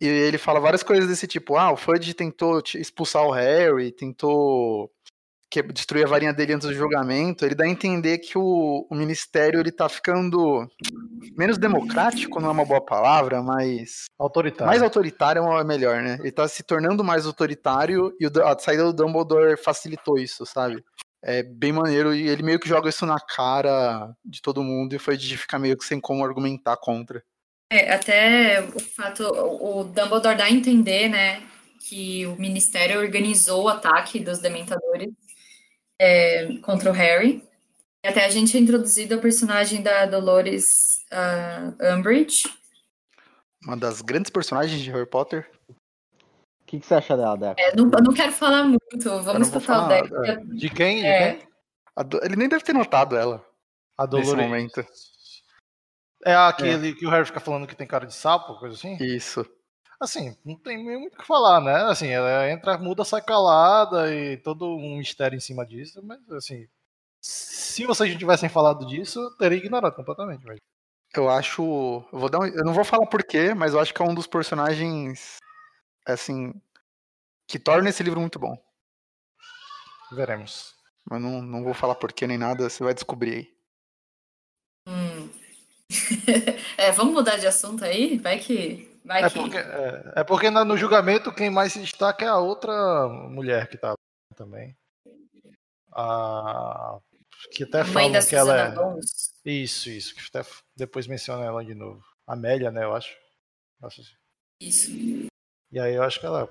E 0.00 0.06
ele 0.06 0.38
fala 0.38 0.60
várias 0.60 0.84
coisas 0.84 1.08
desse 1.08 1.26
tipo. 1.26 1.56
Ah, 1.56 1.72
o 1.72 1.76
Fudge 1.76 2.14
tentou 2.14 2.62
te- 2.62 2.78
expulsar 2.80 3.24
o 3.24 3.32
Harry, 3.32 3.90
tentou 3.90 4.88
que- 5.52 5.62
destruir 5.62 6.06
a 6.06 6.08
varinha 6.08 6.32
dele 6.32 6.54
antes 6.54 6.66
do 6.66 6.74
julgamento. 6.74 7.44
Ele 7.44 7.54
dá 7.54 7.64
a 7.64 7.68
entender 7.68 8.18
que 8.18 8.38
o, 8.38 8.86
o 8.90 8.94
ministério 8.94 9.60
ele 9.60 9.70
tá 9.70 9.86
ficando 9.86 10.66
menos 11.36 11.58
democrático, 11.58 12.40
não 12.40 12.48
é 12.48 12.52
uma 12.52 12.64
boa 12.64 12.80
palavra, 12.82 13.42
mas 13.42 14.06
Autoritário. 14.18 14.66
mais 14.66 14.82
autoritário 14.82 15.42
é 15.42 15.64
melhor, 15.64 16.02
né? 16.02 16.16
Ele 16.20 16.32
tá 16.32 16.48
se 16.48 16.62
tornando 16.62 17.04
mais 17.04 17.26
autoritário 17.26 18.16
e 18.18 18.26
o 18.26 18.30
a 18.46 18.58
saída 18.58 18.84
do 18.84 18.94
Dumbledore 18.94 19.58
facilitou 19.62 20.18
isso, 20.18 20.46
sabe? 20.46 20.82
É 21.22 21.42
bem 21.42 21.70
maneiro 21.70 22.14
e 22.14 22.26
ele 22.28 22.42
meio 22.42 22.58
que 22.58 22.68
joga 22.68 22.88
isso 22.88 23.04
na 23.04 23.20
cara 23.20 24.10
de 24.24 24.40
todo 24.40 24.62
mundo 24.62 24.94
e 24.94 24.98
foi 24.98 25.16
de 25.18 25.36
ficar 25.36 25.58
meio 25.58 25.76
que 25.76 25.84
sem 25.84 26.00
como 26.00 26.24
argumentar 26.24 26.76
contra. 26.78 27.22
É, 27.70 27.92
até 27.94 28.60
o 28.74 28.80
fato, 28.80 29.22
o 29.24 29.80
o 29.80 29.84
Dumbledore 29.84 30.36
dá 30.36 30.44
a 30.44 30.50
entender, 30.50 31.08
né, 31.08 31.42
que 31.78 32.26
o 32.26 32.36
Ministério 32.36 32.98
organizou 33.00 33.64
o 33.64 33.68
ataque 33.68 34.18
dos 34.18 34.38
Dementadores 34.38 35.10
é, 36.02 36.56
contra 36.58 36.90
o 36.90 36.92
Harry. 36.92 37.44
E 38.04 38.08
até 38.08 38.24
a 38.24 38.28
gente 38.30 38.56
é 38.56 38.60
introduzido 38.60 39.14
a 39.14 39.18
personagem 39.18 39.80
da 39.80 40.06
Dolores 40.06 41.04
ah, 41.12 41.72
Umbridge. 41.96 42.42
Uma 43.64 43.76
das 43.76 44.02
grandes 44.02 44.30
personagens 44.30 44.80
de 44.80 44.90
Harry 44.90 45.06
Potter. 45.08 45.48
O 45.68 45.74
que, 46.66 46.80
que 46.80 46.86
você 46.86 46.94
acha 46.94 47.16
dela, 47.16 47.36
Deco? 47.36 47.60
É, 47.60 47.76
não, 47.76 47.84
eu 47.84 48.02
não 48.02 48.12
quero 48.14 48.32
falar 48.32 48.64
muito, 48.64 48.80
vamos 49.22 49.46
escutar 49.48 49.58
o 49.58 49.88
falar 49.88 50.02
Deco. 50.02 50.46
De 50.56 50.68
quem? 50.70 50.96
De 50.96 51.06
É. 51.06 51.34
quem? 51.36 51.48
Do- 52.08 52.24
Ele 52.24 52.34
nem 52.36 52.48
deve 52.48 52.64
ter 52.64 52.72
notado 52.72 53.16
ela. 53.16 53.46
A 53.96 54.04
Nesse 54.06 54.30
Dolores. 54.30 54.44
momento. 54.48 54.86
É 56.24 56.34
aquele 56.34 56.94
que 56.94 57.06
o 57.06 57.10
Harry 57.10 57.26
fica 57.26 57.40
falando 57.40 57.66
que 57.66 57.76
tem 57.76 57.86
cara 57.86 58.06
de 58.06 58.14
sapo, 58.14 58.58
coisa 58.58 58.74
assim? 58.74 58.96
Isso. 59.00 59.44
Assim, 60.02 60.36
não 60.44 60.56
tem 60.56 60.84
meio 60.84 60.98
muito 60.98 61.14
o 61.14 61.18
que 61.18 61.26
falar, 61.26 61.60
né? 61.60 61.74
Assim, 61.84 62.08
ela 62.08 62.50
entra, 62.50 62.76
muda, 62.76 63.04
sai 63.04 63.22
calada 63.22 64.12
e 64.12 64.36
todo 64.38 64.66
um 64.76 64.98
mistério 64.98 65.36
em 65.36 65.40
cima 65.40 65.64
disso, 65.64 66.02
mas 66.02 66.18
assim, 66.32 66.66
se 67.20 67.86
vocês 67.86 68.10
não 68.10 68.18
tivessem 68.18 68.48
falado 68.48 68.84
disso, 68.84 69.20
eu 69.20 69.36
teria 69.36 69.58
ignorado 69.58 69.94
completamente. 69.94 70.44
Mas... 70.44 70.58
Eu 71.14 71.28
acho. 71.30 71.62
Eu, 72.12 72.18
vou 72.18 72.28
dar 72.28 72.40
um- 72.40 72.46
eu 72.46 72.64
não 72.64 72.74
vou 72.74 72.84
falar 72.84 73.06
porquê, 73.06 73.54
mas 73.54 73.74
eu 73.74 73.80
acho 73.80 73.94
que 73.94 74.02
é 74.02 74.04
um 74.04 74.14
dos 74.14 74.26
personagens. 74.26 75.36
Assim. 76.04 76.52
Que 77.46 77.58
torna 77.58 77.88
esse 77.88 78.02
livro 78.02 78.18
muito 78.18 78.38
bom. 78.40 78.56
Veremos. 80.10 80.74
Mas 81.08 81.20
não, 81.22 81.40
não 81.42 81.62
vou 81.62 81.74
falar 81.74 81.94
porquê 81.94 82.26
nem 82.26 82.38
nada, 82.38 82.68
você 82.68 82.82
vai 82.82 82.92
descobrir 82.94 83.34
aí. 83.34 83.54
Hum. 84.88 85.30
É, 86.76 86.90
vamos 86.90 87.12
mudar 87.14 87.36
de 87.36 87.46
assunto 87.46 87.84
aí? 87.84 88.18
Vai 88.18 88.38
que. 88.40 88.91
Vai 89.04 89.24
É 89.24 89.30
que. 89.30 89.38
porque, 89.38 89.56
é, 89.56 90.12
é 90.16 90.24
porque 90.24 90.50
no 90.50 90.76
julgamento 90.76 91.32
quem 91.32 91.50
mais 91.50 91.72
se 91.72 91.80
destaca 91.80 92.24
é 92.24 92.28
a 92.28 92.38
outra 92.38 93.08
mulher 93.08 93.68
que 93.68 93.76
tá 93.76 93.90
lá 93.90 93.96
também. 94.36 94.76
A... 95.92 96.98
Que 97.50 97.64
até 97.64 97.82
da 97.82 98.24
que 98.24 98.36
ela 98.36 98.56
é. 98.56 98.70
Bones. 98.70 99.34
Isso, 99.44 99.90
isso. 99.90 100.14
Que 100.14 100.22
até 100.32 100.48
depois 100.76 101.06
menciona 101.06 101.44
ela 101.44 101.64
de 101.64 101.74
novo. 101.74 102.02
Amélia, 102.26 102.70
né, 102.70 102.84
eu 102.84 102.94
acho. 102.94 103.14
Acho 103.82 104.00
assim. 104.00 104.14
Isso. 104.60 104.90
E 105.72 105.80
aí 105.80 105.94
eu 105.94 106.02
acho 106.02 106.20
que 106.20 106.26
ela, 106.26 106.48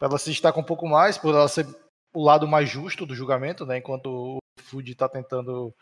ela 0.00 0.18
se 0.18 0.30
destaca 0.30 0.58
um 0.58 0.64
pouco 0.64 0.86
mais 0.86 1.18
por 1.18 1.34
ela 1.34 1.48
ser 1.48 1.66
o 2.14 2.22
lado 2.22 2.48
mais 2.48 2.68
justo 2.68 3.04
do 3.04 3.14
julgamento, 3.14 3.66
né? 3.66 3.78
Enquanto 3.78 4.06
o 4.06 4.38
Food 4.62 4.90
está 4.90 5.08
tentando 5.08 5.74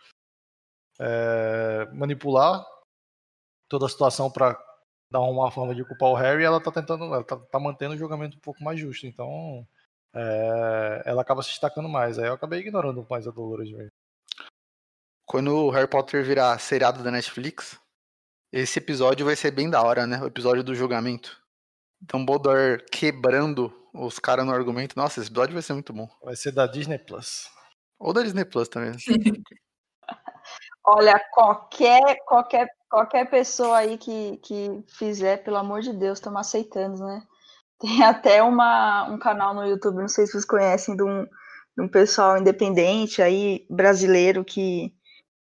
é, 0.98 1.86
manipular 1.92 2.66
toda 3.68 3.86
a 3.86 3.88
situação 3.88 4.30
para 4.30 4.58
dar 5.10 5.20
uma 5.20 5.50
forma 5.50 5.74
de 5.74 5.84
culpar 5.84 6.10
o 6.10 6.14
Harry, 6.14 6.44
ela 6.44 6.60
tá 6.60 6.70
tentando, 6.70 7.04
ela 7.04 7.24
tá, 7.24 7.36
tá 7.36 7.58
mantendo 7.58 7.94
o 7.94 7.96
julgamento 7.96 8.36
um 8.36 8.40
pouco 8.40 8.62
mais 8.62 8.78
justo. 8.78 9.06
Então 9.06 9.66
é, 10.14 11.02
ela 11.06 11.22
acaba 11.22 11.42
se 11.42 11.50
destacando 11.50 11.88
mais. 11.88 12.18
Aí 12.18 12.26
eu 12.26 12.34
acabei 12.34 12.60
ignorando 12.60 13.06
mais 13.08 13.26
a 13.26 13.30
Dolores 13.30 13.70
mesmo. 13.70 13.92
Quando 15.26 15.54
o 15.54 15.70
Harry 15.70 15.88
Potter 15.88 16.24
virar 16.24 16.58
seriado 16.58 17.02
da 17.02 17.10
Netflix, 17.10 17.78
esse 18.52 18.78
episódio 18.78 19.26
vai 19.26 19.36
ser 19.36 19.50
bem 19.50 19.68
da 19.68 19.82
hora, 19.82 20.06
né? 20.06 20.20
O 20.22 20.26
episódio 20.26 20.64
do 20.64 20.74
julgamento. 20.74 21.38
Dumbledore 22.00 22.84
quebrando 22.90 23.72
os 23.92 24.18
caras 24.18 24.46
no 24.46 24.52
argumento. 24.52 24.96
Nossa, 24.96 25.20
esse 25.20 25.28
episódio 25.28 25.52
vai 25.52 25.62
ser 25.62 25.74
muito 25.74 25.92
bom. 25.92 26.08
Vai 26.22 26.36
ser 26.36 26.52
da 26.52 26.66
Disney 26.66 26.98
Plus. 26.98 27.50
Ou 27.98 28.12
da 28.12 28.22
Disney 28.22 28.44
Plus 28.44 28.68
também. 28.68 28.92
Olha, 30.84 31.20
qualquer, 31.32 32.24
qualquer, 32.24 32.66
qualquer 32.90 33.28
pessoa 33.30 33.78
aí 33.78 33.98
que, 33.98 34.38
que 34.38 34.82
fizer, 34.88 35.38
pelo 35.44 35.56
amor 35.56 35.80
de 35.80 35.92
Deus, 35.92 36.18
estamos 36.18 36.40
aceitando, 36.40 37.04
né? 37.04 37.22
Tem 37.80 38.02
até 38.02 38.42
uma, 38.42 39.08
um 39.10 39.18
canal 39.18 39.54
no 39.54 39.64
YouTube, 39.64 40.00
não 40.00 40.08
sei 40.08 40.26
se 40.26 40.32
vocês 40.32 40.44
conhecem, 40.44 40.96
de 40.96 41.02
um, 41.02 41.24
de 41.24 41.82
um 41.82 41.88
pessoal 41.88 42.38
independente 42.38 43.22
aí, 43.22 43.66
brasileiro, 43.70 44.44
que, 44.44 44.92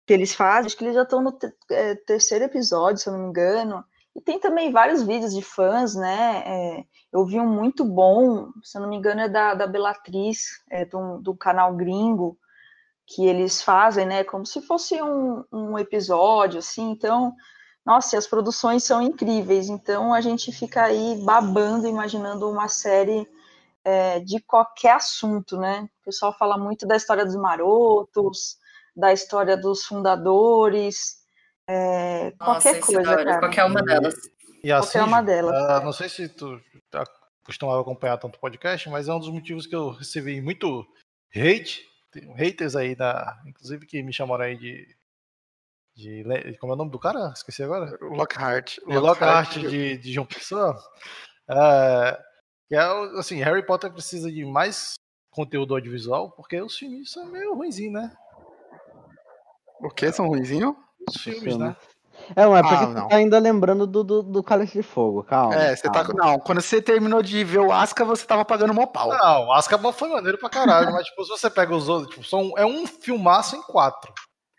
que 0.06 0.12
eles 0.14 0.34
fazem. 0.34 0.66
Acho 0.66 0.76
que 0.76 0.84
eles 0.84 0.94
já 0.94 1.02
estão 1.02 1.22
no 1.22 1.32
te- 1.32 1.52
é, 1.70 1.94
terceiro 1.96 2.44
episódio, 2.44 2.98
se 2.98 3.08
eu 3.08 3.14
não 3.14 3.20
me 3.24 3.28
engano. 3.28 3.84
E 4.14 4.20
tem 4.20 4.38
também 4.40 4.72
vários 4.72 5.02
vídeos 5.02 5.34
de 5.34 5.42
fãs, 5.42 5.94
né? 5.94 6.42
É, 6.46 6.84
eu 7.12 7.24
vi 7.26 7.40
um 7.40 7.46
muito 7.48 7.84
bom, 7.84 8.50
se 8.62 8.78
eu 8.78 8.82
não 8.82 8.88
me 8.88 8.96
engano, 8.96 9.20
é 9.22 9.28
da, 9.28 9.54
da 9.54 9.66
Belatriz, 9.66 10.46
é, 10.70 10.84
do, 10.84 11.18
do 11.20 11.36
canal 11.36 11.74
gringo 11.76 12.38
que 13.08 13.26
eles 13.26 13.62
fazem, 13.62 14.04
né, 14.06 14.22
como 14.22 14.44
se 14.44 14.60
fosse 14.60 15.00
um, 15.02 15.42
um 15.50 15.78
episódio, 15.78 16.58
assim, 16.58 16.90
então, 16.90 17.34
Nossa, 17.84 18.18
as 18.18 18.26
produções 18.26 18.84
são 18.84 19.00
incríveis, 19.00 19.70
então 19.70 20.12
a 20.12 20.20
gente 20.20 20.52
fica 20.52 20.84
aí 20.84 21.18
babando, 21.24 21.88
imaginando 21.88 22.50
uma 22.50 22.68
série 22.68 23.26
é, 23.82 24.20
de 24.20 24.40
qualquer 24.40 24.96
assunto, 24.96 25.56
né? 25.56 25.88
O 26.02 26.04
pessoal 26.04 26.36
fala 26.36 26.58
muito 26.58 26.86
da 26.86 26.96
história 26.96 27.24
dos 27.24 27.36
marotos, 27.36 28.58
da 28.94 29.10
história 29.10 29.56
dos 29.56 29.86
fundadores, 29.86 31.16
é, 31.66 32.32
qualquer 32.38 32.74
Nossa, 32.76 32.92
coisa, 32.92 33.16
cara. 33.16 33.38
qualquer 33.38 33.64
uma 33.64 33.82
delas. 33.82 34.14
E 34.62 34.70
assim, 34.70 34.98
Qualquer 34.98 35.04
uma 35.04 35.22
delas. 35.22 35.54
ah, 35.54 35.80
não 35.80 35.92
sei 35.92 36.08
se 36.10 36.28
tu 36.28 36.60
costumava 37.44 37.80
acompanhar 37.80 38.18
tanto 38.18 38.38
podcast, 38.38 38.90
mas 38.90 39.08
é 39.08 39.14
um 39.14 39.20
dos 39.20 39.30
motivos 39.30 39.66
que 39.66 39.74
eu 39.74 39.90
recebi 39.92 40.42
muito 40.42 40.84
hate. 41.34 41.88
Tem 42.10 42.32
haters 42.34 42.74
aí, 42.74 42.94
da, 42.94 43.40
inclusive 43.46 43.86
que 43.86 44.02
me 44.02 44.12
chamaram 44.12 44.44
aí 44.44 44.56
de, 44.56 44.96
de. 45.94 46.24
Como 46.58 46.72
é 46.72 46.74
o 46.74 46.78
nome 46.78 46.90
do 46.90 46.98
cara? 46.98 47.32
Esqueci 47.34 47.62
agora. 47.62 47.98
Lockhart. 48.00 48.78
De 48.86 48.98
Lockhart 48.98 49.58
de, 49.58 49.98
de 49.98 50.12
João 50.12 50.26
Pessoa. 50.26 50.78
É, 51.50 52.22
que 52.68 52.74
é, 52.74 52.80
assim, 53.18 53.42
Harry 53.42 53.64
Potter 53.64 53.92
precisa 53.92 54.30
de 54.30 54.44
mais 54.44 54.94
conteúdo 55.30 55.74
audiovisual, 55.74 56.30
porque 56.32 56.60
os 56.60 56.76
filmes 56.76 57.10
são 57.10 57.26
meio 57.26 57.54
ruinzinhos, 57.54 57.94
né? 57.94 58.16
O 59.80 59.88
que? 59.90 60.10
São 60.12 60.26
ruizinhos? 60.26 60.74
Os 61.08 61.22
filmes, 61.22 61.42
filme. 61.42 61.64
né? 61.64 61.76
É, 62.36 62.46
mas 62.46 62.58
é 62.58 62.62
porque 62.68 62.84
Ah, 62.84 62.86
não. 62.88 63.08
tá 63.08 63.16
ainda 63.16 63.38
lembrando 63.38 63.86
do, 63.86 64.04
do, 64.04 64.22
do 64.22 64.42
Cálice 64.42 64.74
de 64.74 64.82
Fogo, 64.82 65.22
calma. 65.24 65.54
É, 65.54 65.74
você 65.76 65.82
tá. 65.90 66.04
calma. 66.04 66.14
Não, 66.14 66.38
quando 66.38 66.60
você 66.60 66.80
terminou 66.82 67.22
de 67.22 67.42
ver 67.44 67.58
o 67.60 67.72
Asca, 67.72 68.04
você 68.04 68.24
tava 68.26 68.44
pagando 68.44 68.74
mó 68.74 68.86
pau. 68.86 69.08
Não, 69.08 69.52
Azkaban 69.52 69.92
foi 69.92 70.08
maneiro 70.08 70.38
pra 70.38 70.48
caralho, 70.50 70.92
mas 70.92 71.06
tipo, 71.06 71.22
se 71.24 71.30
você 71.30 71.48
pega 71.50 71.74
os 71.74 71.88
outros, 71.88 72.10
tipo, 72.14 72.26
são, 72.26 72.52
é 72.56 72.64
um 72.66 72.86
filmaço 72.86 73.56
em 73.56 73.62
quatro. 73.62 74.12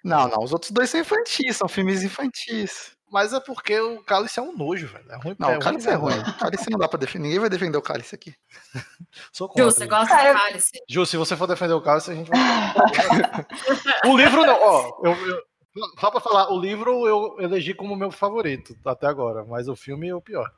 Não, 0.04 0.28
não, 0.28 0.44
os 0.44 0.54
outros 0.54 0.72
dois 0.72 0.90
são 0.90 1.00
infantis, 1.00 1.58
são 1.58 1.68
filmes 1.68 2.04
infantis. 2.04 2.92
Mas 3.12 3.34
é 3.34 3.40
porque 3.40 3.78
o 3.80 4.04
Cálice 4.04 4.40
é 4.40 4.42
um 4.44 4.56
nojo, 4.56 4.88
velho. 4.88 5.12
É 5.12 5.16
ruim 5.18 5.36
Não, 5.40 5.50
é 5.50 5.58
o 5.58 5.60
Cálice 5.60 5.90
é 5.90 5.96
ruim. 5.96 6.14
O 6.20 6.38
Cálice 6.38 6.70
não 6.70 6.78
dá 6.78 6.88
pra 6.88 7.00
defender. 7.00 7.24
Ninguém 7.24 7.40
vai 7.40 7.50
defender 7.50 7.76
o 7.76 7.82
Cálice 7.82 8.14
aqui. 8.14 8.36
Sou 9.34 9.48
Ju, 9.48 9.54
contra. 9.54 9.66
você 9.72 9.88
gosta 9.88 10.16
Ah, 10.16 10.28
eu- 10.28 10.34
do 10.36 10.40
cálice? 10.40 10.72
Ju, 10.88 11.06
se 11.08 11.18
você 11.18 11.36
for 11.36 11.48
defender 11.48 11.74
o 11.74 11.82
Cálice, 11.82 12.12
a 12.12 12.14
gente 12.14 12.30
vai. 12.30 12.40
o 14.06 14.16
livro 14.16 14.46
não, 14.46 14.62
ó. 14.62 14.92
Eu, 15.04 15.12
eu- 15.28 15.42
só 16.00 16.12
pra 16.12 16.20
falar, 16.20 16.52
o 16.52 16.60
livro 16.60 17.08
eu 17.08 17.40
elegi 17.40 17.74
como 17.74 17.96
meu 17.96 18.12
favorito 18.12 18.76
até 18.86 19.08
agora, 19.08 19.44
mas 19.46 19.68
o 19.68 19.76
filme 19.76 20.10
é 20.10 20.16
o 20.16 20.22
pior. 20.22 20.50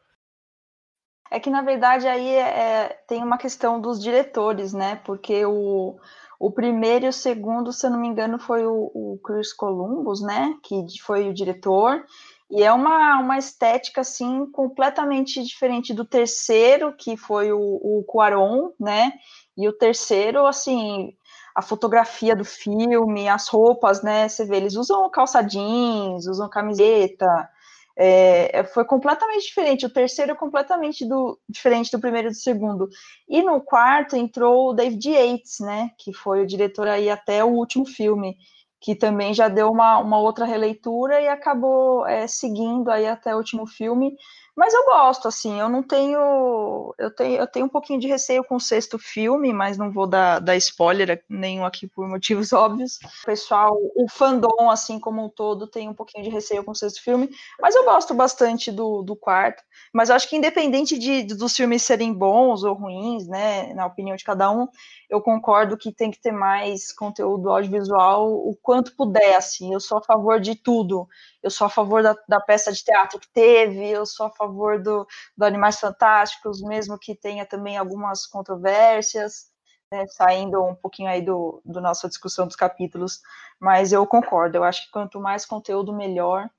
É 1.29 1.39
que, 1.39 1.49
na 1.49 1.61
verdade, 1.61 2.07
aí 2.07 2.27
é, 2.27 2.89
tem 3.07 3.23
uma 3.23 3.37
questão 3.37 3.79
dos 3.79 4.01
diretores, 4.01 4.73
né? 4.73 4.97
Porque 5.05 5.45
o, 5.45 5.97
o 6.37 6.51
primeiro 6.51 7.05
e 7.05 7.07
o 7.07 7.13
segundo, 7.13 7.71
se 7.71 7.85
eu 7.85 7.91
não 7.91 7.99
me 7.99 8.07
engano, 8.09 8.37
foi 8.37 8.65
o, 8.65 8.91
o 8.93 9.19
Chris 9.23 9.53
Columbus, 9.53 10.21
né? 10.21 10.57
Que 10.61 10.83
foi 11.01 11.29
o 11.29 11.33
diretor. 11.33 12.03
E 12.49 12.61
é 12.63 12.73
uma, 12.73 13.17
uma 13.19 13.37
estética, 13.37 14.01
assim, 14.01 14.45
completamente 14.51 15.41
diferente 15.41 15.93
do 15.93 16.03
terceiro, 16.03 16.93
que 16.97 17.15
foi 17.15 17.53
o, 17.53 17.59
o 17.59 18.03
Cuarón, 18.05 18.71
né? 18.77 19.13
E 19.57 19.69
o 19.69 19.73
terceiro, 19.73 20.45
assim, 20.45 21.15
a 21.55 21.61
fotografia 21.61 22.35
do 22.35 22.45
filme, 22.45 23.27
as 23.27 23.47
roupas, 23.47 24.01
né? 24.01 24.27
Você 24.27 24.45
vê, 24.45 24.57
eles 24.57 24.75
usam 24.75 25.09
calça 25.09 25.41
jeans, 25.41 26.27
usam 26.27 26.49
camiseta, 26.49 27.49
é, 27.97 28.59
é, 28.59 28.63
foi 28.63 28.85
completamente 28.85 29.45
diferente. 29.45 29.85
O 29.85 29.89
terceiro 29.89 30.31
é 30.31 30.35
completamente 30.35 31.05
do, 31.05 31.39
diferente 31.47 31.91
do 31.91 31.99
primeiro 31.99 32.29
e 32.29 32.31
do 32.31 32.37
segundo. 32.37 32.89
E 33.27 33.41
no 33.41 33.61
quarto 33.61 34.15
entrou 34.15 34.69
o 34.69 34.73
David 34.73 35.09
Yates, 35.09 35.59
né? 35.59 35.91
Que 35.97 36.13
foi 36.13 36.41
o 36.41 36.47
diretor 36.47 36.87
aí 36.87 37.09
até 37.09 37.43
o 37.43 37.49
último 37.49 37.85
filme, 37.85 38.37
que 38.79 38.95
também 38.95 39.33
já 39.33 39.47
deu 39.47 39.69
uma, 39.69 39.99
uma 39.99 40.17
outra 40.19 40.45
releitura 40.45 41.21
e 41.21 41.27
acabou 41.27 42.05
é, 42.07 42.27
seguindo 42.27 42.89
aí 42.89 43.07
até 43.07 43.33
o 43.35 43.37
último 43.37 43.67
filme. 43.67 44.15
Mas 44.55 44.73
eu 44.73 44.85
gosto, 44.85 45.27
assim, 45.27 45.59
eu 45.59 45.69
não 45.69 45.81
tenho. 45.81 46.93
Eu 46.97 47.09
tenho, 47.15 47.37
eu 47.37 47.47
tenho 47.47 47.65
um 47.65 47.69
pouquinho 47.69 47.99
de 47.99 48.07
receio 48.07 48.43
com 48.43 48.55
o 48.55 48.59
sexto 48.59 48.99
filme, 48.99 49.53
mas 49.53 49.77
não 49.77 49.91
vou 49.91 50.05
dar, 50.05 50.39
dar 50.39 50.57
spoiler 50.57 51.23
nenhum 51.29 51.65
aqui 51.65 51.87
por 51.87 52.07
motivos 52.07 52.51
óbvios. 52.53 52.99
O 53.23 53.25
pessoal, 53.25 53.77
o 53.95 54.09
fandom, 54.09 54.69
assim 54.69 54.99
como 54.99 55.23
um 55.23 55.29
todo, 55.29 55.67
tem 55.67 55.87
um 55.87 55.93
pouquinho 55.93 56.23
de 56.23 56.29
receio 56.29 56.63
com 56.63 56.71
o 56.71 56.75
sexto 56.75 57.01
filme, 57.01 57.29
mas 57.61 57.75
eu 57.75 57.85
gosto 57.85 58.13
bastante 58.13 58.71
do, 58.71 59.01
do 59.01 59.15
quarto. 59.15 59.63
Mas 59.93 60.09
eu 60.09 60.15
acho 60.15 60.29
que 60.29 60.35
independente 60.35 60.97
de, 60.97 61.23
dos 61.23 61.55
filmes 61.55 61.81
serem 61.83 62.13
bons 62.13 62.63
ou 62.63 62.73
ruins, 62.73 63.27
né, 63.27 63.73
na 63.73 63.85
opinião 63.85 64.15
de 64.15 64.23
cada 64.23 64.51
um, 64.51 64.67
eu 65.11 65.21
concordo 65.21 65.77
que 65.77 65.91
tem 65.93 66.09
que 66.09 66.21
ter 66.21 66.31
mais 66.31 66.93
conteúdo 66.93 67.49
audiovisual 67.51 68.31
o 68.31 68.55
quanto 68.61 68.95
puder, 68.95 69.35
assim. 69.35 69.73
Eu 69.73 69.79
sou 69.81 69.97
a 69.97 70.01
favor 70.01 70.39
de 70.39 70.55
tudo. 70.55 71.05
Eu 71.43 71.51
sou 71.51 71.67
a 71.67 71.69
favor 71.69 72.01
da, 72.01 72.15
da 72.29 72.39
peça 72.39 72.71
de 72.71 72.81
teatro 72.81 73.19
que 73.19 73.27
teve, 73.33 73.89
eu 73.89 74.05
sou 74.05 74.27
a 74.27 74.31
favor 74.31 74.81
do, 74.81 75.05
do 75.37 75.43
Animais 75.43 75.77
Fantásticos, 75.79 76.61
mesmo 76.61 76.97
que 76.97 77.13
tenha 77.13 77.45
também 77.45 77.77
algumas 77.77 78.25
controvérsias, 78.25 79.51
né, 79.91 80.07
saindo 80.07 80.63
um 80.63 80.75
pouquinho 80.75 81.09
aí 81.09 81.21
do, 81.21 81.61
do 81.65 81.81
nossa 81.81 82.07
discussão 82.07 82.47
dos 82.47 82.55
capítulos, 82.55 83.19
mas 83.59 83.91
eu 83.91 84.07
concordo. 84.07 84.57
Eu 84.57 84.63
acho 84.63 84.85
que 84.85 84.91
quanto 84.91 85.19
mais 85.19 85.45
conteúdo, 85.45 85.93
melhor 85.93 86.49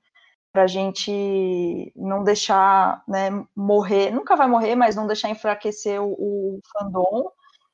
para 0.51 0.63
a 0.63 0.67
gente 0.67 1.91
não 1.95 2.23
deixar 2.23 3.03
né, 3.07 3.31
morrer, 3.55 4.11
nunca 4.11 4.35
vai 4.35 4.47
morrer, 4.47 4.75
mas 4.75 4.95
não 4.95 5.07
deixar 5.07 5.29
enfraquecer 5.29 5.99
o, 5.99 6.11
o 6.11 6.59
fandom 6.71 7.31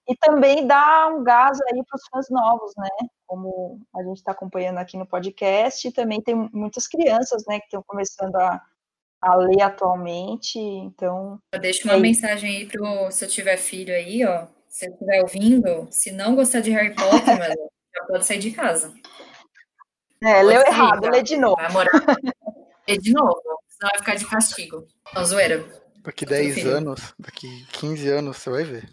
e 0.09 0.15
também 0.17 0.65
dar 0.65 1.13
um 1.13 1.23
gás 1.23 1.59
aí 1.61 1.83
para 1.87 1.95
os 1.95 2.01
fãs 2.11 2.27
novos, 2.31 2.73
né? 2.75 2.89
Como 3.27 3.79
a 3.95 4.01
gente 4.03 4.17
está 4.17 4.31
acompanhando 4.31 4.79
aqui 4.79 4.97
no 4.97 5.05
podcast, 5.05 5.87
e 5.87 5.91
também 5.91 6.19
tem 6.21 6.35
muitas 6.51 6.87
crianças, 6.87 7.43
né, 7.47 7.59
que 7.59 7.65
estão 7.65 7.83
começando 7.85 8.35
a, 8.35 8.59
a 9.21 9.35
ler 9.35 9.61
atualmente, 9.61 10.57
então. 10.59 11.39
Eu 11.53 11.59
deixo 11.59 11.83
uma 11.83 11.93
É 11.93 11.95
isso. 11.97 12.01
mensagem 12.01 12.57
aí 12.57 12.65
pro 12.65 13.11
se 13.11 13.23
eu 13.23 13.29
tiver 13.29 13.57
filho 13.57 13.93
aí, 13.93 14.25
ó. 14.25 14.47
Se 14.67 14.85
ele 14.85 14.93
estiver 14.93 15.21
ouvindo, 15.21 15.87
se 15.91 16.11
não 16.11 16.35
gostar 16.35 16.59
de 16.61 16.71
Harry 16.71 16.93
Potter, 16.95 17.37
mano, 17.39 17.69
já 17.95 18.03
pode 18.07 18.25
sair 18.25 18.39
de 18.39 18.51
casa. 18.51 18.93
É, 20.23 20.41
leu 20.43 20.57
Pode 20.61 20.65
ser, 20.65 20.75
errado, 20.75 21.01
tá? 21.01 21.09
lê 21.11 21.23
de 21.23 21.37
novo. 21.37 21.55
Vai 21.55 21.71
morar 21.71 21.91
lê 22.87 22.97
de 22.97 23.13
novo, 23.13 23.41
senão 23.67 23.89
vai 23.91 23.99
ficar 23.99 24.15
de 24.15 24.25
castigo. 24.27 24.87
Não, 25.13 25.23
zoeira. 25.25 25.63
Daqui 26.03 26.25
Tudo 26.25 26.35
10 26.35 26.53
filho. 26.55 26.75
anos, 26.75 27.13
daqui 27.19 27.65
15 27.73 28.09
anos, 28.09 28.37
você 28.37 28.49
vai 28.49 28.63
ver. 28.63 28.89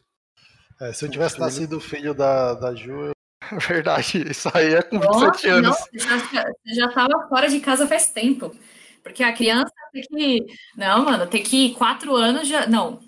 É, 0.80 0.92
se 0.92 1.04
eu 1.04 1.10
tivesse 1.10 1.38
nascido 1.40 1.80
filho 1.80 2.14
da, 2.14 2.54
da 2.54 2.74
Ju, 2.74 3.06
eu... 3.06 3.12
Verdade, 3.68 4.30
isso 4.30 4.50
aí 4.54 4.74
é 4.74 4.82
com 4.82 4.98
27 4.98 5.22
Nossa, 5.22 5.48
anos. 5.50 5.62
não, 5.68 6.00
você 6.00 6.34
já, 6.34 6.44
já 6.66 6.92
tava 6.92 7.28
fora 7.28 7.48
de 7.48 7.60
casa 7.60 7.86
faz 7.86 8.10
tempo. 8.10 8.54
Porque 9.02 9.22
a 9.22 9.32
criança 9.32 9.72
tem 9.92 10.02
que. 10.02 10.46
Não, 10.76 11.04
mano, 11.04 11.26
tem 11.28 11.42
que 11.42 11.66
ir 11.66 11.74
quatro 11.74 12.16
anos 12.16 12.48
já. 12.48 12.66
Não. 12.66 13.00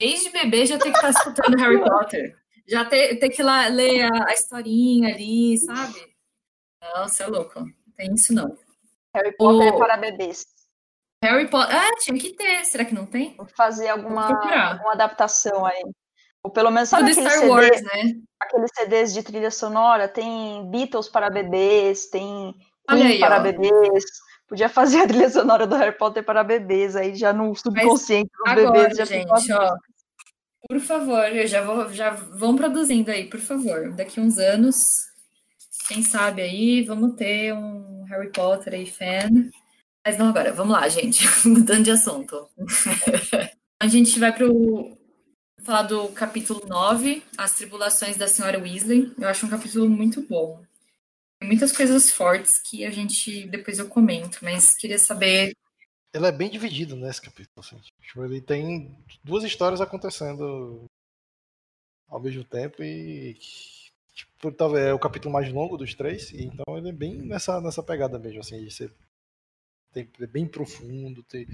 Desde 0.00 0.30
bebê 0.30 0.64
já 0.64 0.78
tem 0.78 0.90
que 0.90 0.96
estar 0.98 1.10
escutando 1.10 1.56
Harry 1.60 1.78
Potter. 1.78 2.34
Já 2.66 2.84
tem, 2.86 3.18
tem 3.18 3.30
que 3.30 3.42
ir 3.42 3.44
lá 3.44 3.66
ler 3.68 4.04
a, 4.10 4.30
a 4.30 4.32
historinha 4.32 5.14
ali, 5.14 5.58
sabe? 5.58 5.94
Não, 6.82 7.06
você 7.06 7.22
é 7.22 7.26
louco. 7.26 7.60
Não 7.60 7.92
tem 7.96 8.14
isso 8.14 8.32
não. 8.32 8.56
Harry 9.14 9.36
Potter 9.36 9.72
O- 9.72 9.76
é 9.76 9.78
para 9.78 9.96
bebês. 9.98 10.46
Harry 11.22 11.48
Potter. 11.50 11.76
Ah, 11.76 11.94
tinha 12.00 12.18
que 12.18 12.34
ter. 12.34 12.64
Será 12.64 12.84
que 12.86 12.94
não 12.94 13.04
tem? 13.04 13.36
Vou 13.36 13.46
fazer 13.46 13.88
alguma, 13.88 14.26
alguma 14.70 14.92
adaptação 14.92 15.66
aí. 15.66 15.82
Ou 16.46 16.50
pelo 16.50 16.70
menos, 16.70 16.90
Sabe 16.90 17.10
aqueles 17.10 17.32
Star 17.32 17.48
Wars, 17.48 17.66
CDs, 17.66 17.82
né? 17.82 18.20
aqueles 18.38 18.70
CDs 18.72 19.12
de 19.12 19.22
trilha 19.24 19.50
sonora? 19.50 20.06
Tem 20.06 20.64
Beatles 20.70 21.08
para 21.08 21.28
bebês, 21.28 22.06
tem 22.06 22.54
Queen 22.88 23.02
aí, 23.02 23.18
para 23.18 23.38
ó. 23.38 23.40
bebês. 23.40 24.04
Podia 24.46 24.68
fazer 24.68 25.00
a 25.00 25.08
trilha 25.08 25.28
sonora 25.28 25.66
do 25.66 25.74
Harry 25.74 25.98
Potter 25.98 26.22
para 26.22 26.44
bebês, 26.44 26.94
aí 26.94 27.16
já 27.16 27.32
no 27.32 27.52
subconsciente 27.56 28.30
dos 28.44 28.54
bebês 28.54 28.96
já 28.96 29.04
gente, 29.04 29.22
ficou 29.22 29.34
assim. 29.34 29.52
ó. 29.54 29.74
Por 30.68 30.78
favor, 30.78 31.24
eu 31.34 31.48
já 31.48 31.62
vou, 31.62 31.92
já 31.92 32.10
vão 32.10 32.54
produzindo 32.54 33.10
aí, 33.10 33.28
por 33.28 33.40
favor. 33.40 33.92
Daqui 33.96 34.20
uns 34.20 34.38
anos, 34.38 34.76
quem 35.88 36.00
sabe 36.00 36.42
aí, 36.42 36.84
vamos 36.84 37.16
ter 37.16 37.52
um 37.54 38.04
Harry 38.08 38.30
Potter 38.30 38.72
aí 38.74 38.86
fan. 38.86 39.50
Mas 40.06 40.16
não 40.16 40.28
agora, 40.28 40.52
vamos 40.52 40.74
lá, 40.74 40.88
gente, 40.88 41.26
mudando 41.44 41.82
de 41.82 41.90
assunto. 41.90 42.48
A 43.82 43.88
gente 43.88 44.18
vai 44.18 44.32
pro 44.32 44.95
falar 45.66 45.82
do 45.82 46.08
capítulo 46.10 46.62
9, 46.66 47.22
As 47.36 47.54
Tribulações 47.54 48.16
da 48.16 48.28
Senhora 48.28 48.58
Weasley. 48.58 49.12
Eu 49.18 49.28
acho 49.28 49.44
um 49.44 49.50
capítulo 49.50 49.88
muito 49.88 50.22
bom. 50.22 50.62
Tem 51.40 51.48
muitas 51.48 51.76
coisas 51.76 52.10
fortes 52.10 52.58
que 52.58 52.84
a 52.84 52.90
gente 52.90 53.46
depois 53.48 53.78
eu 53.78 53.88
comento, 53.88 54.38
mas 54.42 54.74
queria 54.76 54.98
saber 54.98 55.52
ele 56.14 56.26
é 56.26 56.32
bem 56.32 56.48
dividido 56.48 56.96
nesse 56.96 57.20
capítulo. 57.20 57.58
Assim. 57.58 57.78
Tipo, 58.00 58.24
ele 58.24 58.40
tem 58.40 58.96
duas 59.22 59.44
histórias 59.44 59.80
acontecendo 59.80 60.84
ao 62.08 62.20
mesmo 62.20 62.42
tempo 62.44 62.82
e 62.82 63.34
tipo, 64.14 64.50
talvez 64.52 64.86
é 64.86 64.94
o 64.94 64.98
capítulo 64.98 65.34
mais 65.34 65.52
longo 65.52 65.76
dos 65.76 65.94
três, 65.94 66.32
então 66.32 66.78
ele 66.78 66.88
é 66.88 66.92
bem 66.92 67.18
nessa, 67.18 67.60
nessa 67.60 67.82
pegada 67.82 68.18
mesmo, 68.18 68.40
assim, 68.40 68.64
de 68.64 68.70
ser 68.70 68.90
tem, 69.96 70.08
é 70.20 70.26
bem 70.26 70.46
profundo, 70.46 71.22
tem, 71.22 71.46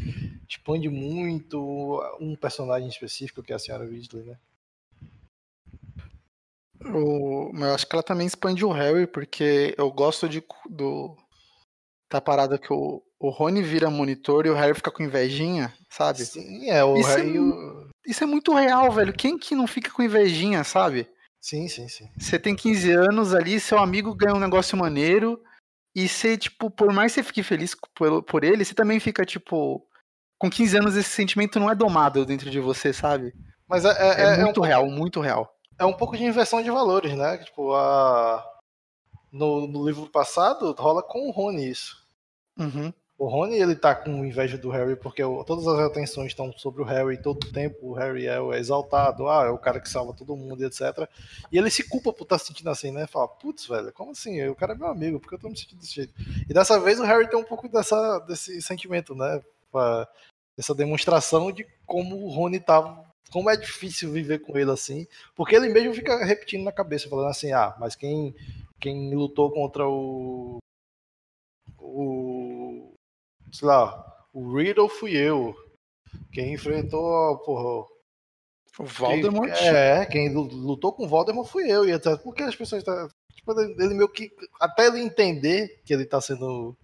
expande 0.49 0.89
muito 0.89 2.03
um 2.19 2.35
personagem 2.35 2.89
específico 2.89 3.41
que 3.43 3.53
é 3.53 3.57
a 3.57 3.59
senhora 3.59 3.85
Weasley, 3.85 4.25
né? 4.25 4.37
O, 6.85 7.53
mas 7.53 7.69
eu 7.69 7.75
acho 7.77 7.87
que 7.87 7.95
ela 7.95 8.03
também 8.03 8.27
expande 8.27 8.65
o 8.65 8.73
Harry, 8.73 9.07
porque 9.07 9.73
eu 9.79 9.89
gosto 9.93 10.29
de, 10.29 10.43
do, 10.69 11.17
Tá 12.09 12.21
parado 12.21 12.59
que 12.59 12.73
o, 12.73 13.01
o 13.21 13.31
Rony 13.31 13.63
vira 13.63 13.89
monitor 13.89 14.45
e 14.45 14.51
o 14.51 14.55
Harry 14.55 14.75
fica 14.75 14.91
com 14.91 15.05
invejinha, 15.05 15.73
sabe? 15.89 16.25
Sim, 16.27 16.69
é, 16.69 16.85
o 16.85 16.99
Isso 16.99 17.11
é 17.11 17.17
Harry. 17.19 17.39
o- 17.39 17.89
Isso 18.05 18.25
é 18.25 18.27
muito 18.27 18.53
real, 18.53 18.91
velho. 18.91 19.13
Quem 19.13 19.39
que 19.39 19.55
não 19.55 19.69
fica 19.69 19.91
com 19.93 20.03
invejinha, 20.03 20.65
sabe? 20.65 21.09
Sim, 21.41 21.69
sim, 21.69 21.89
sim. 21.89 22.11
Você 22.19 22.41
tem 22.41 22.57
15 22.57 22.91
anos 22.91 23.35
ali, 23.35 23.61
seu 23.61 23.79
amigo 23.79 24.15
ganha 24.17 24.35
um 24.35 24.41
negócio 24.41 24.77
maneiro, 24.77 25.41
e 25.95 26.09
você, 26.09 26.37
tipo, 26.39 26.71
por 26.71 26.93
mais 26.93 27.13
que 27.13 27.21
você 27.21 27.27
fique 27.27 27.43
feliz 27.43 27.75
por, 27.95 28.23
por 28.23 28.45
ele, 28.45 28.65
você 28.65 28.75
também 28.75 28.99
fica, 29.01 29.25
tipo. 29.25 29.87
Com 30.39 30.51
15 30.51 30.77
anos, 30.77 30.97
esse 30.97 31.11
sentimento 31.11 31.61
não 31.61 31.71
é 31.71 31.75
domado 31.75 32.27
dentro 32.27 32.51
de 32.51 32.59
você, 32.59 32.93
sabe? 32.93 33.33
Mas 33.69 33.85
é, 33.85 33.91
é, 33.91 34.09
É, 34.09 34.23
é- 34.23 34.35
é 34.35 34.39
um 34.41 34.45
muito 34.47 34.61
real, 34.61 34.87
muito 34.91 35.21
real. 35.21 35.57
é 35.79 35.85
um 35.85 35.93
pouco 35.93 36.17
de 36.17 36.25
inversão 36.25 36.61
de 36.61 36.69
valores, 36.71 37.17
né? 37.17 37.39
Tipo, 37.39 37.73
a... 37.75 38.45
no, 39.31 39.69
no 39.69 39.87
livro 39.87 40.09
passado 40.11 40.75
rola 40.77 41.01
com 41.03 41.29
o 41.29 41.31
Rony 41.31 41.71
isso. 41.71 41.97
Uhum. 42.59 42.93
O 43.19 43.29
Rony, 43.29 43.55
ele 43.57 43.77
tá 43.77 43.95
com 43.95 44.25
inveja 44.25 44.59
do 44.59 44.69
Harry 44.71 44.97
porque 44.97 45.23
o- 45.23 45.45
todas 45.45 45.67
as 45.69 45.79
atenções 45.79 46.29
estão 46.29 46.53
sobre 46.55 46.83
o 46.83 46.85
Harry 46.85 47.21
todo 47.23 47.45
o 47.45 47.53
tempo. 47.53 47.77
O 47.91 47.93
Harry 47.93 48.27
é 48.27 48.41
o 48.41 48.53
exaltado, 48.53 49.29
ah, 49.29 49.45
é 49.45 49.51
o 49.51 49.59
cara 49.59 49.79
que 49.81 49.89
salva 49.89 50.13
todo 50.13 50.35
mundo, 50.35 50.65
etc. 50.65 51.09
E 51.53 51.57
ele 51.59 51.71
se 51.71 51.89
culpa 51.89 52.13
por 52.13 52.25
estar 52.25 52.39
se 52.39 52.47
sentindo 52.47 52.71
assim, 52.71 52.91
né? 52.91 53.07
Fala, 53.07 53.29
putz, 53.29 53.67
velho, 53.69 53.93
como 53.93 54.11
assim? 54.11 54.43
O 54.49 54.57
cara 54.57 54.73
é 54.73 54.77
meu 54.77 54.89
amigo, 54.89 55.21
por 55.21 55.29
que 55.29 55.35
eu 55.37 55.39
tô 55.39 55.49
me 55.49 55.57
sentindo 55.57 55.79
desse 55.81 55.95
jeito? 55.95 56.13
E 56.49 56.53
dessa 56.53 56.81
vez 56.81 56.99
o 56.99 57.05
Harry 57.05 57.29
tem 57.29 57.39
um 57.39 57.45
pouco 57.45 57.69
dessa, 57.69 58.19
desse 58.21 58.61
sentimento, 58.61 59.15
né? 59.15 59.41
Pra- 59.71 60.09
Essa 60.59 60.75
demonstração 60.75 61.51
de 61.53 61.65
como 61.87 62.17
o 62.27 62.29
Rony 62.31 62.59
tava. 62.61 63.05
Como 63.31 63.49
é 63.49 63.57
difícil 63.57 64.11
viver 64.13 64.41
com 64.41 64.59
ele 64.59 64.71
assim. 64.71 65.07
Porque 65.35 65.55
ele 65.57 65.69
mesmo 65.71 65.95
fica 65.95 66.23
repetindo 66.25 66.65
na 66.65 66.73
cabeça, 66.73 67.09
falando 67.09 67.29
assim, 67.29 67.53
ah, 67.53 67.75
mas 67.81 67.95
quem, 67.97 68.35
quem 68.81 69.15
lutou 69.15 69.51
contra 69.51 69.89
o. 69.89 70.59
O. 71.79 72.52
Sei 73.53 73.69
lá, 73.69 74.05
o 74.33 74.57
Riddle 74.57 74.89
fui 74.89 75.13
eu. 75.17 75.55
Quem 76.33 76.55
enfrentou, 76.55 77.39
porra, 77.39 77.87
O 78.79 78.85
Voldemort. 78.85 79.53
quem- 79.53 79.69
é, 79.69 80.07
quem 80.07 80.33
lu- 80.33 80.49
lutou 80.51 80.93
com 80.93 81.05
o 81.05 81.09
Voldemort 81.09 81.47
fui 81.49 81.71
eu. 81.71 81.87
E 81.87 81.93
etc. 81.93 82.17
Porque 82.23 82.43
as 82.43 82.57
pessoas. 82.57 82.83
Tá, 82.83 83.09
tipo, 83.35 83.53
ele, 83.61 83.95
meio 83.95 84.09
que. 84.09 84.31
Até 84.61 84.87
ele 84.87 85.01
entender 85.01 85.81
que 85.85 85.93
ele 85.93 86.07
tá 86.07 86.21
sendo 86.21 86.75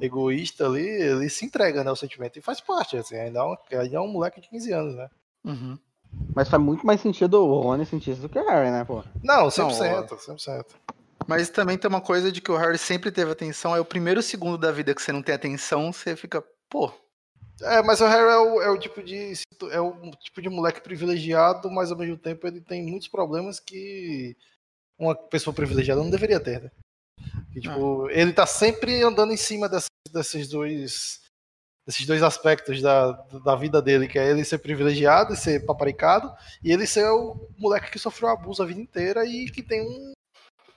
egoísta 0.00 0.66
ali, 0.66 0.86
ele 0.86 1.28
se 1.30 1.44
entrega, 1.44 1.82
né? 1.82 1.90
O 1.90 1.96
sentimento. 1.96 2.38
E 2.38 2.42
faz 2.42 2.60
parte, 2.60 2.96
assim. 2.96 3.16
Ainda 3.16 3.40
é 3.40 3.42
um, 3.42 3.56
ainda 3.80 3.96
é 3.96 4.00
um 4.00 4.08
moleque 4.08 4.40
de 4.40 4.48
15 4.48 4.72
anos, 4.72 4.94
né? 4.94 5.08
Uhum. 5.44 5.78
Mas 6.34 6.48
faz 6.48 6.62
muito 6.62 6.84
mais 6.86 7.00
sentido 7.00 7.34
o 7.44 7.60
Rony 7.60 7.86
sentir 7.86 8.10
isso 8.12 8.20
do 8.22 8.28
que 8.28 8.38
o 8.38 8.46
Harry, 8.46 8.70
né, 8.70 8.84
pô? 8.84 9.02
Não, 9.22 9.48
100%. 9.50 10.16
100%. 10.18 10.64
Mas 11.26 11.48
também 11.50 11.78
tem 11.78 11.88
uma 11.88 12.00
coisa 12.00 12.32
de 12.32 12.40
que 12.40 12.50
o 12.50 12.56
Harry 12.56 12.78
sempre 12.78 13.10
teve 13.12 13.30
atenção. 13.30 13.74
É 13.76 13.80
o 13.80 13.84
primeiro 13.84 14.22
segundo 14.22 14.58
da 14.58 14.72
vida 14.72 14.94
que 14.94 15.02
você 15.02 15.12
não 15.12 15.22
tem 15.22 15.34
atenção, 15.34 15.92
você 15.92 16.16
fica, 16.16 16.42
pô, 16.68 16.92
É, 17.62 17.82
mas 17.82 18.00
o 18.00 18.06
Harry 18.06 18.28
é 18.30 18.36
o, 18.38 18.62
é 18.62 18.70
o 18.70 18.78
tipo 18.78 19.02
de. 19.02 19.32
É 19.70 19.80
o 19.80 20.10
tipo 20.12 20.40
de 20.40 20.48
moleque 20.48 20.80
privilegiado, 20.80 21.70
mas 21.70 21.92
ao 21.92 21.98
mesmo 21.98 22.16
tempo 22.16 22.46
ele 22.46 22.60
tem 22.60 22.82
muitos 22.84 23.08
problemas 23.08 23.60
que 23.60 24.34
uma 24.98 25.14
pessoa 25.14 25.54
privilegiada 25.54 26.02
não 26.02 26.10
deveria 26.10 26.40
ter, 26.40 26.62
né? 26.62 26.70
Que, 27.52 27.60
tipo, 27.60 28.08
ele 28.10 28.32
tá 28.32 28.46
sempre 28.46 29.02
andando 29.02 29.32
em 29.32 29.36
cima 29.36 29.68
dessas- 29.68 29.88
desses 30.10 30.48
dois. 30.48 31.20
Desses 31.86 32.06
dois 32.06 32.22
aspectos 32.22 32.80
da, 32.80 33.10
da 33.44 33.56
vida 33.56 33.80
dele, 33.82 34.06
que 34.06 34.18
é 34.18 34.30
ele 34.30 34.44
ser 34.44 34.58
privilegiado 34.58 35.32
e 35.32 35.36
ser 35.36 35.64
paparicado, 35.66 36.32
e 36.62 36.70
ele 36.70 36.86
ser 36.86 37.06
o 37.08 37.48
moleque 37.58 37.90
que 37.90 37.98
sofreu 37.98 38.28
abuso 38.28 38.62
a 38.62 38.66
vida 38.66 38.80
inteira 38.80 39.24
e 39.26 39.50
que 39.50 39.62
tem 39.62 39.80
um 39.82 40.12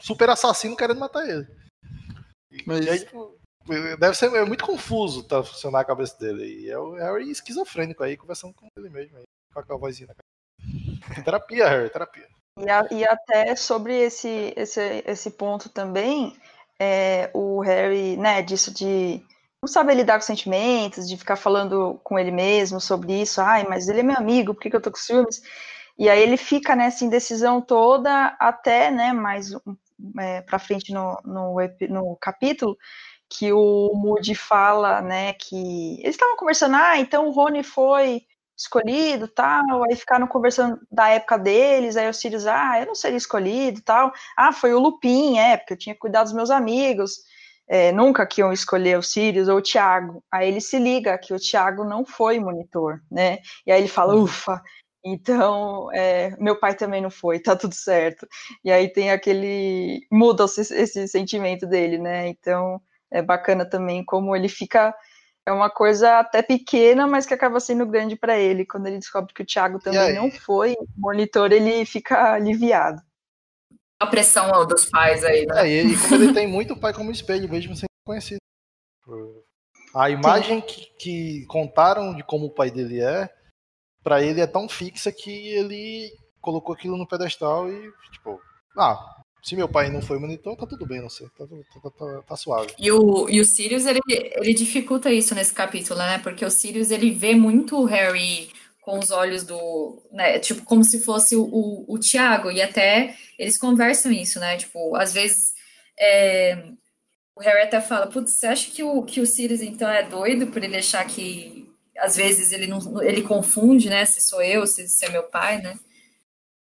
super 0.03 0.29
assassino 0.29 0.75
querendo 0.75 0.99
matar 0.99 1.27
ele. 1.27 1.47
Mas- 2.65 2.85
E 2.85 2.89
aí, 2.89 2.99
tipo, 2.99 3.35
deve 3.99 4.13
ser 4.15 4.33
é 4.33 4.45
muito 4.45 4.65
confuso 4.65 5.23
tá, 5.23 5.41
funcionar 5.43 5.79
a 5.79 5.85
cabeça 5.85 6.17
dele. 6.19 6.43
E 6.65 6.69
é 6.69 6.77
o 6.77 6.93
Harry 6.93 7.31
esquizofrênico 7.31 8.03
aí, 8.03 8.17
conversando 8.17 8.53
com 8.53 8.67
ele 8.77 8.89
mesmo, 8.89 9.17
aí, 9.17 9.23
com 9.53 9.59
aquela 9.59 9.79
vozinha 9.79 10.07
na 10.07 10.13
cabeça. 10.13 11.23
Terapia, 11.23 11.67
Harry, 11.69 11.89
terapia. 11.89 12.27
E, 12.59 12.69
a- 12.69 12.87
e 12.91 13.05
até 13.05 13.55
sobre 13.55 13.95
esse, 13.97 14.53
esse, 14.55 15.03
esse 15.07 15.31
ponto 15.31 15.69
também, 15.69 16.37
é, 16.79 17.31
o 17.33 17.61
Harry, 17.61 18.17
né, 18.17 18.41
disso 18.41 18.71
de 18.73 19.23
não 19.63 19.67
saber 19.67 19.95
lidar 19.95 20.15
com 20.15 20.21
sentimentos, 20.25 21.07
de 21.07 21.17
ficar 21.17 21.35
falando 21.37 21.99
com 22.03 22.19
ele 22.19 22.31
mesmo 22.31 22.79
sobre 22.81 23.21
isso, 23.21 23.39
ai, 23.41 23.65
mas 23.67 23.87
ele 23.87 24.01
é 24.01 24.03
meu 24.03 24.17
amigo, 24.17 24.53
por 24.53 24.61
que, 24.61 24.69
que 24.69 24.75
eu 24.75 24.81
tô 24.81 24.91
com 24.91 24.97
ciúmes? 24.97 25.41
E 25.97 26.09
aí 26.09 26.21
ele 26.21 26.37
fica 26.37 26.75
nessa 26.75 27.05
indecisão 27.05 27.61
toda 27.61 28.35
até, 28.39 28.91
né, 28.91 29.13
mais 29.13 29.53
um, 29.53 29.75
é, 30.19 30.41
para 30.41 30.59
frente 30.59 30.93
no, 30.93 31.17
no, 31.23 31.55
no 31.89 32.17
capítulo, 32.19 32.77
que 33.29 33.51
o 33.51 33.91
Moody 33.95 34.35
fala, 34.35 35.01
né, 35.01 35.33
que 35.33 35.99
eles 36.01 36.15
estavam 36.15 36.37
conversando, 36.37 36.75
ah, 36.75 36.97
então 36.99 37.27
o 37.27 37.31
Rony 37.31 37.63
foi 37.63 38.21
escolhido, 38.55 39.27
tal, 39.27 39.83
aí 39.83 39.95
ficaram 39.95 40.27
conversando 40.27 40.79
da 40.91 41.09
época 41.09 41.37
deles, 41.37 41.97
aí 41.97 42.07
o 42.07 42.13
Sirius, 42.13 42.45
ah, 42.45 42.79
eu 42.79 42.85
não 42.85 42.95
seria 42.95 43.17
escolhido, 43.17 43.81
tal, 43.81 44.13
ah, 44.37 44.53
foi 44.53 44.73
o 44.73 44.79
Lupin, 44.79 45.39
é, 45.39 45.57
porque 45.57 45.73
eu 45.73 45.77
tinha 45.77 45.95
cuidado 45.95 46.25
dos 46.25 46.33
meus 46.33 46.51
amigos, 46.51 47.23
é, 47.67 47.91
nunca 47.91 48.25
que 48.25 48.41
iam 48.41 48.53
escolher 48.53 48.97
o 48.99 49.03
Sirius 49.03 49.47
ou 49.47 49.57
o 49.57 49.61
Thiago, 49.61 50.23
aí 50.31 50.47
ele 50.47 50.61
se 50.61 50.77
liga 50.77 51.17
que 51.17 51.33
o 51.33 51.39
Thiago 51.39 51.83
não 51.83 52.05
foi 52.05 52.39
monitor, 52.39 53.01
né, 53.09 53.39
e 53.65 53.71
aí 53.71 53.81
ele 53.81 53.87
fala, 53.87 54.15
ufa, 54.15 54.61
então, 55.03 55.91
é, 55.93 56.35
meu 56.39 56.57
pai 56.59 56.75
também 56.75 57.01
não 57.01 57.11
foi, 57.11 57.39
tá 57.39 57.55
tudo 57.55 57.75
certo, 57.75 58.27
e 58.63 58.71
aí 58.71 58.87
tem 58.91 59.11
aquele, 59.11 60.07
muda 60.11 60.45
esse, 60.45 60.73
esse 60.73 61.07
sentimento 61.07 61.65
dele, 61.65 61.97
né, 61.97 62.27
então 62.27 62.81
é 63.11 63.21
bacana 63.21 63.65
também 63.65 64.03
como 64.03 64.35
ele 64.35 64.49
fica 64.49 64.93
é 65.45 65.51
uma 65.51 65.69
coisa 65.69 66.19
até 66.19 66.41
pequena, 66.41 67.05
mas 67.05 67.25
que 67.25 67.33
acaba 67.33 67.59
sendo 67.59 67.85
grande 67.85 68.15
para 68.15 68.39
ele. 68.39 68.65
Quando 68.65 68.87
ele 68.87 68.97
descobre 68.97 69.33
que 69.33 69.41
o 69.41 69.45
Thiago 69.45 69.79
também 69.79 70.15
não 70.15 70.31
foi 70.31 70.75
monitor, 70.95 71.51
ele 71.51 71.85
fica 71.85 72.33
aliviado. 72.33 73.01
A 73.99 74.07
pressão 74.07 74.49
ó, 74.53 74.63
dos 74.63 74.85
pais 74.85 75.23
aí, 75.23 75.45
né? 75.45 75.69
É, 75.69 75.83
e, 75.83 75.97
como 75.97 76.15
ele 76.15 76.33
tem 76.33 76.47
muito 76.47 76.77
pai 76.77 76.93
como 76.93 77.11
espelho, 77.11 77.49
mesmo 77.49 77.75
sendo 77.75 77.87
conhecido. 78.05 78.39
A 79.93 80.09
imagem 80.09 80.61
que, 80.61 80.87
que 80.97 81.45
contaram 81.47 82.15
de 82.15 82.23
como 82.23 82.47
o 82.47 82.53
pai 82.53 82.71
dele 82.71 83.01
é, 83.01 83.29
pra 84.03 84.21
ele 84.21 84.41
é 84.41 84.47
tão 84.47 84.67
fixa 84.67 85.11
que 85.11 85.31
ele 85.49 86.11
colocou 86.41 86.75
aquilo 86.75 86.97
no 86.97 87.07
pedestal 87.07 87.69
e, 87.69 87.91
tipo, 88.11 88.39
ah, 88.77 88.99
se 89.41 89.55
meu 89.55 89.67
pai 89.67 89.89
não 89.89 90.01
foi 90.01 90.19
monitor, 90.19 90.55
tá 90.55 90.65
tudo 90.65 90.85
bem, 90.85 91.01
não 91.01 91.09
sei, 91.09 91.27
tá, 91.37 91.45
tá, 91.45 91.89
tá, 91.89 92.21
tá 92.21 92.35
suave. 92.35 92.73
E 92.77 92.91
o, 92.91 93.29
e 93.29 93.39
o 93.39 93.45
Sirius, 93.45 93.85
ele, 93.85 93.99
ele 94.07 94.53
dificulta 94.53 95.11
isso 95.11 95.33
nesse 95.35 95.53
capítulo, 95.53 95.99
né? 95.99 96.17
Porque 96.19 96.45
o 96.45 96.51
Sirius, 96.51 96.91
ele 96.91 97.11
vê 97.11 97.35
muito 97.35 97.77
o 97.77 97.85
Harry 97.85 98.49
com 98.81 98.99
os 98.99 99.11
olhos 99.11 99.43
do... 99.43 100.01
Né? 100.11 100.39
Tipo, 100.39 100.63
como 100.63 100.83
se 100.83 101.01
fosse 101.01 101.35
o, 101.35 101.43
o, 101.43 101.85
o 101.93 101.97
Tiago. 101.97 102.51
E 102.51 102.61
até 102.61 103.15
eles 103.39 103.57
conversam 103.57 104.11
isso, 104.11 104.39
né? 104.39 104.57
Tipo, 104.57 104.95
às 104.95 105.13
vezes... 105.13 105.53
é, 105.97 106.67
o 107.35 107.41
Harry 107.41 107.63
até 107.63 107.81
fala, 107.81 108.07
putz, 108.07 108.33
você 108.33 108.45
acha 108.47 108.69
que 108.69 108.83
o, 108.83 109.01
que 109.03 109.19
o 109.19 109.25
Sirius, 109.25 109.61
então, 109.61 109.89
é 109.89 110.03
doido 110.03 110.47
por 110.47 110.63
ele 110.63 110.77
achar 110.77 111.05
que... 111.05 111.62
Às 111.97 112.15
vezes 112.15 112.51
ele 112.51 112.67
não 112.67 113.01
ele 113.01 113.21
confunde, 113.21 113.89
né? 113.89 114.05
Se 114.05 114.21
sou 114.21 114.41
eu, 114.41 114.65
se, 114.65 114.87
se 114.87 115.05
é 115.05 115.09
meu 115.09 115.23
pai, 115.23 115.61
né? 115.61 115.77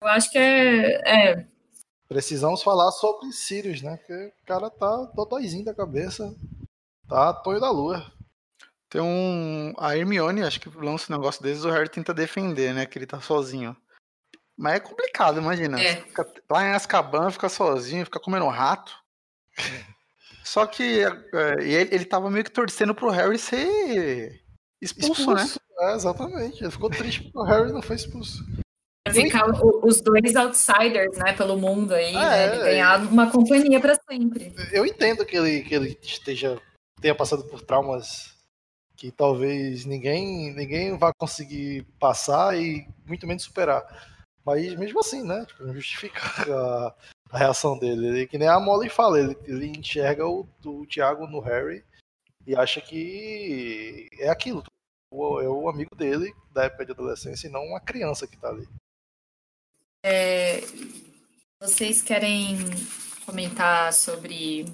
Eu 0.01 0.07
acho 0.09 0.31
que 0.31 0.37
é... 0.37 1.31
é 1.31 1.47
Precisamos 2.07 2.63
falar 2.63 2.89
sobre 2.91 3.31
Sirius, 3.33 3.81
né? 3.81 3.97
Porque 3.97 4.13
o 4.13 4.45
cara 4.45 4.69
tá 4.69 5.11
dodóizinho 5.13 5.65
da 5.65 5.73
cabeça, 5.73 6.33
tá 7.07 7.33
tonho 7.33 7.59
da 7.59 7.69
lua. 7.69 8.09
Tem 8.89 9.01
um. 9.01 9.73
A 9.77 9.97
Hermione, 9.97 10.43
acho 10.43 10.61
que 10.61 10.69
lança 10.69 11.11
um 11.11 11.17
negócio 11.17 11.43
desses, 11.43 11.65
o 11.65 11.69
Harry 11.69 11.89
tenta 11.89 12.13
defender, 12.13 12.73
né? 12.73 12.85
Que 12.85 12.97
ele 12.97 13.05
tá 13.05 13.19
sozinho. 13.19 13.75
Mas 14.55 14.75
é 14.75 14.79
complicado, 14.79 15.39
imagina. 15.39 15.81
É. 15.81 15.97
Fica 15.97 16.25
lá 16.49 16.63
em 16.63 16.71
Azkaban, 16.71 17.29
fica 17.29 17.49
sozinho, 17.49 18.05
fica 18.05 18.19
comendo 18.19 18.47
rato. 18.47 18.95
Só 20.43 20.65
que 20.65 21.03
é, 21.03 21.63
e 21.63 21.73
ele, 21.73 21.95
ele 21.95 22.05
tava 22.05 22.29
meio 22.29 22.45
que 22.45 22.51
torcendo 22.51 22.95
pro 22.95 23.09
Harry 23.09 23.37
ser 23.37 24.41
expulso, 24.81 25.33
né? 25.33 25.45
É, 25.79 25.93
exatamente. 25.95 26.63
Ele 26.63 26.71
ficou 26.71 26.89
triste 26.89 27.23
porque 27.23 27.37
o 27.37 27.43
Harry 27.43 27.71
não 27.71 27.81
foi 27.81 27.95
expulso. 27.95 28.43
Ficar 29.11 29.49
o- 29.49 29.87
os 29.87 30.01
dois 30.01 30.35
outsiders, 30.35 31.17
né, 31.17 31.31
pelo 31.33 31.57
mundo 31.57 31.93
aí, 31.93 32.13
Ah, 32.15 32.29
né? 32.29 32.43
é, 32.43 32.47
Ele 32.55 32.63
ganhar 32.63 32.99
uma 33.01 33.31
companhia 33.31 33.79
pra 33.79 33.95
sempre. 34.09 34.53
Eu 34.71 34.85
entendo 34.85 35.25
que 35.25 35.37
ele, 35.37 35.61
que 35.63 35.73
ele 35.73 35.97
esteja 36.01 36.59
tenha 36.99 37.15
passado 37.15 37.43
por 37.45 37.61
traumas 37.61 38.35
que 38.97 39.11
talvez 39.11 39.85
ninguém 39.85 40.53
ninguém 40.55 40.97
vá 40.97 41.13
conseguir 41.13 41.83
passar 41.99 42.57
e 42.59 42.85
muito 43.05 43.25
menos 43.27 43.43
superar. 43.43 43.85
Mas 44.43 44.73
mesmo 44.75 44.99
assim, 44.99 45.23
né? 45.23 45.45
Tipo, 45.45 45.63
não 45.65 45.73
justifica 45.73 46.19
a, 46.51 46.93
a 47.31 47.37
reação 47.37 47.77
dele. 47.77 48.07
Ele, 48.07 48.27
que 48.27 48.37
nem 48.37 48.47
a 48.47 48.59
Molly 48.59 48.89
fala, 48.89 49.19
ele, 49.19 49.37
ele 49.45 49.67
enxerga 49.67 50.25
o, 50.27 50.47
o 50.65 50.85
Thiago 50.85 51.27
no 51.27 51.39
Harry 51.39 51.83
e 52.47 52.55
acha 52.55 52.79
que 52.79 54.09
é 54.17 54.29
aquilo. 54.29 54.63
É 55.11 55.49
o 55.49 55.69
amigo 55.69 55.95
dele 55.95 56.33
da 56.51 56.63
época 56.63 56.85
de 56.85 56.91
adolescência 56.93 57.47
e 57.47 57.51
não 57.51 57.63
uma 57.63 57.79
criança 57.79 58.25
que 58.25 58.37
tá 58.37 58.49
ali. 58.49 58.67
É, 60.03 60.61
vocês 61.61 62.01
querem 62.01 62.57
comentar 63.25 63.91
sobre 63.91 64.65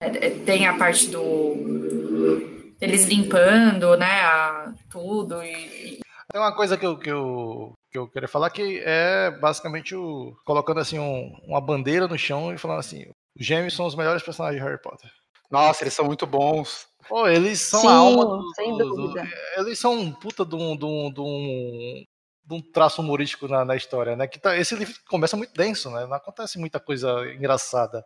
é, 0.00 0.30
tem 0.44 0.66
a 0.66 0.76
parte 0.76 1.08
do 1.08 2.54
eles 2.80 3.06
limpando, 3.06 3.96
né, 3.96 4.20
a, 4.20 4.74
tudo 4.90 5.42
e 5.42 6.00
tem 6.30 6.40
uma 6.40 6.54
coisa 6.54 6.76
que 6.76 6.84
eu, 6.84 6.98
que 6.98 7.10
eu, 7.10 7.72
que 7.90 7.96
eu 7.96 8.08
queria 8.08 8.28
falar 8.28 8.50
que 8.50 8.80
é 8.84 9.30
basicamente 9.30 9.94
o 9.94 10.36
colocando 10.44 10.80
assim 10.80 10.98
um, 10.98 11.34
uma 11.44 11.60
bandeira 11.60 12.06
no 12.06 12.18
chão 12.18 12.52
e 12.52 12.58
falando 12.58 12.80
assim, 12.80 13.06
os 13.38 13.46
gêmeos 13.46 13.74
são 13.74 13.86
os 13.86 13.94
melhores 13.94 14.22
personagens 14.22 14.60
de 14.60 14.68
Harry 14.68 14.80
Potter. 14.82 15.10
Nossa, 15.50 15.84
eles 15.84 15.94
são 15.94 16.04
muito 16.04 16.26
bons. 16.26 16.86
Pô, 17.08 17.26
eles 17.28 17.60
são 17.60 17.80
Sim, 17.82 17.86
a 17.88 17.94
alma 17.94 18.24
do, 18.26 18.54
sem 18.54 18.76
do- 18.76 18.94
dúvida. 18.96 19.22
do- 19.22 19.60
Eles 19.60 19.78
são 19.78 19.92
um 19.94 20.12
puta 20.12 20.44
de 20.44 20.54
um, 20.56 20.76
de 20.76 20.84
um, 20.84 21.12
de 21.12 21.20
um, 21.20 22.04
de 22.44 22.54
um 22.54 22.60
traço 22.60 23.00
humorístico 23.00 23.46
na, 23.46 23.64
na 23.64 23.76
história, 23.76 24.16
né? 24.16 24.26
Que 24.26 24.38
tá, 24.40 24.56
esse 24.56 24.74
livro 24.74 24.94
começa 25.08 25.36
muito 25.36 25.52
denso, 25.54 25.90
né? 25.90 26.04
Não 26.06 26.14
acontece 26.14 26.58
muita 26.58 26.80
coisa 26.80 27.24
engraçada. 27.32 28.04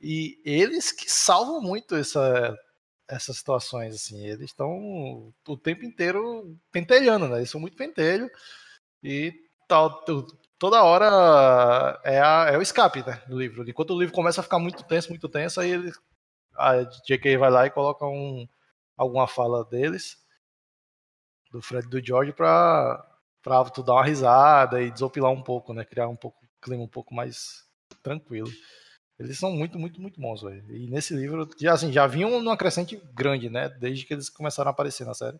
E 0.00 0.40
eles 0.44 0.92
que 0.92 1.10
salvam 1.10 1.60
muito 1.60 1.94
essa, 1.94 2.56
essas 3.08 3.36
situações, 3.36 3.94
assim. 3.94 4.24
Eles 4.26 4.46
estão 4.50 5.32
o 5.46 5.56
tempo 5.56 5.84
inteiro 5.84 6.56
pentelhando, 6.72 7.28
né? 7.28 7.38
Eles 7.38 7.50
são 7.50 7.60
muito 7.60 7.76
pentelho. 7.76 8.30
E 9.02 9.34
tal, 9.68 10.02
toda 10.58 10.82
hora 10.82 12.00
é, 12.04 12.18
a- 12.20 12.48
é 12.52 12.56
o 12.58 12.62
escape, 12.62 13.04
né? 13.06 13.22
Do 13.28 13.38
livro. 13.38 13.68
Enquanto 13.68 13.90
o 13.94 13.98
livro 14.00 14.14
começa 14.14 14.40
a 14.40 14.44
ficar 14.44 14.58
muito 14.58 14.82
tenso, 14.84 15.10
muito 15.10 15.28
tenso, 15.28 15.60
aí 15.60 15.70
ele, 15.70 15.92
a 16.58 16.82
J.K. 17.06 17.36
vai 17.36 17.50
lá 17.50 17.66
e 17.66 17.70
coloca 17.70 18.06
um, 18.06 18.46
alguma 18.96 19.26
fala 19.26 19.64
deles, 19.64 20.16
do 21.50 21.62
Fred 21.62 21.86
e 21.86 21.90
do 21.90 22.04
George, 22.04 22.32
pra, 22.32 23.04
pra 23.42 23.64
tu 23.64 23.82
dar 23.82 23.94
uma 23.94 24.04
risada 24.04 24.82
e 24.82 24.90
desopilar 24.90 25.30
um 25.30 25.42
pouco, 25.42 25.72
né? 25.72 25.84
Criar 25.84 26.08
um 26.08 26.16
pouco, 26.16 26.38
clima 26.60 26.82
um 26.82 26.88
pouco 26.88 27.14
mais 27.14 27.64
tranquilo. 28.02 28.50
Eles 29.18 29.38
são 29.38 29.50
muito, 29.50 29.78
muito, 29.78 30.00
muito 30.00 30.20
bons, 30.20 30.42
velho. 30.42 30.70
E 30.76 30.90
nesse 30.90 31.14
livro, 31.14 31.48
já, 31.58 31.72
assim, 31.72 31.90
já 31.90 32.06
vinham 32.06 32.30
numa 32.42 32.56
crescente 32.56 32.96
grande, 33.14 33.48
né? 33.48 33.68
Desde 33.68 34.04
que 34.04 34.12
eles 34.12 34.28
começaram 34.28 34.68
a 34.68 34.72
aparecer 34.72 35.06
na 35.06 35.14
série. 35.14 35.38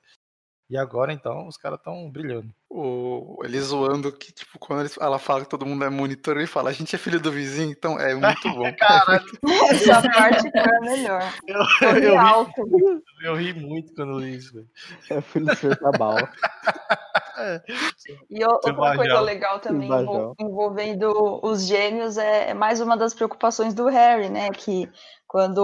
E 0.68 0.76
agora, 0.76 1.12
então, 1.12 1.46
os 1.46 1.56
caras 1.56 1.78
estão 1.78 2.10
brilhando. 2.10 2.48
O, 2.68 3.38
ele 3.44 3.60
zoando 3.60 4.10
que, 4.10 4.32
tipo, 4.32 4.58
quando 4.58 4.80
ele- 4.80 4.90
ela 5.00 5.16
fala 5.18 5.42
que 5.42 5.48
todo 5.48 5.64
mundo 5.64 5.84
é 5.84 5.88
monitor, 5.88 6.36
ele 6.36 6.46
fala, 6.48 6.70
a 6.70 6.72
gente 6.72 6.94
é 6.94 6.98
filho 6.98 7.20
do 7.20 7.30
vizinho, 7.30 7.70
então 7.70 7.98
é 8.00 8.14
muito 8.14 8.50
bom. 8.52 8.74
Caralho, 8.76 9.24
Essa 9.70 10.02
parte 10.02 10.50
foi 10.50 10.60
a 10.60 10.80
melhor. 10.80 11.22
eu, 11.46 11.64
Foi 11.78 11.88
eu, 12.04 12.10
ri, 12.10 12.16
alto. 12.16 13.02
eu 13.22 13.36
ri 13.36 13.52
muito 13.54 13.94
quando 13.94 14.12
eu 14.12 14.18
li 14.18 14.34
isso, 14.36 14.52
velho. 14.54 14.68
É 15.10 15.20
filho 15.20 15.46
do 15.46 15.54
Sr. 15.54 15.76
Tabal. 15.78 16.16
E 18.30 18.42
outra 18.44 18.74
coisa 18.74 19.20
legal 19.20 19.60
também 19.60 19.90
envolvendo 20.40 21.40
os 21.42 21.66
gêmeos 21.66 22.16
é, 22.16 22.50
é 22.50 22.54
mais 22.54 22.80
uma 22.80 22.96
das 22.96 23.12
preocupações 23.12 23.74
do 23.74 23.86
Harry, 23.88 24.30
né? 24.30 24.48
Que 24.50 24.88
quando 25.28 25.58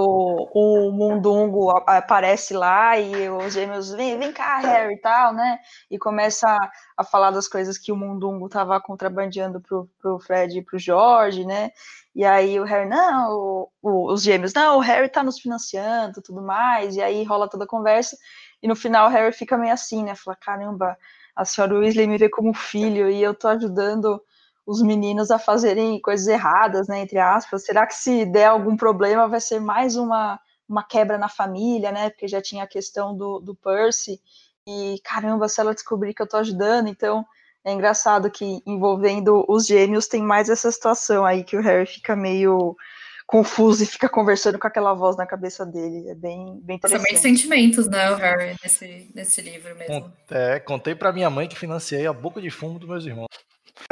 o 0.55 0.91
Mundungo 0.93 1.71
aparece 1.87 2.53
lá 2.55 2.99
e 2.99 3.29
os 3.31 3.53
gêmeos 3.55 3.91
vem, 3.93 4.19
vem 4.19 4.33
cá, 4.33 4.59
Harry 4.59 4.95
e 4.95 5.01
tal, 5.01 5.33
né? 5.33 5.59
E 5.91 5.99
começa 5.99 6.49
a, 6.49 6.71
a 6.99 7.05
falar 7.05 7.31
das 7.31 7.47
coisas 7.49 7.79
que 7.79 7.93
o 7.93 7.97
Mundungo 7.97 8.47
estava 8.47 8.81
contrabandeando 8.81 9.61
pro, 9.61 9.89
pro 10.01 10.19
Fred 10.19 10.59
e 10.59 10.63
pro 10.65 10.79
Jorge, 10.79 11.45
né? 11.45 11.71
E 12.15 12.25
aí 12.25 12.59
o 12.61 12.65
Harry, 12.65 12.89
não, 12.89 13.31
o- 13.33 13.71
o- 13.83 14.13
os 14.13 14.23
gêmeos, 14.23 14.53
não, 14.53 14.77
o 14.79 14.81
Harry 14.81 15.09
tá 15.09 15.23
nos 15.23 15.39
financiando 15.41 16.21
tudo 16.23 16.43
mais, 16.43 16.97
e 16.97 17.03
aí 17.03 17.25
rola 17.25 17.49
toda 17.49 17.65
a 17.65 17.67
conversa, 17.67 18.17
e 18.63 18.69
no 18.69 18.77
final 18.77 19.09
o 19.09 19.11
Harry 19.11 19.33
fica 19.33 19.57
meio 19.57 19.73
assim, 19.73 20.05
né? 20.05 20.15
Fala, 20.15 20.37
caramba, 20.37 20.97
a 21.35 21.45
senhora 21.45 21.75
Weasley 21.79 22.07
me 22.07 22.19
vê 22.19 22.29
como 22.29 22.53
filho 22.55 23.11
e 23.11 23.23
eu 23.23 23.35
tô 23.35 23.49
ajudando 23.49 24.21
os 24.67 24.81
meninos 24.83 25.31
a 25.31 25.39
fazerem 25.39 26.01
coisas 26.01 26.27
erradas, 26.27 26.89
né, 26.89 27.01
entre 27.01 27.19
aspas. 27.19 27.65
Será 27.65 27.87
que 27.87 27.95
se 27.95 28.25
der 28.25 28.47
algum 28.47 28.77
problema 28.77 29.29
vai 29.29 29.41
ser 29.41 29.61
mais 29.61 29.97
uma, 29.97 30.39
uma 30.69 30.85
quebra 30.85 31.19
na 31.19 31.29
família, 31.29 31.91
né? 31.91 32.11
Porque 32.11 32.29
já 32.29 32.41
tinha 32.41 32.65
a 32.65 32.69
questão 32.69 33.17
do, 33.17 33.41
do 33.41 33.55
Percy 33.55 34.21
e 34.67 35.01
caramba, 35.05 35.49
se 35.49 35.61
ela 35.61 35.75
descobrir 35.75 36.15
que 36.15 36.23
eu 36.23 36.29
tô 36.29 36.37
ajudando, 36.37 36.89
então 36.89 37.25
é 37.65 37.73
engraçado 37.73 38.31
que 38.31 38.61
envolvendo 38.67 39.45
os 39.49 39.67
gêmeos 39.67 40.07
tem 40.07 40.23
mais 40.23 40.49
essa 40.49 40.71
situação 40.71 41.25
aí 41.25 41.45
que 41.45 41.57
o 41.57 41.61
Harry 41.61 41.87
fica 41.87 42.15
meio 42.15 42.77
confuso 43.27 43.83
e 43.83 43.87
fica 43.87 44.09
conversando 44.09 44.59
com 44.59 44.67
aquela 44.67 44.93
voz 44.95 45.17
na 45.17 45.27
cabeça 45.27 45.65
dele. 45.65 46.09
É 46.09 46.15
bem, 46.15 46.61
bem 46.63 46.77
interessante. 46.77 47.11
meio 47.11 47.23
sentimentos, 47.23 47.89
né, 47.89 48.11
o 48.11 48.17
Harry, 48.17 48.57
nesse, 48.63 49.11
nesse 49.15 49.41
livro 49.41 49.75
mesmo. 49.77 50.13
É, 50.31 50.61
contei 50.61 50.95
pra 50.95 51.13
minha 51.13 51.31
mãe 51.31 51.49
que 51.49 51.59
financiei 51.59 52.07
a 52.07 52.13
boca 52.13 52.41
de 52.41 52.51
fumo 52.51 52.79
dos 52.79 52.89
meus 52.89 53.05
irmãos. 53.07 53.29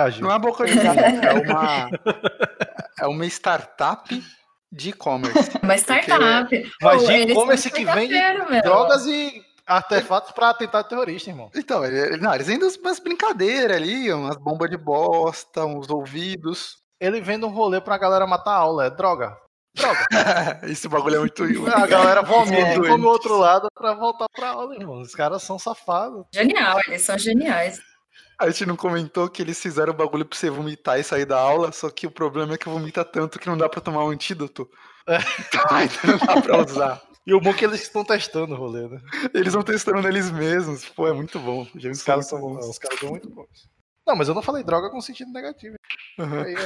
Reagiu. 0.00 0.22
Não 0.26 0.32
é 0.34 0.38
boca 0.38 0.64
de 0.64 0.72
fumo, 0.72 1.00
é 1.00 1.32
uma, 1.32 1.90
é 3.00 3.06
uma 3.06 3.26
startup 3.26 4.24
de 4.72 4.90
e-commerce. 4.90 5.50
Uma 5.62 5.74
startup. 5.76 6.72
Mas 6.80 7.06
de 7.06 7.12
e-commerce 7.12 7.70
que 7.70 7.84
vende. 7.84 8.14
Drogas 8.62 9.04
e 9.06 9.42
artefatos 9.66 10.30
pra 10.32 10.50
atentado 10.50 10.88
terrorista, 10.88 11.28
irmão. 11.30 11.50
Então, 11.54 11.84
ele- 11.84 12.16
não, 12.18 12.32
eles 12.34 12.46
vendem 12.46 12.68
umas 12.80 12.98
brincadeiras 13.00 13.76
ali, 13.76 14.12
umas 14.12 14.36
bombas 14.36 14.70
de 14.70 14.76
bosta, 14.76 15.64
uns 15.66 15.90
ouvidos. 15.90 16.78
Ele 17.00 17.20
vende 17.20 17.44
um 17.44 17.50
rolê 17.50 17.80
pra 17.80 17.98
galera 17.98 18.26
matar 18.26 18.52
a 18.52 18.56
aula, 18.58 18.86
é 18.86 18.90
droga. 18.90 19.36
Droga. 19.76 20.04
Esse 20.64 20.88
bagulho 20.88 21.16
é 21.16 21.18
muito. 21.20 21.42
A 21.74 21.86
galera 21.86 22.22
vomita 22.22 22.60
É. 22.60 22.74
e 22.76 22.88
come 22.88 23.04
o 23.04 23.08
outro 23.08 23.36
lado 23.38 23.68
pra 23.74 23.94
voltar 23.94 24.26
pra 24.34 24.50
aula, 24.50 24.74
irmão. 24.74 25.00
Os 25.00 25.14
caras 25.14 25.42
são 25.42 25.58
safados. 25.58 26.26
Genial, 26.34 26.78
eles 26.86 27.02
são 27.02 27.16
geniais. 27.18 27.80
A 28.40 28.48
gente 28.48 28.64
não 28.64 28.74
comentou 28.74 29.28
que 29.28 29.42
eles 29.42 29.60
fizeram 29.60 29.92
o 29.92 29.96
bagulho 29.96 30.24
pra 30.24 30.36
você 30.36 30.48
vomitar 30.48 30.98
e 30.98 31.04
sair 31.04 31.26
da 31.26 31.38
aula, 31.38 31.70
só 31.72 31.90
que 31.90 32.06
o 32.06 32.10
problema 32.10 32.54
é 32.54 32.56
que 32.56 32.70
vomita 32.70 33.04
tanto 33.04 33.38
que 33.38 33.46
não 33.46 33.56
dá 33.56 33.68
pra 33.68 33.82
tomar 33.82 34.02
um 34.02 34.08
antídoto. 34.08 34.66
É. 35.06 35.18
Então 35.48 35.76
ainda 35.76 35.94
não 36.04 36.18
dá 36.18 36.40
pra 36.40 36.64
usar. 36.64 37.02
E 37.26 37.34
o 37.34 37.40
bom 37.40 37.50
é 37.50 37.52
que 37.52 37.64
eles 37.66 37.82
estão 37.82 38.02
testando 38.02 38.54
o 38.54 38.56
rolê, 38.56 38.88
né? 38.88 38.98
Eles 39.34 39.52
vão 39.52 39.62
testando 39.62 40.00
neles 40.00 40.30
mesmos. 40.30 40.86
Pô, 40.86 41.06
é 41.06 41.12
muito 41.12 41.38
bom. 41.38 41.66
Os 41.74 42.02
caras, 42.02 42.28
são 42.28 42.40
bons. 42.40 42.66
os 42.66 42.78
caras 42.78 42.98
são 42.98 43.10
muito 43.10 43.28
bons. 43.28 43.68
Não, 44.06 44.16
mas 44.16 44.28
eu 44.28 44.34
não 44.34 44.42
falei 44.42 44.64
droga 44.64 44.88
com 44.88 45.02
sentido 45.02 45.30
negativo. 45.30 45.76
Uhum. 46.18 46.40
Aí, 46.40 46.56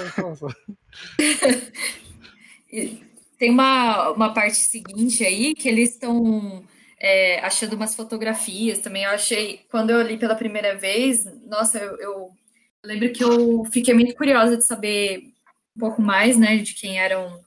aí, 2.71 3.03
Tem 3.37 3.51
uma, 3.51 4.11
uma 4.11 4.33
parte 4.33 4.57
seguinte 4.57 5.25
aí 5.25 5.55
que 5.55 5.69
eles 5.69 5.91
estão 5.91 6.65
é, 7.05 7.39
achando 7.41 7.75
umas 7.77 7.95
fotografias 7.95 8.79
também. 8.79 9.05
Eu 9.05 9.11
achei, 9.11 9.61
quando 9.71 9.91
eu 9.91 10.01
li 10.01 10.17
pela 10.17 10.35
primeira 10.35 10.75
vez, 10.75 11.27
nossa, 11.47 11.79
eu, 11.79 11.99
eu 11.99 12.31
lembro 12.83 13.13
que 13.13 13.23
eu 13.23 13.63
fiquei 13.67 13.93
muito 13.93 14.15
curiosa 14.15 14.57
de 14.57 14.65
saber 14.65 15.35
um 15.77 15.81
pouco 15.81 16.01
mais, 16.01 16.39
né, 16.39 16.57
de 16.57 16.73
quem 16.73 16.99
eram 16.99 17.45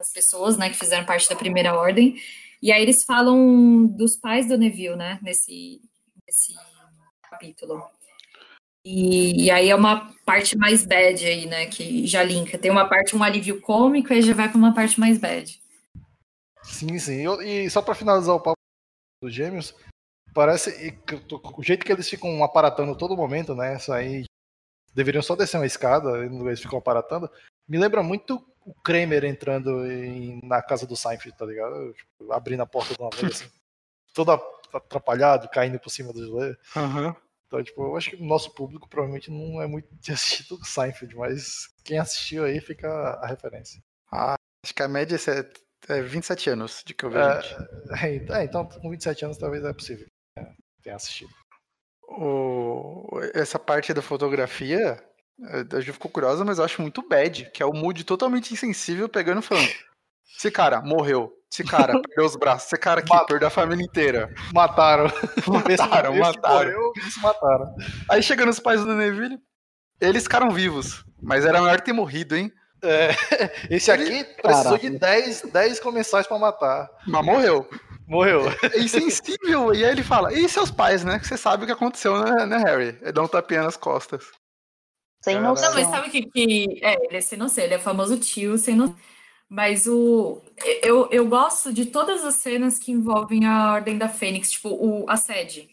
as 0.00 0.12
pessoas, 0.12 0.58
né, 0.58 0.70
que 0.70 0.76
fizeram 0.76 1.06
parte 1.06 1.28
da 1.28 1.36
primeira 1.36 1.72
ordem. 1.78 2.20
E 2.60 2.72
aí 2.72 2.82
eles 2.82 3.04
falam 3.04 3.86
dos 3.86 4.16
pais 4.16 4.48
do 4.48 4.58
Neville, 4.58 4.96
né, 4.96 5.20
nesse, 5.22 5.80
nesse 6.26 6.52
capítulo. 7.30 7.80
E, 8.84 9.44
e 9.44 9.50
aí 9.52 9.70
é 9.70 9.74
uma 9.76 10.12
parte 10.24 10.58
mais 10.58 10.84
bad 10.84 11.24
aí, 11.24 11.46
né? 11.46 11.66
Que 11.66 12.06
já 12.06 12.22
linka. 12.22 12.56
Tem 12.56 12.70
uma 12.70 12.88
parte, 12.88 13.16
um 13.16 13.22
alívio 13.22 13.60
cômico, 13.60 14.12
aí 14.12 14.22
já 14.22 14.32
vai 14.32 14.48
para 14.48 14.56
uma 14.56 14.72
parte 14.72 15.00
mais 15.00 15.18
bad. 15.18 15.60
Sim, 16.62 16.96
sim. 16.96 17.20
Eu- 17.20 17.42
e 17.42 17.68
só 17.68 17.82
pra 17.82 17.96
finalizar 17.96 18.36
o 18.36 18.40
papo 18.40 18.55
dos 19.20 19.34
gêmeos, 19.34 19.74
parece 20.34 20.70
e 20.86 20.92
que 20.92 21.14
o 21.56 21.62
jeito 21.62 21.84
que 21.84 21.92
eles 21.92 22.08
ficam 22.08 22.42
aparatando 22.44 22.96
todo 22.96 23.16
momento, 23.16 23.54
né? 23.54 23.76
Isso 23.76 23.92
aí 23.92 24.24
deveriam 24.94 25.22
só 25.22 25.34
descer 25.36 25.56
uma 25.58 25.66
escada, 25.66 26.24
e 26.24 26.28
eles 26.28 26.60
ficam 26.60 26.78
aparatando. 26.78 27.30
Me 27.68 27.78
lembra 27.78 28.02
muito 28.02 28.44
o 28.64 28.74
Kramer 28.82 29.24
entrando 29.24 29.86
em- 29.86 30.40
na 30.42 30.60
casa 30.62 30.86
do 30.86 30.96
Seinfeld, 30.96 31.36
tá 31.36 31.44
ligado? 31.46 31.92
Tipo, 31.94 32.32
abrindo 32.32 32.62
a 32.62 32.66
porta 32.66 32.94
de 32.94 33.00
uma 33.00 33.10
vez, 33.10 33.32
assim, 33.42 33.50
todo 34.14 34.30
atrapalhado, 34.72 35.48
caindo 35.48 35.78
por 35.78 35.90
cima 35.90 36.12
do 36.12 36.24
gelé. 36.24 36.56
Aham. 36.74 37.16
Então, 37.46 37.62
tipo, 37.62 37.80
eu 37.82 37.96
acho 37.96 38.10
que 38.10 38.16
o 38.16 38.24
nosso 38.24 38.52
público 38.54 38.88
provavelmente 38.88 39.30
não 39.30 39.62
é 39.62 39.66
muito 39.68 39.88
de 40.00 40.12
assistir 40.12 40.52
o 40.52 40.64
Seinfeld, 40.64 41.14
mas 41.16 41.68
quem 41.84 41.98
assistiu 41.98 42.44
aí 42.44 42.60
fica 42.60 42.88
a 42.88 43.26
referência. 43.26 43.80
Acho 44.10 44.74
que 44.74 44.82
a 44.82 44.88
média 44.88 45.14
é 45.16 45.50
é 45.88 46.02
27 46.02 46.50
anos 46.50 46.82
de 46.84 46.94
que 46.94 47.04
eu 47.04 47.10
vejo. 47.10 47.22
É, 48.00 48.16
é, 48.16 48.40
é, 48.40 48.44
então, 48.44 48.66
com 48.66 48.90
27 48.90 49.24
anos 49.24 49.38
talvez 49.38 49.64
é 49.64 49.72
possível 49.72 50.06
né, 50.36 50.52
ter 50.82 50.90
assistido. 50.90 51.30
O- 52.08 53.20
Essa 53.34 53.58
parte 53.58 53.92
da 53.94 54.02
fotografia, 54.02 55.02
a 55.72 55.80
gente 55.80 55.92
ficou 55.92 56.10
curiosa, 56.10 56.44
mas 56.44 56.58
eu 56.58 56.64
acho 56.64 56.80
muito 56.82 57.06
bad, 57.08 57.50
que 57.52 57.62
é 57.62 57.66
o 57.66 57.72
mood 57.72 58.04
totalmente 58.04 58.52
insensível 58.52 59.08
pegando 59.08 59.40
e 59.40 59.42
falando. 59.44 59.68
Esse 60.36 60.50
cara 60.50 60.80
morreu. 60.82 61.32
Esse 61.52 61.64
cara 61.64 61.92
perdeu 62.02 62.24
os 62.24 62.36
braços. 62.36 62.66
Esse 62.66 62.76
cara 62.80 63.00
aqui 63.00 63.08
Mata- 63.10 63.26
perdeu 63.26 63.48
a 63.48 63.50
família 63.50 63.84
inteira. 63.84 64.32
Mataram. 64.52 65.04
Mataram, 65.46 66.12
esse, 66.12 66.20
mataram. 66.22 66.72
Morreu, 66.72 66.92
esse 67.06 67.20
mataram. 67.20 67.74
Aí 68.10 68.22
chegando 68.22 68.50
os 68.50 68.60
pais 68.60 68.80
do 68.84 68.94
Neville, 68.94 69.38
eles 70.00 70.24
ficaram 70.24 70.50
vivos. 70.50 71.04
Mas 71.22 71.44
era 71.46 71.60
melhor 71.60 71.80
ter 71.80 71.92
morrido, 71.92 72.36
hein? 72.36 72.52
É, 72.86 73.10
esse 73.74 73.90
aqui 73.90 74.24
precisou 74.24 74.78
Caraca. 74.78 74.78
de 74.78 74.98
10, 74.98 75.42
10 75.52 75.80
comensais 75.80 76.26
pra 76.26 76.38
matar. 76.38 76.90
Mas 77.06 77.24
morreu. 77.24 77.68
Morreu. 78.06 78.42
É 78.72 78.78
insensível. 78.78 79.74
e 79.74 79.84
aí 79.84 79.90
ele 79.90 80.02
fala, 80.02 80.32
e 80.32 80.48
seus 80.48 80.70
pais, 80.70 81.04
né? 81.04 81.18
Que 81.18 81.26
você 81.26 81.36
sabe 81.36 81.64
o 81.64 81.66
que 81.66 81.72
aconteceu, 81.72 82.18
né, 82.22 82.46
né 82.46 82.58
Harry? 82.58 82.96
Ele 83.02 83.12
dá 83.12 83.22
um 83.22 83.28
tapinha 83.28 83.62
nas 83.62 83.76
costas. 83.76 84.24
Sem 85.22 85.40
noção. 85.40 85.70
Não, 85.70 85.74
mas 85.74 85.88
sabe 85.88 86.10
que, 86.10 86.22
que 86.22 86.80
é, 86.82 87.04
ele 87.04 87.16
é 87.16 87.20
sem 87.20 87.38
noção, 87.38 87.64
ele 87.64 87.74
é 87.74 87.78
o 87.78 87.80
famoso 87.80 88.16
tio 88.18 88.56
sem 88.56 88.76
noção. 88.76 88.96
Mas 89.48 89.86
o 89.86 90.40
eu, 90.82 91.08
eu 91.10 91.26
gosto 91.28 91.72
de 91.72 91.86
todas 91.86 92.24
as 92.24 92.36
cenas 92.36 92.78
que 92.78 92.92
envolvem 92.92 93.44
a 93.44 93.72
Ordem 93.72 93.96
da 93.96 94.08
Fênix, 94.08 94.52
tipo, 94.52 94.68
o, 94.70 95.08
a 95.08 95.16
sede. 95.16 95.68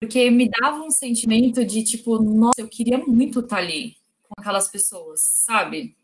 Porque 0.00 0.30
me 0.30 0.48
dava 0.48 0.82
um 0.82 0.90
sentimento 0.90 1.64
de, 1.64 1.84
tipo, 1.84 2.20
nossa, 2.20 2.60
eu 2.60 2.68
queria 2.68 2.98
muito 2.98 3.40
estar 3.40 3.58
ali 3.58 3.94
com 4.22 4.34
aquelas 4.40 4.68
pessoas, 4.68 5.20
sabe? 5.22 5.96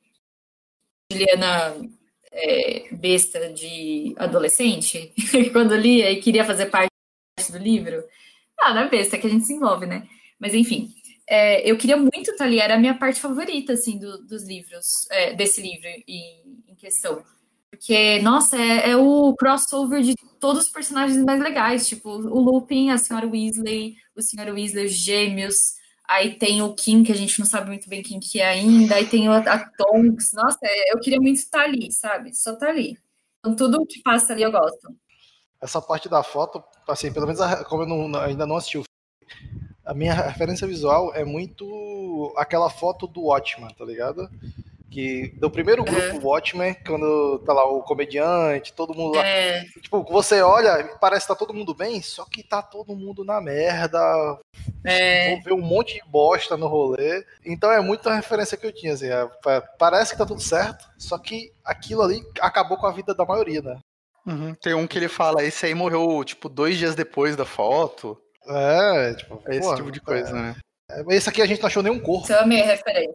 Juliana 1.11 1.75
é, 2.31 2.89
besta 2.93 3.53
de 3.53 4.15
adolescente, 4.19 5.13
quando 5.53 5.75
lia 5.75 6.11
e 6.13 6.21
queria 6.21 6.45
fazer 6.45 6.67
parte 6.67 6.91
do 7.51 7.59
livro. 7.59 8.05
Ah, 8.61 8.75
não 8.75 8.83
é 8.83 8.89
besta, 8.89 9.17
é 9.17 9.19
que 9.19 9.27
a 9.27 9.31
gente 9.31 9.47
se 9.47 9.55
envolve, 9.55 9.87
né? 9.87 10.07
Mas 10.39 10.53
enfim, 10.53 10.93
é, 11.27 11.69
eu 11.69 11.79
queria 11.79 11.97
muito 11.97 12.31
estar 12.31 12.45
ali, 12.45 12.59
era 12.59 12.75
a 12.75 12.79
minha 12.79 12.95
parte 12.95 13.21
favorita, 13.21 13.73
assim, 13.73 13.99
do, 13.99 14.19
dos 14.27 14.45
livros, 14.45 15.09
é, 15.11 15.35
desse 15.35 15.63
livro 15.63 15.89
em, 16.07 16.63
em, 16.69 16.75
questão. 16.75 17.23
Porque, 17.71 18.21
nossa, 18.21 18.57
é, 18.57 18.91
é, 18.91 18.97
o 18.97 19.35
crossover 19.35 20.03
de 20.03 20.15
todos 20.39 20.65
os 20.67 20.71
personagens 20.71 21.23
mais 21.25 21.41
legais, 21.41 21.89
tipo, 21.89 22.11
o 22.11 22.41
Lupin, 22.41 22.91
a 22.91 22.99
Senhora 22.99 23.27
Weasley, 23.27 23.97
o 24.15 24.21
Senhor 24.23 24.49
Weasley, 24.49 24.87
os 24.87 24.93
gêmeos, 24.93 25.78
aí 26.09 26.37
tem 26.39 26.63
o 26.63 26.75
Kim, 26.75 27.05
que 27.05 27.13
a 27.13 27.17
gente 27.17 27.39
não 27.39 27.47
sabe 27.47 27.69
muito 27.69 27.89
bem 27.89 28.03
quem 28.03 28.19
que 28.19 28.41
é 28.41 28.49
ainda, 28.49 28.95
aí 28.95 29.07
tem 29.07 29.29
a, 29.29 29.37
a 29.39 29.71
Tonks, 29.71 30.33
nossa, 30.33 30.59
é, 30.63 30.93
eu 30.93 31.01
queria 31.01 31.21
muito 31.21 31.37
estar 31.37 31.63
ali, 31.63 31.93
sabe? 31.93 32.35
Só 32.35 32.55
estar 32.55 32.69
ali. 32.69 32.99
Então, 33.41 33.55
tudo 33.55 33.87
que 33.87 34.03
passa 34.03 34.33
ali 34.33 34.43
eu 34.43 34.51
gosto. 34.51 34.89
Essa 35.61 35.81
parte 35.83 36.09
da 36.09 36.23
foto, 36.23 36.63
assim, 36.89 37.13
pelo 37.13 37.27
menos 37.27 37.41
como 37.65 37.83
eu 37.83 37.87
não, 37.87 38.21
ainda 38.21 38.47
não 38.47 38.57
assisti 38.57 38.79
o 38.79 38.85
a 39.89 39.95
minha 39.95 40.13
referência 40.13 40.67
visual 40.67 41.15
é 41.15 41.25
muito 41.25 42.35
aquela 42.37 42.69
foto 42.69 43.07
do 43.07 43.23
Watchman, 43.23 43.71
tá 43.71 43.87
ligado? 43.87 44.29
Que 44.91 45.29
do 45.39 45.51
primeiro 45.51 45.85
grupo 45.85 46.01
é. 46.01 46.21
Watchmen, 46.23 46.75
quando 46.87 47.41
tá 47.41 47.53
lá 47.53 47.65
o 47.65 47.83
comediante, 47.83 48.73
todo 48.73 48.95
mundo 48.95 49.17
lá. 49.17 49.27
É. 49.27 49.65
Tipo, 49.83 50.03
você 50.05 50.41
olha, 50.41 50.97
parece 50.99 51.27
que 51.27 51.33
tá 51.33 51.39
todo 51.39 51.53
mundo 51.53 51.75
bem, 51.75 52.01
só 52.01 52.25
que 52.25 52.43
tá 52.43 52.63
todo 52.63 52.97
mundo 52.97 53.23
na 53.23 53.41
merda. 53.41 54.01
É. 54.85 55.35
Vou 55.35 55.43
ver 55.43 55.53
um 55.53 55.61
monte 55.61 55.95
de 55.95 56.11
bosta 56.11 56.57
no 56.57 56.69
rolê. 56.69 57.23
Então 57.45 57.71
é 57.71 57.81
muita 57.81 58.15
referência 58.15 58.57
que 58.57 58.67
eu 58.67 58.73
tinha, 58.73 58.95
assim. 58.95 59.09
É, 59.09 59.29
parece 59.79 60.13
que 60.13 60.19
tá 60.19 60.25
tudo 60.25 60.41
certo, 60.41 60.89
só 60.97 61.19
que 61.19 61.53
aquilo 61.63 62.03
ali 62.03 62.23
acabou 62.41 62.79
com 62.79 62.87
a 62.87 62.93
vida 62.93 63.15
da 63.15 63.27
maioria, 63.27 63.61
né? 63.61 63.79
Uhum. 64.27 64.55
Tem 64.55 64.75
um 64.75 64.87
que 64.87 64.99
ele 64.99 65.09
fala, 65.09 65.43
esse 65.45 65.67
aí 65.67 65.75
morreu, 65.75 66.23
tipo, 66.25 66.49
dois 66.49 66.77
dias 66.77 66.95
depois 66.95 67.37
da 67.37 67.45
foto. 67.45 68.19
É, 68.47 69.15
tipo, 69.15 69.43
é 69.47 69.57
esse 69.57 69.75
tipo 69.75 69.91
de 69.91 70.01
coisa, 70.01 70.31
é. 70.31 70.33
né? 70.33 70.57
É, 70.91 71.03
esse 71.15 71.29
aqui 71.29 71.43
a 71.43 71.47
gente 71.47 71.61
não 71.61 71.67
achou 71.67 71.83
nenhum 71.83 72.01
corpo. 72.01 72.25
Isso 72.25 72.33
é 72.33 72.41
a 72.41 72.47
minha 72.47 72.65
referência. 72.65 73.15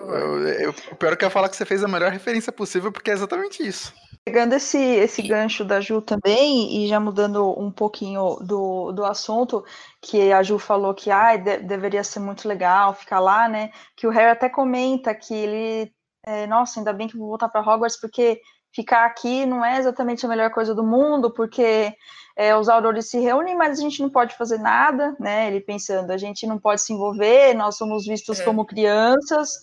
Eu, 0.00 0.48
eu, 0.48 0.74
o 0.92 0.96
pior 0.96 1.12
é 1.12 1.16
que 1.16 1.24
eu 1.24 1.26
ia 1.26 1.30
falar 1.30 1.48
que 1.48 1.56
você 1.56 1.64
fez 1.64 1.82
a 1.82 1.88
melhor 1.88 2.10
referência 2.10 2.52
possível, 2.52 2.92
porque 2.92 3.10
é 3.10 3.14
exatamente 3.14 3.66
isso. 3.66 3.92
Pegando 4.24 4.54
esse, 4.54 4.78
esse 4.78 5.22
gancho 5.22 5.64
da 5.64 5.80
Ju 5.80 6.02
também, 6.02 6.84
e 6.84 6.88
já 6.88 7.00
mudando 7.00 7.58
um 7.58 7.70
pouquinho 7.70 8.36
do, 8.42 8.92
do 8.92 9.04
assunto, 9.04 9.64
que 10.02 10.32
a 10.32 10.42
Ju 10.42 10.58
falou 10.58 10.94
que 10.94 11.10
ah, 11.10 11.36
de, 11.36 11.58
deveria 11.58 12.04
ser 12.04 12.20
muito 12.20 12.46
legal 12.46 12.94
ficar 12.94 13.20
lá, 13.20 13.48
né? 13.48 13.70
Que 13.96 14.06
o 14.06 14.10
Harry 14.10 14.30
até 14.30 14.48
comenta 14.48 15.14
que 15.14 15.34
ele. 15.34 15.92
É, 16.26 16.46
Nossa, 16.46 16.78
ainda 16.78 16.92
bem 16.92 17.08
que 17.08 17.16
vou 17.16 17.28
voltar 17.28 17.48
para 17.48 17.62
Hogwarts, 17.62 17.98
porque 17.98 18.40
ficar 18.74 19.06
aqui 19.06 19.46
não 19.46 19.64
é 19.64 19.78
exatamente 19.78 20.26
a 20.26 20.28
melhor 20.28 20.50
coisa 20.50 20.74
do 20.74 20.84
mundo, 20.84 21.32
porque 21.32 21.92
é, 22.36 22.54
os 22.54 22.68
aurores 22.68 23.08
se 23.08 23.18
reúnem, 23.18 23.56
mas 23.56 23.78
a 23.78 23.82
gente 23.82 24.02
não 24.02 24.10
pode 24.10 24.36
fazer 24.36 24.58
nada, 24.58 25.16
né? 25.18 25.46
Ele 25.48 25.60
pensando, 25.60 26.10
a 26.10 26.18
gente 26.18 26.46
não 26.46 26.58
pode 26.58 26.82
se 26.82 26.92
envolver, 26.92 27.54
nós 27.54 27.76
somos 27.76 28.04
vistos 28.04 28.40
é. 28.40 28.44
como 28.44 28.66
crianças 28.66 29.54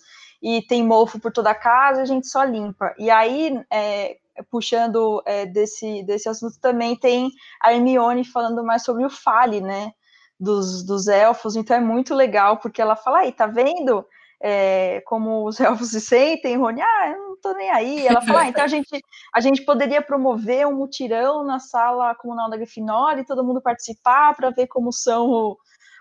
e 0.42 0.62
tem 0.62 0.84
mofo 0.84 1.18
por 1.20 1.32
toda 1.32 1.50
a 1.50 1.54
casa, 1.54 2.02
a 2.02 2.04
gente 2.04 2.26
só 2.26 2.44
limpa. 2.44 2.94
E 2.98 3.10
aí, 3.10 3.60
é, 3.72 4.16
puxando 4.50 5.22
é, 5.26 5.46
desse, 5.46 6.02
desse 6.04 6.28
assunto, 6.28 6.60
também 6.60 6.96
tem 6.96 7.30
a 7.62 7.72
Hermione 7.72 8.24
falando 8.24 8.64
mais 8.64 8.82
sobre 8.82 9.04
o 9.04 9.10
Fale, 9.10 9.60
né? 9.60 9.92
Dos, 10.38 10.84
dos 10.84 11.08
elfos, 11.08 11.56
então 11.56 11.76
é 11.76 11.80
muito 11.80 12.14
legal, 12.14 12.58
porque 12.58 12.82
ela 12.82 12.94
fala, 12.94 13.20
aí, 13.20 13.32
tá 13.32 13.46
vendo? 13.46 14.04
é, 14.40 15.00
como 15.06 15.46
os 15.46 15.58
elfos 15.60 15.90
se 15.90 16.00
sentem, 16.00 16.56
Rony, 16.56 16.80
ah, 16.80 17.10
eu 17.10 17.28
não 17.28 17.36
tô 17.40 17.52
nem 17.54 17.70
aí. 17.70 18.06
Ela 18.06 18.20
fala, 18.22 18.42
ah, 18.42 18.48
então 18.48 18.64
a 18.64 18.68
gente, 18.68 19.00
a 19.34 19.40
gente 19.40 19.62
poderia 19.64 20.02
promover 20.02 20.66
um 20.66 20.74
mutirão 20.74 21.44
na 21.44 21.58
sala 21.58 22.14
comunal 22.14 22.50
da 22.50 22.56
Grifinória 22.56 23.20
e 23.20 23.26
todo 23.26 23.44
mundo 23.44 23.60
participar 23.60 24.34
para 24.34 24.50
ver 24.50 24.66
como 24.66 24.92
são 24.92 25.56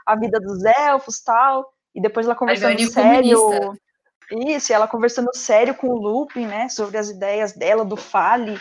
a 0.05 0.15
vida 0.15 0.39
dos 0.39 0.63
elfos 0.63 1.21
tal. 1.21 1.73
E 1.93 2.01
depois 2.01 2.25
ela 2.25 2.35
conversando 2.35 2.77
sério. 2.91 3.39
Comunista. 3.39 3.84
Isso, 4.31 4.73
ela 4.73 4.87
conversando 4.87 5.29
sério 5.33 5.75
com 5.75 5.87
o 5.87 5.97
Lupin, 5.97 6.45
né, 6.45 6.69
sobre 6.69 6.97
as 6.97 7.09
ideias 7.09 7.53
dela, 7.53 7.85
do 7.85 7.95
Fale, 7.95 8.59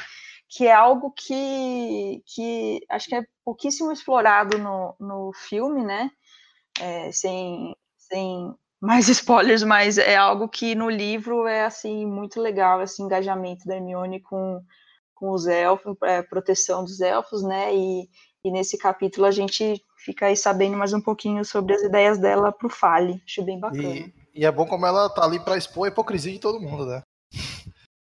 que 0.49 0.67
é 0.67 0.73
algo 0.73 1.11
que, 1.11 2.23
que 2.27 2.81
acho 2.91 3.09
que 3.09 3.15
é 3.15 3.23
pouquíssimo 3.45 3.91
explorado 3.91 4.59
no, 4.59 4.95
no 5.01 5.33
filme, 5.33 5.85
né, 5.85 6.11
é, 6.81 7.11
sem, 7.13 7.75
sem 7.97 8.55
mais 8.81 9.09
spoilers, 9.09 9.63
mas 9.63 9.97
é 9.97 10.17
algo 10.17 10.49
que 10.49 10.75
no 10.75 10.91
livro 10.91 11.47
é 11.47 11.65
assim 11.65 12.07
muito 12.07 12.41
legal 12.41 12.83
esse 12.83 13.03
engajamento 13.03 13.67
da 13.67 13.77
Hermione 13.77 14.21
com, 14.21 14.63
com 15.15 15.31
os 15.31 15.47
elfos, 15.47 15.97
é, 16.03 16.23
proteção 16.23 16.85
dos 16.85 17.01
elfos, 17.01 17.43
né? 17.43 17.75
E, 17.75 18.09
e 18.45 18.51
nesse 18.51 18.77
capítulo 18.77 19.27
a 19.27 19.31
gente 19.31 19.83
fica 19.97 20.27
aí 20.27 20.37
sabendo 20.37 20.77
mais 20.77 20.93
um 20.93 21.01
pouquinho 21.01 21.45
sobre 21.45 21.75
as 21.75 21.83
ideias 21.83 22.19
dela 22.19 22.53
pro 22.53 22.69
Fale. 22.69 23.23
Acho 23.27 23.43
bem 23.43 23.59
bacana. 23.59 23.83
E, 23.83 24.15
e 24.35 24.45
é 24.45 24.51
bom 24.51 24.67
como 24.67 24.85
ela 24.85 25.09
tá 25.09 25.25
ali 25.25 25.39
para 25.39 25.57
expor 25.57 25.87
a 25.87 25.89
hipocrisia 25.89 26.33
de 26.33 26.39
todo 26.39 26.61
mundo, 26.61 26.85
né? 26.87 27.03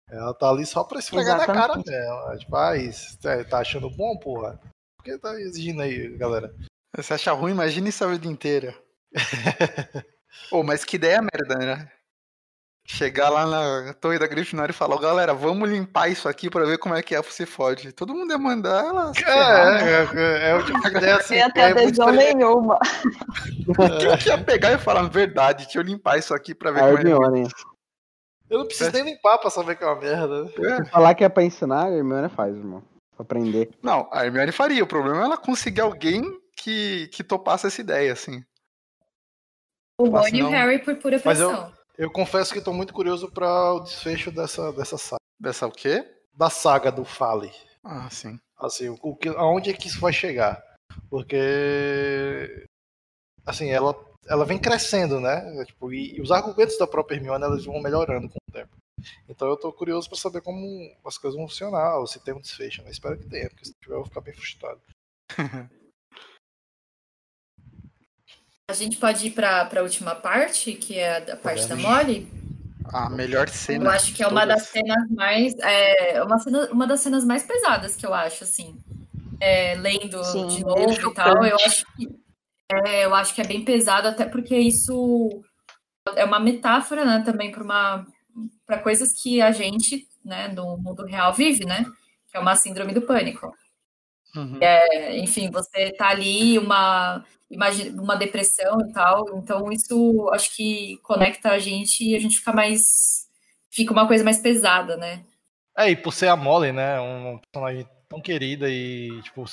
Ela 0.08 0.32
tá 0.32 0.48
ali 0.48 0.64
só 0.64 0.84
pra 0.84 0.98
esfregar 0.98 1.36
na 1.36 1.46
cara 1.46 1.76
dela. 1.82 2.36
Tipo, 2.38 2.56
ah, 2.56 2.76
isso, 2.76 3.18
tá 3.50 3.58
achando 3.58 3.90
bom, 3.90 4.16
porra? 4.16 4.58
Por 4.96 5.04
que 5.04 5.18
tá 5.18 5.38
exigindo 5.40 5.82
aí, 5.82 6.16
galera? 6.16 6.54
Você 6.96 7.14
acha 7.14 7.32
ruim? 7.32 7.52
Imagina 7.52 7.88
isso 7.88 8.04
a 8.04 8.08
vida 8.08 8.26
inteira. 8.26 8.74
Pô, 10.48 10.62
mas 10.62 10.84
que 10.84 10.96
ideia 10.96 11.20
merda, 11.20 11.56
né? 11.58 11.92
Chegar 12.88 13.30
lá 13.30 13.44
na 13.44 13.92
torre 13.94 14.16
da 14.16 14.28
Grifinória 14.28 14.70
e 14.70 14.74
falar, 14.74 15.00
galera, 15.00 15.34
vamos 15.34 15.68
limpar 15.68 16.08
isso 16.08 16.28
aqui 16.28 16.48
pra 16.48 16.64
ver 16.64 16.78
como 16.78 16.94
é 16.94 17.02
que 17.02 17.16
é 17.16 17.22
se 17.24 17.44
fode. 17.44 17.90
Todo 17.90 18.14
mundo 18.14 18.30
ia 18.30 18.38
mandar 18.38 18.84
ela. 18.84 19.12
É, 19.16 19.32
é, 19.32 20.08
é, 20.14 20.50
é, 20.50 20.54
o 20.54 20.64
tipo 20.64 20.80
de 20.80 20.96
ideia 20.96 21.16
assim. 21.16 21.40
Até 21.40 21.72
adesão 21.72 22.12
nenhuma. 22.12 22.78
Quem 24.00 24.18
que 24.18 24.28
ia 24.28 24.38
pegar 24.38 24.72
e 24.72 24.78
falar, 24.78 25.02
verdade, 25.08 25.64
deixa 25.64 25.80
eu 25.80 25.82
limpar 25.82 26.16
isso 26.16 26.32
aqui 26.32 26.54
pra 26.54 26.70
ver 26.70 26.80
a 26.80 26.86
como 26.86 26.98
Hermione. 26.98 27.42
é. 27.42 27.76
Eu 28.48 28.58
não 28.60 28.66
preciso 28.66 28.92
nem 28.92 29.02
limpar 29.02 29.38
pra 29.38 29.50
saber 29.50 29.74
que 29.74 29.82
é 29.82 29.86
uma 29.88 30.00
merda. 30.00 30.48
É. 30.56 30.84
Falar 30.84 31.14
que 31.16 31.24
é 31.24 31.28
pra 31.28 31.42
ensinar, 31.42 31.86
a 31.86 31.90
Hermione 31.90 32.28
faz, 32.28 32.54
irmão. 32.54 32.84
Pra 33.16 33.24
aprender. 33.24 33.68
Não, 33.82 34.08
a 34.12 34.24
Hermione 34.24 34.52
faria. 34.52 34.84
O 34.84 34.86
problema 34.86 35.22
é 35.22 35.24
ela 35.24 35.36
conseguir 35.36 35.80
alguém 35.80 36.22
que, 36.56 37.08
que 37.08 37.24
topasse 37.24 37.66
essa 37.66 37.80
ideia, 37.80 38.12
assim. 38.12 38.44
O 39.98 40.08
Rony 40.08 40.38
e 40.38 40.42
o 40.44 40.48
Harry 40.50 40.78
por 40.78 40.94
pura 40.96 41.18
pressão. 41.18 41.72
Eu, 41.98 42.10
confesso 42.10 42.52
que 42.52 42.58
estou 42.58 42.74
muito 42.74 42.92
curioso 42.92 43.30
para 43.30 43.74
o 43.74 43.80
desfecho 43.80 44.30
dessa, 44.30 44.72
dessa 44.72 44.98
saga. 44.98 45.20
Dessa 45.38 45.66
o 45.66 45.72
quê? 45.72 46.06
Da 46.34 46.50
saga 46.50 46.92
do 46.92 47.04
Fale. 47.04 47.52
Ah, 47.82 48.08
sim. 48.10 48.38
Assim, 48.58 48.88
o, 49.02 49.16
que, 49.16 49.28
aonde 49.28 49.70
é 49.70 49.72
que 49.72 49.88
isso 49.88 50.00
vai 50.00 50.12
chegar? 50.12 50.62
Porque 51.08 52.66
assim, 53.44 53.70
ela, 53.70 53.94
ela 54.26 54.44
vem 54.44 54.58
crescendo, 54.58 55.20
né? 55.20 55.64
Tipo, 55.64 55.92
e, 55.92 56.16
e, 56.16 56.20
os 56.20 56.30
argumentos 56.30 56.76
da 56.78 56.86
própria 56.86 57.16
Hermione 57.16 57.44
elas 57.44 57.64
vão 57.64 57.80
melhorando 57.80 58.28
com 58.28 58.38
o 58.48 58.52
tempo. 58.52 58.76
Então 59.28 59.48
eu 59.48 59.56
tô 59.56 59.72
curioso 59.72 60.08
para 60.08 60.18
saber 60.18 60.40
como 60.40 60.90
as 61.04 61.16
coisas 61.16 61.38
vão 61.38 61.48
funcionar, 61.48 61.98
ou 61.98 62.06
se 62.06 62.18
tem 62.20 62.34
um 62.34 62.40
desfecho. 62.40 62.82
Né? 62.82 62.90
Espero 62.90 63.18
que 63.18 63.28
tenha, 63.28 63.48
porque 63.48 63.66
se 63.66 63.74
tiver 63.80 63.94
eu 63.94 63.98
vou 63.98 64.06
ficar 64.06 64.20
bem 64.20 64.34
frustrado. 64.34 64.80
A 68.68 68.72
gente 68.72 68.96
pode 68.96 69.28
ir 69.28 69.30
para 69.30 69.68
a 69.76 69.82
última 69.82 70.12
parte, 70.16 70.72
que 70.72 70.98
é 70.98 71.18
a 71.30 71.36
parte 71.36 71.68
da 71.68 71.76
Molly. 71.76 72.26
A 72.92 73.08
melhor 73.08 73.48
cena. 73.48 73.84
Eu 73.84 73.90
acho 73.92 74.12
que 74.12 74.24
é 74.24 74.26
uma 74.26 74.44
das 74.44 74.64
cenas 74.64 75.08
mais. 75.08 75.54
É, 75.60 76.20
uma, 76.20 76.36
cena, 76.40 76.68
uma 76.72 76.84
das 76.84 77.00
cenas 77.00 77.24
mais 77.24 77.44
pesadas 77.44 77.94
que 77.94 78.04
eu 78.04 78.12
acho, 78.12 78.42
assim. 78.42 78.76
É, 79.38 79.76
lendo 79.76 80.22
Sim, 80.24 80.48
de 80.48 80.64
novo 80.64 80.92
e 80.92 81.14
tal, 81.14 81.44
eu 81.44 81.56
acho 81.64 81.86
que. 81.94 82.08
É, 82.72 83.04
eu 83.04 83.14
acho 83.14 83.36
que 83.36 83.40
é 83.40 83.46
bem 83.46 83.64
pesado, 83.64 84.08
até 84.08 84.26
porque 84.26 84.56
isso 84.56 85.28
é 86.16 86.24
uma 86.24 86.40
metáfora, 86.40 87.04
né, 87.04 87.22
também 87.24 87.52
para 87.52 87.62
uma 87.62 88.04
para 88.66 88.78
coisas 88.78 89.12
que 89.12 89.40
a 89.40 89.52
gente, 89.52 90.08
né, 90.24 90.48
no 90.48 90.76
mundo 90.76 91.06
real 91.06 91.32
vive, 91.32 91.64
né? 91.64 91.86
Que 92.28 92.36
é 92.36 92.40
uma 92.40 92.56
síndrome 92.56 92.92
do 92.92 93.02
pânico. 93.02 93.54
Uhum. 94.34 94.58
É, 94.60 95.16
enfim, 95.18 95.50
você 95.50 95.92
tá 95.92 96.08
ali, 96.08 96.58
uma, 96.58 97.24
imagina, 97.50 98.00
uma 98.00 98.16
depressão 98.16 98.78
e 98.80 98.92
tal, 98.92 99.38
então 99.38 99.70
isso 99.72 100.28
acho 100.32 100.54
que 100.54 100.98
conecta 100.98 101.50
a 101.50 101.58
gente 101.58 102.04
e 102.04 102.14
a 102.14 102.18
gente 102.18 102.38
fica 102.38 102.52
mais. 102.52 103.28
fica 103.70 103.92
uma 103.92 104.06
coisa 104.06 104.24
mais 104.24 104.38
pesada, 104.38 104.96
né? 104.96 105.24
É, 105.76 105.90
e 105.90 105.96
por 105.96 106.12
ser 106.12 106.28
a 106.28 106.36
Molly, 106.36 106.72
né, 106.72 106.98
um 107.00 107.38
personagem 107.38 107.86
tão 108.08 108.20
querida 108.20 108.68
e, 108.68 109.20
tipo, 109.22 109.44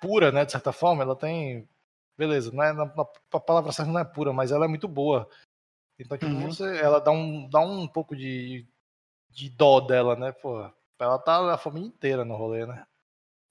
pura, 0.00 0.30
né, 0.30 0.44
de 0.44 0.52
certa 0.52 0.72
forma, 0.72 1.02
ela 1.02 1.16
tem. 1.16 1.68
Beleza, 2.16 2.50
não 2.52 2.64
é, 2.64 2.70
a 3.32 3.40
palavra 3.40 3.70
certa 3.70 3.92
não 3.92 4.00
é 4.00 4.04
pura, 4.04 4.32
mas 4.32 4.50
ela 4.50 4.64
é 4.64 4.68
muito 4.68 4.88
boa. 4.88 5.28
Então, 5.98 6.18
tipo, 6.18 6.30
uhum. 6.30 6.46
você, 6.46 6.78
ela 6.78 7.00
dá 7.00 7.12
um, 7.12 7.48
dá 7.48 7.60
um 7.60 7.86
pouco 7.86 8.16
de 8.16 8.66
de 9.38 9.48
dó 9.48 9.80
dela, 9.80 10.16
né? 10.16 10.32
Pô, 10.32 10.68
ela 10.98 11.18
tá 11.18 11.54
a 11.54 11.58
família 11.58 11.86
inteira 11.86 12.24
no 12.24 12.36
rolê, 12.36 12.66
né? 12.66 12.84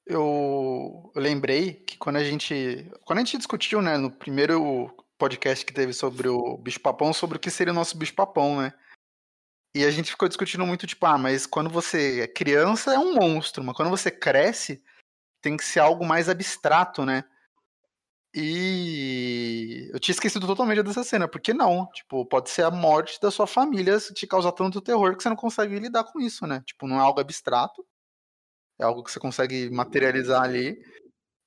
Eu, 0.09 1.11
lembrei 1.15 1.73
que 1.73 1.97
quando 1.97 2.15
a 2.15 2.23
gente. 2.23 2.89
Quando 3.03 3.19
a 3.19 3.23
gente 3.23 3.37
discutiu, 3.37 3.81
né, 3.81 3.97
no 3.97 4.09
primeiro 4.09 4.95
podcast 5.17 5.65
que 5.65 5.73
teve 5.73 5.93
sobre 5.93 6.29
o 6.29 6.57
bicho-papão, 6.57 7.11
sobre 7.11 7.37
o 7.37 7.39
que 7.39 7.49
seria 7.51 7.73
o 7.73 7.75
nosso 7.75 7.97
bicho-papão, 7.97 8.61
né? 8.61 8.73
E 9.75 9.83
a 9.83 9.91
gente 9.91 10.11
ficou 10.11 10.27
discutindo 10.27 10.65
muito, 10.65 10.87
tipo, 10.87 11.05
ah, 11.05 11.17
mas 11.17 11.45
quando 11.45 11.69
você 11.69 12.21
é 12.21 12.27
criança 12.27 12.93
é 12.93 12.97
um 12.99 13.15
monstro, 13.15 13.63
mas 13.63 13.75
quando 13.75 13.89
você 13.89 14.09
cresce, 14.09 14.81
tem 15.41 15.57
que 15.57 15.63
ser 15.63 15.81
algo 15.81 16.05
mais 16.05 16.29
abstrato, 16.29 17.05
né? 17.05 17.23
E 18.33 19.89
eu 19.91 19.99
tinha 19.99 20.13
esquecido 20.13 20.47
totalmente 20.47 20.83
dessa 20.83 21.03
cena, 21.03 21.27
porque 21.27 21.53
não, 21.53 21.87
tipo, 21.87 22.25
pode 22.25 22.49
ser 22.49 22.63
a 22.63 22.71
morte 22.71 23.19
da 23.19 23.31
sua 23.31 23.47
família 23.47 23.99
te 23.99 24.27
causar 24.27 24.51
tanto 24.51 24.81
terror 24.81 25.15
que 25.17 25.23
você 25.23 25.29
não 25.29 25.35
consegue 25.35 25.79
lidar 25.79 26.05
com 26.05 26.19
isso, 26.19 26.45
né? 26.47 26.61
Tipo, 26.65 26.87
não 26.87 26.97
é 26.97 27.01
algo 27.01 27.19
abstrato, 27.19 27.85
é 28.79 28.83
algo 28.83 29.03
que 29.03 29.11
você 29.11 29.19
consegue 29.19 29.69
materializar 29.69 30.43
ali 30.43 30.77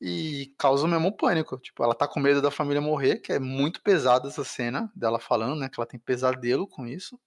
e 0.01 0.55
causa 0.59 0.87
o 0.87 0.89
mesmo 0.89 1.15
pânico. 1.17 1.59
Tipo, 1.59 1.85
ela 1.85 1.95
tá 1.95 2.09
com 2.09 2.19
medo 2.19 2.41
da 2.41 2.51
família 2.51 2.81
morrer, 2.81 3.19
que 3.19 3.33
é 3.33 3.39
muito 3.39 3.83
pesada 3.83 4.29
essa 4.29 4.45
cena 4.45 4.91
dela 4.95 5.21
falando, 5.21 5.59
né? 5.59 5.69
Que 5.69 5.79
ela 5.79 5.87
tem 5.87 6.01
pesadelo 6.01 6.67
com 6.67 6.87
isso. 6.87 7.19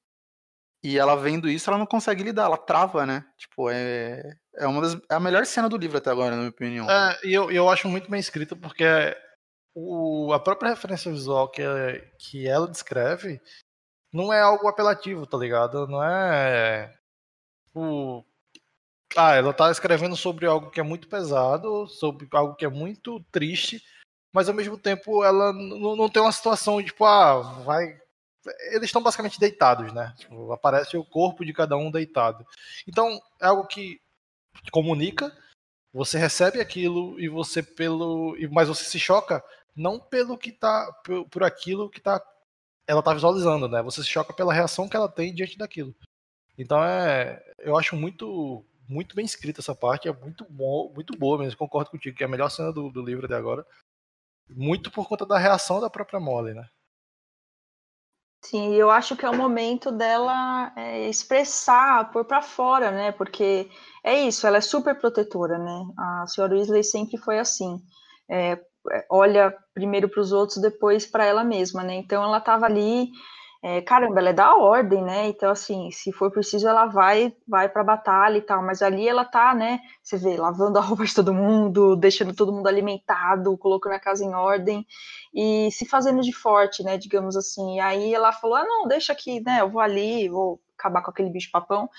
E 0.84 0.98
ela 0.98 1.16
vendo 1.16 1.50
isso, 1.50 1.70
ela 1.70 1.80
não 1.80 1.86
consegue 1.86 2.24
lidar, 2.24 2.44
ela 2.44 2.58
trava, 2.58 3.06
né? 3.06 3.26
Tipo, 3.38 3.70
é, 3.70 4.38
é 4.56 4.68
uma 4.68 4.82
das. 4.82 4.96
É 5.10 5.16
a 5.16 5.20
melhor 5.20 5.46
cena 5.46 5.70
do 5.70 5.78
livro 5.78 5.98
até 5.98 6.10
agora, 6.10 6.32
na 6.32 6.38
minha 6.38 6.50
opinião. 6.50 6.90
É, 6.90 7.20
e 7.24 7.34
eu, 7.34 7.50
eu 7.50 7.70
acho 7.70 7.88
muito 7.88 8.12
bem 8.12 8.20
escrito, 8.20 8.58
porque 8.58 8.84
o, 9.74 10.34
a 10.34 10.40
própria 10.42 10.72
referência 10.72 11.10
visual 11.10 11.50
que, 11.50 11.62
que 12.20 12.48
ela 12.48 12.68
descreve 12.68 13.40
não 14.12 14.34
é 14.34 14.42
algo 14.42 14.68
apelativo, 14.68 15.26
tá 15.26 15.38
ligado? 15.38 15.88
Não 15.88 16.04
é. 16.04 16.94
O, 17.74 18.22
ah, 19.16 19.36
ela 19.36 19.54
tá 19.54 19.72
escrevendo 19.72 20.16
sobre 20.16 20.46
algo 20.46 20.70
que 20.70 20.80
é 20.80 20.84
muito 20.84 21.08
pesado, 21.08 21.88
sobre 21.88 22.28
algo 22.32 22.56
que 22.56 22.66
é 22.66 22.70
muito 22.70 23.20
triste, 23.32 23.84
mas 24.34 24.50
ao 24.50 24.56
mesmo 24.56 24.78
tempo 24.78 25.24
ela 25.24 25.54
não 25.54 26.10
tem 26.10 26.22
uma 26.22 26.32
situação 26.32 26.80
de, 26.80 26.88
tipo, 26.88 27.06
ah, 27.06 27.42
vai. 27.64 28.00
Eles 28.72 28.86
estão 28.86 29.02
basicamente 29.02 29.40
deitados, 29.40 29.94
né? 29.94 30.14
Tipo, 30.18 30.52
aparece 30.52 30.98
o 30.98 31.06
corpo 31.06 31.46
de 31.46 31.54
cada 31.54 31.78
um 31.78 31.90
deitado. 31.92 32.46
Então, 32.88 33.22
é 33.42 33.46
algo 33.46 33.68
que 33.68 34.02
comunica, 34.72 35.36
você 35.94 36.18
recebe 36.18 36.60
aquilo 36.60 37.20
e 37.20 37.30
você 37.30 37.62
pelo. 37.62 38.36
Mas 38.52 38.68
você 38.68 38.84
se 38.84 39.00
choca 39.00 39.44
não 39.76 40.00
pelo 40.00 40.38
que 40.38 40.52
tá. 40.52 40.92
por, 41.06 41.30
por 41.30 41.44
aquilo 41.44 41.90
que 41.90 42.02
tá. 42.02 42.22
Ela 42.88 43.04
tá 43.04 43.14
visualizando, 43.14 43.68
né? 43.68 43.82
Você 43.84 44.02
se 44.04 44.10
choca 44.10 44.34
pela 44.34 44.54
reação 44.54 44.90
que 44.90 44.98
ela 44.98 45.08
tem 45.08 45.34
diante 45.34 45.58
daquilo. 45.58 45.96
Então 46.58 46.84
é. 46.84 47.42
Eu 47.60 47.78
acho 47.78 47.96
muito 47.96 48.66
muito 48.88 49.16
bem 49.16 49.26
escrita 49.26 49.62
essa 49.62 49.76
parte, 49.76 50.08
é 50.08 50.14
muito 50.14 50.46
bom, 50.50 50.92
muito 50.94 51.18
boa 51.18 51.38
mesmo, 51.38 51.58
concordo 51.58 51.92
contigo, 51.92 52.16
que 52.16 52.24
é 52.24 52.28
a 52.28 52.30
melhor 52.30 52.50
cena 52.50 52.72
do, 52.72 52.90
do 52.90 53.02
livro 53.02 53.26
até 53.26 53.36
agora. 53.36 53.66
Muito 54.50 54.92
por 54.92 55.08
conta 55.08 55.26
da 55.26 55.38
reação 55.38 55.80
da 55.80 55.90
própria 55.90 56.20
Molly, 56.20 56.54
né? 56.54 56.68
Sim, 58.44 58.74
eu 58.76 58.92
acho 58.92 59.16
que 59.16 59.26
é 59.26 59.30
o 59.30 59.38
momento 59.38 59.90
dela 59.90 60.74
é, 60.76 61.08
expressar, 61.08 62.12
pôr 62.12 62.26
para 62.26 62.42
fora, 62.42 62.92
né? 62.92 63.12
Porque 63.14 63.70
é 64.04 64.22
isso, 64.22 64.46
ela 64.46 64.58
é 64.58 64.62
super 64.62 65.00
protetora, 65.00 65.58
né? 65.58 65.86
A 65.98 66.28
senhora 66.28 66.54
Weasley 66.54 66.84
sempre 66.84 67.18
foi 67.18 67.40
assim. 67.40 67.82
É, 68.30 68.60
olha 69.10 69.56
primeiro 69.74 70.10
para 70.10 70.20
os 70.20 70.34
outros, 70.34 70.62
depois 70.62 71.06
para 71.06 71.26
ela 71.26 71.44
mesma, 71.44 71.84
né? 71.84 71.96
Então 71.96 72.22
ela 72.22 72.40
estava 72.40 72.66
ali 72.66 73.12
é, 73.66 73.82
caramba, 73.82 74.20
ela 74.20 74.32
é 74.32 74.34
da 74.34 74.58
ordem, 74.58 75.02
né? 75.02 75.28
Então, 75.30 75.50
assim, 75.50 75.90
se 75.90 76.12
for 76.12 76.30
preciso, 76.30 76.68
ela 76.68 76.86
vai 76.86 77.34
vai 77.48 77.70
para 77.70 77.82
a 77.82 77.86
batalha 77.86 78.38
e 78.38 78.42
tal. 78.42 78.62
Mas 78.62 78.82
ali 78.82 79.08
ela 79.08 79.24
tá, 79.24 79.56
né? 79.56 79.80
Você 80.04 80.18
vê, 80.18 80.36
lavando 80.36 80.78
a 80.78 80.82
roupa 80.82 81.06
de 81.06 81.16
todo 81.16 81.34
mundo, 81.34 81.96
deixando 81.96 82.36
todo 82.36 82.52
mundo 82.52 82.68
alimentado, 82.68 83.58
colocando 83.58 83.94
a 83.94 84.00
casa 84.02 84.26
em 84.26 84.34
ordem 84.34 84.86
e 85.34 85.72
se 85.72 85.86
fazendo 85.86 86.22
de 86.22 86.34
forte, 86.34 86.84
né? 86.84 86.98
Digamos 86.98 87.38
assim. 87.38 87.78
E 87.78 87.80
aí 87.80 88.14
ela 88.14 88.34
falou: 88.34 88.58
ah, 88.58 88.66
não, 88.66 88.86
deixa 88.86 89.14
aqui, 89.14 89.40
né? 89.40 89.62
Eu 89.62 89.70
vou 89.70 89.80
ali, 89.80 90.28
vou 90.28 90.60
acabar 90.78 91.02
com 91.02 91.12
aquele 91.12 91.30
bicho-papão. 91.30 91.90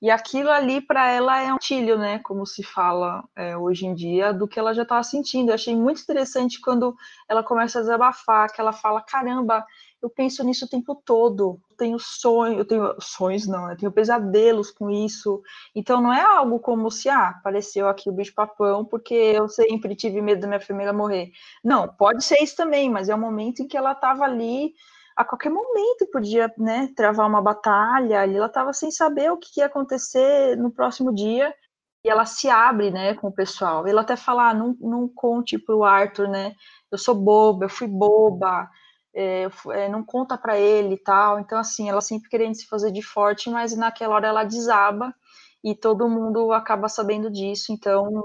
E 0.00 0.10
aquilo 0.10 0.48
ali 0.50 0.80
para 0.80 1.10
ela 1.10 1.42
é 1.42 1.52
um 1.52 1.58
tilho, 1.58 1.98
né? 1.98 2.18
Como 2.20 2.46
se 2.46 2.62
fala 2.62 3.22
é, 3.36 3.54
hoje 3.58 3.84
em 3.84 3.94
dia, 3.94 4.32
do 4.32 4.48
que 4.48 4.58
ela 4.58 4.72
já 4.72 4.84
estava 4.84 5.02
sentindo. 5.02 5.50
Eu 5.50 5.54
achei 5.54 5.76
muito 5.76 6.00
interessante 6.00 6.58
quando 6.62 6.96
ela 7.28 7.42
começa 7.42 7.78
a 7.78 7.82
desabafar, 7.82 8.50
que 8.50 8.58
ela 8.58 8.72
fala: 8.72 9.02
caramba 9.02 9.62
eu 10.02 10.10
penso 10.10 10.42
nisso 10.44 10.64
o 10.64 10.68
tempo 10.68 10.94
todo. 10.94 11.60
Tenho 11.76 11.98
sonhos, 11.98 12.58
eu 12.58 12.64
tenho 12.64 12.94
sonhos 13.00 13.46
não, 13.46 13.70
eu 13.70 13.76
tenho 13.76 13.92
pesadelos 13.92 14.70
com 14.70 14.90
isso. 14.90 15.42
Então 15.74 16.00
não 16.00 16.12
é 16.12 16.22
algo 16.22 16.58
como 16.58 16.90
se 16.90 17.08
ah, 17.08 17.28
apareceu 17.28 17.88
aqui 17.88 18.08
o 18.08 18.12
bicho 18.12 18.34
papão 18.34 18.84
porque 18.84 19.14
eu 19.14 19.48
sempre 19.48 19.94
tive 19.94 20.22
medo 20.22 20.42
da 20.42 20.48
minha 20.48 20.60
família 20.60 20.92
morrer. 20.92 21.30
Não, 21.62 21.88
pode 21.88 22.24
ser 22.24 22.42
isso 22.42 22.56
também, 22.56 22.90
mas 22.90 23.08
é 23.08 23.14
o 23.14 23.18
momento 23.18 23.62
em 23.62 23.68
que 23.68 23.76
ela 23.76 23.92
estava 23.92 24.24
ali 24.24 24.72
a 25.20 25.24
qualquer 25.24 25.50
momento 25.50 26.06
podia, 26.10 26.50
né, 26.56 26.90
travar 26.96 27.28
uma 27.28 27.42
batalha, 27.42 28.22
ali 28.22 28.36
ela 28.36 28.46
estava 28.46 28.72
sem 28.72 28.90
saber 28.90 29.30
o 29.30 29.36
que 29.36 29.60
ia 29.60 29.66
acontecer 29.66 30.56
no 30.56 30.70
próximo 30.70 31.14
dia, 31.14 31.54
e 32.02 32.08
ela 32.08 32.24
se 32.24 32.48
abre, 32.48 32.90
né, 32.90 33.14
com 33.14 33.28
o 33.28 33.32
pessoal. 33.32 33.86
Ela 33.86 34.00
até 34.00 34.16
fala, 34.16 34.48
ah, 34.48 34.54
não, 34.54 34.74
não 34.80 35.06
conte 35.06 35.58
pro 35.58 35.84
Arthur, 35.84 36.26
né, 36.28 36.54
eu 36.90 36.96
sou 36.96 37.14
boba, 37.14 37.66
eu 37.66 37.68
fui 37.68 37.86
boba, 37.86 38.66
é, 39.14 39.48
é, 39.72 39.88
não 39.88 40.04
conta 40.04 40.36
para 40.38 40.58
ele 40.58 40.94
e 40.94 40.98
tal. 40.98 41.40
Então, 41.40 41.58
assim, 41.58 41.88
ela 41.88 42.00
sempre 42.00 42.28
querendo 42.28 42.54
se 42.54 42.66
fazer 42.66 42.90
de 42.92 43.02
forte, 43.02 43.50
mas 43.50 43.76
naquela 43.76 44.14
hora 44.14 44.28
ela 44.28 44.44
desaba 44.44 45.14
e 45.62 45.74
todo 45.74 46.08
mundo 46.08 46.52
acaba 46.52 46.88
sabendo 46.88 47.30
disso. 47.30 47.72
Então, 47.72 48.24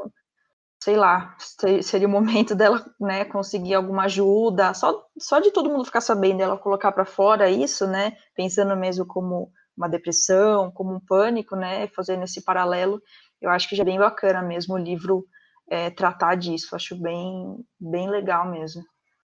sei 0.82 0.96
lá, 0.96 1.36
seria 1.84 2.08
o 2.08 2.12
momento 2.12 2.54
dela, 2.56 2.86
né, 3.00 3.26
conseguir 3.26 3.74
alguma 3.76 4.04
ajuda. 4.06 4.74
Só, 4.74 5.06
só 5.20 5.40
de 5.40 5.52
todo 5.52 5.70
mundo 5.70 5.86
ficar 5.86 6.02
sabendo, 6.02 6.42
ela 6.42 6.58
colocar 6.58 6.92
para 6.92 7.06
fora 7.06 7.50
isso, 7.50 7.88
né, 7.88 8.18
pensando 8.36 8.76
mesmo 8.76 9.06
como 9.06 9.52
uma 9.78 9.90
depressão, 9.90 10.72
como 10.72 10.94
um 10.94 11.00
pânico, 11.00 11.56
né, 11.56 11.88
fazendo 11.88 12.24
esse 12.24 12.42
paralelo. 12.44 13.02
Eu 13.42 13.50
acho 13.50 13.68
que 13.68 13.76
já 13.76 13.84
é 13.84 13.86
bem 13.86 14.00
bacana 14.00 14.42
mesmo 14.42 14.76
o 14.76 14.78
livro 14.78 15.26
é, 15.70 15.90
tratar 15.90 16.36
disso. 16.36 16.76
Acho 16.76 16.96
bem, 16.96 17.58
bem 17.80 18.10
legal 18.10 18.50
mesmo. 18.50 18.84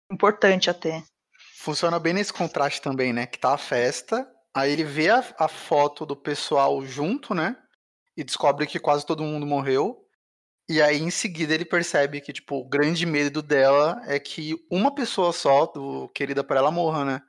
Importante 0.09 0.69
até 0.69 1.03
funciona 1.67 1.99
bem 1.99 2.13
nesse 2.13 2.31
contraste 2.31 2.81
também, 2.81 3.11
né? 3.11 3.25
Que 3.25 3.37
tá 3.37 3.53
a 3.53 3.57
festa, 3.57 4.25
aí 4.53 4.71
ele 4.71 4.85
vê 4.85 5.09
a, 5.09 5.21
a 5.37 5.49
foto 5.49 6.05
do 6.05 6.15
pessoal 6.15 6.81
junto, 6.85 7.35
né? 7.35 7.57
E 8.15 8.23
descobre 8.23 8.65
que 8.65 8.79
quase 8.79 9.05
todo 9.05 9.21
mundo 9.21 9.45
morreu. 9.45 10.01
E 10.69 10.81
aí, 10.81 11.01
em 11.01 11.09
seguida, 11.09 11.53
ele 11.53 11.65
percebe 11.65 12.21
que, 12.21 12.31
tipo, 12.31 12.55
o 12.55 12.67
grande 12.67 13.05
medo 13.05 13.41
dela 13.41 14.01
é 14.05 14.17
que 14.17 14.55
uma 14.71 14.95
pessoa 14.95 15.33
só, 15.33 15.65
do 15.65 16.07
querida 16.15 16.41
para 16.41 16.59
ela, 16.59 16.71
morra, 16.71 17.03
né? 17.03 17.21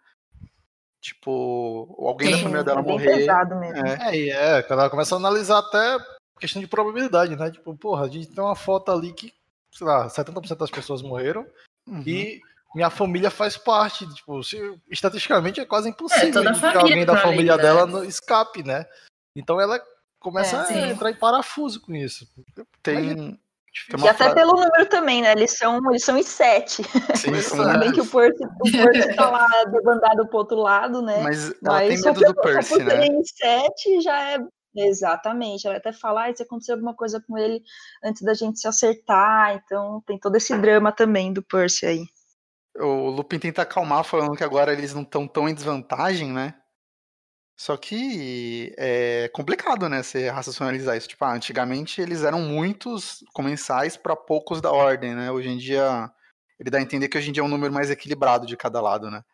Tipo, 1.01 1.97
alguém 1.99 2.28
Sim, 2.28 2.36
da 2.36 2.43
família 2.43 2.64
dela 2.64 2.80
é 2.80 2.82
morrer. 2.82 3.16
Pesado 3.16 3.57
mesmo. 3.57 3.86
É, 3.86 4.16
é, 4.16 4.28
é, 4.59 4.62
quando 4.62 4.80
ela 4.80 4.91
começa 4.91 5.16
a 5.16 5.18
analisar 5.18 5.59
até 5.59 5.99
questão 6.39 6.62
de 6.62 6.68
probabilidade, 6.68 7.34
né? 7.34 7.51
Tipo, 7.51 7.76
porra, 7.76 8.05
a 8.05 8.09
gente 8.09 8.28
tem 8.28 8.43
uma 8.43 8.57
foto 8.57 8.93
ali 8.93 9.12
que, 9.12 9.32
sei 9.72 9.86
lá, 9.86 10.09
70% 10.09 10.57
das 10.57 10.70
pessoas 10.70 11.03
morreram. 11.03 11.45
Uhum. 11.89 12.03
E 12.07 12.41
minha 12.75 12.91
família 12.91 13.31
faz 13.31 13.57
parte. 13.57 14.07
Tipo, 14.14 14.43
se, 14.43 14.59
estatisticamente 14.91 15.61
é 15.61 15.64
quase 15.64 15.89
impossível 15.89 16.43
é, 16.43 16.53
que 16.53 16.79
alguém 16.79 17.05
da 17.05 17.16
família 17.16 17.57
né? 17.57 17.62
dela 17.62 17.87
não 17.87 18.05
escape, 18.05 18.62
né? 18.62 18.87
Então 19.35 19.61
ela 19.61 19.81
começa 20.19 20.57
é, 20.73 20.85
a 20.85 20.89
entrar 20.89 21.11
em 21.11 21.16
parafuso 21.16 21.81
com 21.81 21.95
isso. 21.95 22.27
Tem. 22.83 23.14
Tem 23.14 23.39
e 24.03 24.09
até 24.09 24.25
frase... 24.25 24.35
pelo 24.35 24.53
número 24.55 24.87
também, 24.87 25.23
né? 25.23 25.33
Eles 25.33 25.57
são, 25.57 25.79
eles 25.91 26.03
são 26.03 26.16
em 26.16 26.23
sete. 26.23 26.83
Sim, 27.14 27.41
são 27.41 27.79
bem 27.79 27.93
que 27.93 28.01
o 28.01 28.07
Percy, 28.07 28.45
o 28.45 28.62
Percy 28.73 29.14
tá 29.14 29.31
lá 29.31 29.47
debandado 29.71 30.27
pro 30.27 30.39
outro 30.39 30.57
lado, 30.57 31.01
né? 31.01 31.23
Mas 31.23 31.51
ela 31.62 31.75
Mas 31.75 32.03
tem 32.03 32.12
medo 32.12 32.21
do 32.21 32.35
Percy, 32.41 32.83
né? 32.83 33.07
em 33.07 33.23
sete 33.25 34.01
já 34.01 34.33
é 34.33 34.39
Exatamente, 34.77 35.66
ela 35.66 35.77
até 35.77 35.93
fala, 35.93 36.27
ah, 36.29 36.37
se 36.37 36.43
acontecer 36.43 36.73
alguma 36.73 36.95
coisa 36.95 37.21
com 37.27 37.37
ele 37.37 37.62
antes 38.05 38.23
da 38.23 38.33
gente 38.33 38.61
se 38.61 38.69
acertar, 38.69 39.57
então 39.57 40.01
tem 40.07 40.19
todo 40.19 40.37
esse 40.37 40.57
drama 40.57 40.93
também 40.93 41.33
do 41.33 41.43
Percy 41.43 41.87
aí 41.87 42.07
o 42.79 43.11
Lupin 43.11 43.39
tenta 43.39 43.62
acalmar 43.62 44.05
falando 44.05 44.37
que 44.37 44.45
agora 44.45 44.72
eles 44.72 44.95
não 44.95 45.03
estão 45.03 45.26
tão 45.26 45.49
em 45.49 45.55
desvantagem, 45.55 46.33
né? 46.33 46.55
Só 47.59 47.76
que 47.76 48.72
é 48.79 49.29
complicado, 49.35 49.89
né, 49.89 50.01
você 50.01 50.29
racionalizar 50.29 50.97
isso. 50.97 51.09
Tipo, 51.09 51.24
ah, 51.24 51.35
antigamente 51.35 52.01
eles 52.01 52.22
eram 52.22 52.41
muitos 52.41 53.24
comensais 53.33 53.97
para 53.97 54.14
poucos 54.14 54.61
da 54.61 54.70
ordem, 54.70 55.12
né? 55.12 55.31
Hoje 55.33 55.49
em 55.49 55.59
dia, 55.59 56.09
ele 56.59 56.70
dá 56.70 56.79
a 56.79 56.83
entender 56.83 57.09
que 57.09 57.18
hoje 57.18 57.31
em 57.31 57.33
dia 57.33 57.43
é 57.43 57.45
um 57.45 57.49
número 57.49 57.72
mais 57.72 57.91
equilibrado 57.91 58.47
de 58.47 58.57
cada 58.57 58.81
lado, 58.81 59.11
né? 59.11 59.24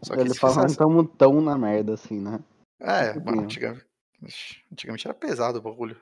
Só 0.00 0.14
que 0.14 0.20
ele 0.20 0.34
fala 0.34 0.66
que 0.66 0.76
tão, 0.76 1.04
tão 1.04 1.40
na 1.40 1.58
merda 1.58 1.94
assim, 1.94 2.20
né? 2.20 2.38
É, 2.78 3.18
mano, 3.18 3.42
antigamente, 3.42 4.64
antigamente 4.70 5.06
era 5.08 5.14
pesado 5.14 5.58
o 5.58 5.62
bagulho. 5.62 6.00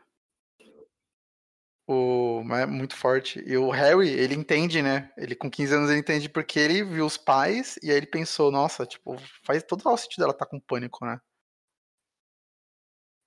O, 1.86 2.42
é 2.54 2.64
muito 2.66 2.96
forte. 2.96 3.42
E 3.46 3.56
o 3.58 3.70
Harry, 3.70 4.08
ele 4.08 4.34
entende, 4.34 4.80
né? 4.80 5.12
Ele 5.16 5.34
com 5.34 5.50
15 5.50 5.74
anos 5.74 5.90
ele 5.90 6.00
entende 6.00 6.28
porque 6.28 6.58
ele 6.58 6.82
viu 6.82 7.04
os 7.04 7.18
pais 7.18 7.78
e 7.82 7.90
aí 7.90 7.96
ele 7.96 8.06
pensou, 8.06 8.50
nossa, 8.50 8.86
tipo, 8.86 9.16
faz 9.44 9.62
todo 9.62 9.82
o 9.86 9.96
sentido 9.96 10.20
dela 10.20 10.32
estar 10.32 10.46
tá 10.46 10.50
com 10.50 10.58
pânico, 10.60 11.04
né? 11.04 11.20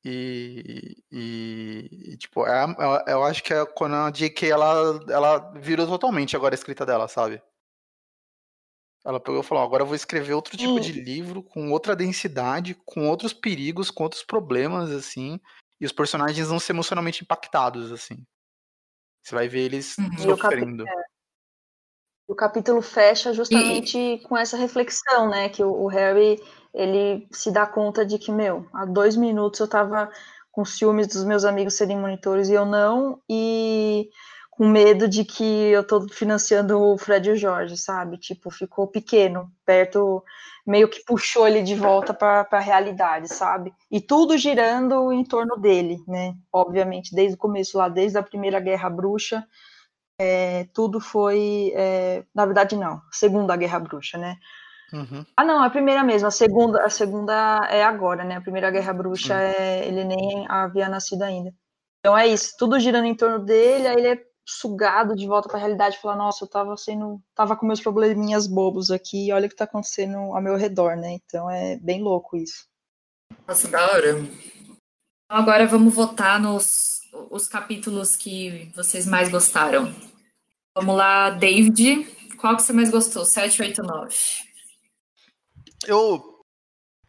E, 0.03 1.03
e, 1.11 2.13
e, 2.13 2.17
tipo, 2.17 2.47
é, 2.47 2.63
é, 3.07 3.13
eu 3.13 3.23
acho 3.23 3.43
que 3.43 3.53
é 3.53 3.65
quando 3.65 3.95
a 3.95 4.09
J.K. 4.09 4.49
Ela, 4.49 4.99
ela 5.09 5.51
virou 5.59 5.85
totalmente 5.85 6.35
agora 6.35 6.53
a 6.53 6.57
escrita 6.57 6.85
dela, 6.85 7.07
sabe? 7.07 7.41
Ela 9.05 9.19
pegou 9.19 9.41
e 9.41 9.43
falou: 9.43 9.63
agora 9.63 9.83
eu 9.83 9.87
vou 9.87 9.95
escrever 9.95 10.33
outro 10.33 10.55
tipo 10.57 10.73
Hum. 10.73 10.79
de 10.79 10.93
livro, 10.93 11.43
com 11.43 11.71
outra 11.71 11.95
densidade, 11.95 12.75
com 12.85 13.07
outros 13.09 13.33
perigos, 13.33 13.91
com 13.91 14.03
outros 14.03 14.23
problemas, 14.23 14.91
assim. 14.91 15.39
E 15.79 15.85
os 15.85 15.91
personagens 15.91 16.47
vão 16.47 16.59
ser 16.59 16.73
emocionalmente 16.73 17.23
impactados, 17.23 17.91
assim. 17.91 18.25
Você 19.27 19.35
vai 19.35 19.49
ver 19.49 19.59
eles 19.59 19.97
Uhum. 19.97 20.09
E 20.19 20.31
o 20.31 20.37
sofrendo. 20.37 20.85
O 22.29 22.33
capítulo 22.33 22.81
fecha 22.81 23.33
justamente 23.33 24.21
com 24.23 24.37
essa 24.37 24.55
reflexão, 24.55 25.29
né? 25.29 25.49
Que 25.49 25.61
o, 25.61 25.69
o 25.69 25.87
Harry 25.87 26.41
ele 26.73 27.27
se 27.29 27.51
dá 27.51 27.65
conta 27.65 28.05
de 28.05 28.17
que, 28.17 28.31
meu, 28.31 28.65
há 28.73 28.85
dois 28.85 29.17
minutos 29.17 29.59
eu 29.59 29.67
tava 29.67 30.09
com 30.49 30.63
ciúmes 30.63 31.07
dos 31.07 31.25
meus 31.25 31.43
amigos 31.43 31.73
serem 31.73 31.99
monitores 31.99 32.47
e 32.47 32.53
eu 32.53 32.65
não, 32.65 33.21
e 33.29 34.09
com 34.57 34.67
medo 34.67 35.07
de 35.07 35.23
que 35.23 35.43
eu 35.43 35.85
tô 35.85 36.09
financiando 36.09 36.81
o 36.81 36.97
Fred 36.97 37.29
e 37.29 37.33
o 37.33 37.35
Jorge, 37.35 37.77
sabe? 37.77 38.17
Tipo, 38.17 38.49
ficou 38.49 38.87
pequeno, 38.87 39.51
perto, 39.63 40.23
meio 40.65 40.89
que 40.89 41.05
puxou 41.05 41.47
ele 41.47 41.61
de 41.61 41.75
volta 41.75 42.11
para 42.11 42.47
a 42.49 42.59
realidade, 42.59 43.27
sabe? 43.27 43.71
E 43.91 44.01
tudo 44.01 44.35
girando 44.35 45.13
em 45.13 45.23
torno 45.23 45.57
dele, 45.57 45.99
né? 46.07 46.33
Obviamente, 46.51 47.13
desde 47.13 47.35
o 47.35 47.37
começo 47.37 47.77
lá, 47.77 47.87
desde 47.87 48.17
a 48.17 48.23
primeira 48.23 48.59
Guerra 48.59 48.89
Bruxa, 48.89 49.45
é, 50.19 50.65
tudo 50.73 50.99
foi. 50.99 51.71
é, 51.75 52.23
na 52.33 52.43
verdade, 52.43 52.75
não. 52.75 52.99
Segunda 53.11 53.55
Guerra 53.55 53.79
Bruxa, 53.79 54.17
né? 54.17 54.37
Uhum. 54.91 55.23
Ah, 55.35 55.43
não, 55.43 55.61
a 55.61 55.69
primeira 55.69 56.03
mesmo. 56.03 56.27
A 56.29 56.31
segunda, 56.31 56.83
a 56.83 56.89
segunda 56.89 57.67
é 57.69 57.83
agora, 57.83 58.23
né? 58.23 58.37
A 58.37 58.41
primeira 58.41 58.71
Guerra 58.71 58.93
Bruxa 58.93 59.35
Sim. 59.35 59.55
é, 59.55 59.87
ele 59.87 60.03
nem 60.03 60.47
havia 60.49 60.89
nascido 60.89 61.21
ainda. 61.21 61.53
Então 61.99 62.17
é 62.17 62.25
isso, 62.25 62.55
tudo 62.57 62.79
girando 62.79 63.05
em 63.05 63.15
torno 63.15 63.39
dele, 63.39 63.87
aí 63.87 63.95
ele 63.95 64.07
é 64.07 64.26
sugado 64.47 65.13
de 65.13 65.27
volta 65.27 65.49
para 65.49 65.57
a 65.57 65.59
realidade, 65.59 65.99
fala, 66.01 66.15
nossa, 66.15 66.45
eu 66.45 66.47
tava 66.47 66.77
sendo, 66.77 67.21
tava 67.35 67.55
com 67.57 67.65
meus 67.65 67.81
probleminhas 67.81 68.47
bobos 68.47 68.89
aqui, 68.89 69.27
e 69.27 69.33
olha 69.33 69.47
o 69.47 69.49
que 69.49 69.55
tá 69.55 69.65
acontecendo 69.65 70.17
ao 70.17 70.41
meu 70.41 70.55
redor, 70.55 70.95
né? 70.95 71.19
Então 71.25 71.49
é 71.51 71.75
bem 71.77 72.01
louco 72.01 72.37
isso. 72.37 72.65
Nossa, 73.45 73.67
da 73.67 73.81
hora. 73.91 74.11
Então, 74.11 74.27
agora 75.27 75.67
vamos 75.67 75.93
votar 75.93 76.39
nos 76.39 76.97
os 77.29 77.47
capítulos 77.47 78.15
que 78.15 78.71
vocês 78.75 79.05
mais 79.05 79.29
gostaram. 79.29 79.93
Vamos 80.75 80.95
lá, 80.95 81.29
David. 81.31 82.05
Qual 82.39 82.55
que 82.55 82.61
você 82.61 82.71
mais 82.71 82.91
gostou? 82.91 83.25
7, 83.25 83.61
8, 83.61 83.81
9. 83.81 84.15
Eu, 85.85 86.43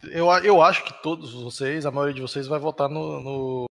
eu, 0.05 0.27
eu 0.43 0.63
acho 0.63 0.85
que 0.85 1.03
todos 1.03 1.35
vocês, 1.35 1.85
a 1.85 1.91
maioria 1.91 2.15
de 2.15 2.23
vocês, 2.23 2.47
vai 2.47 2.59
votar 2.59 2.89
no, 2.89 3.21
no 3.21 3.69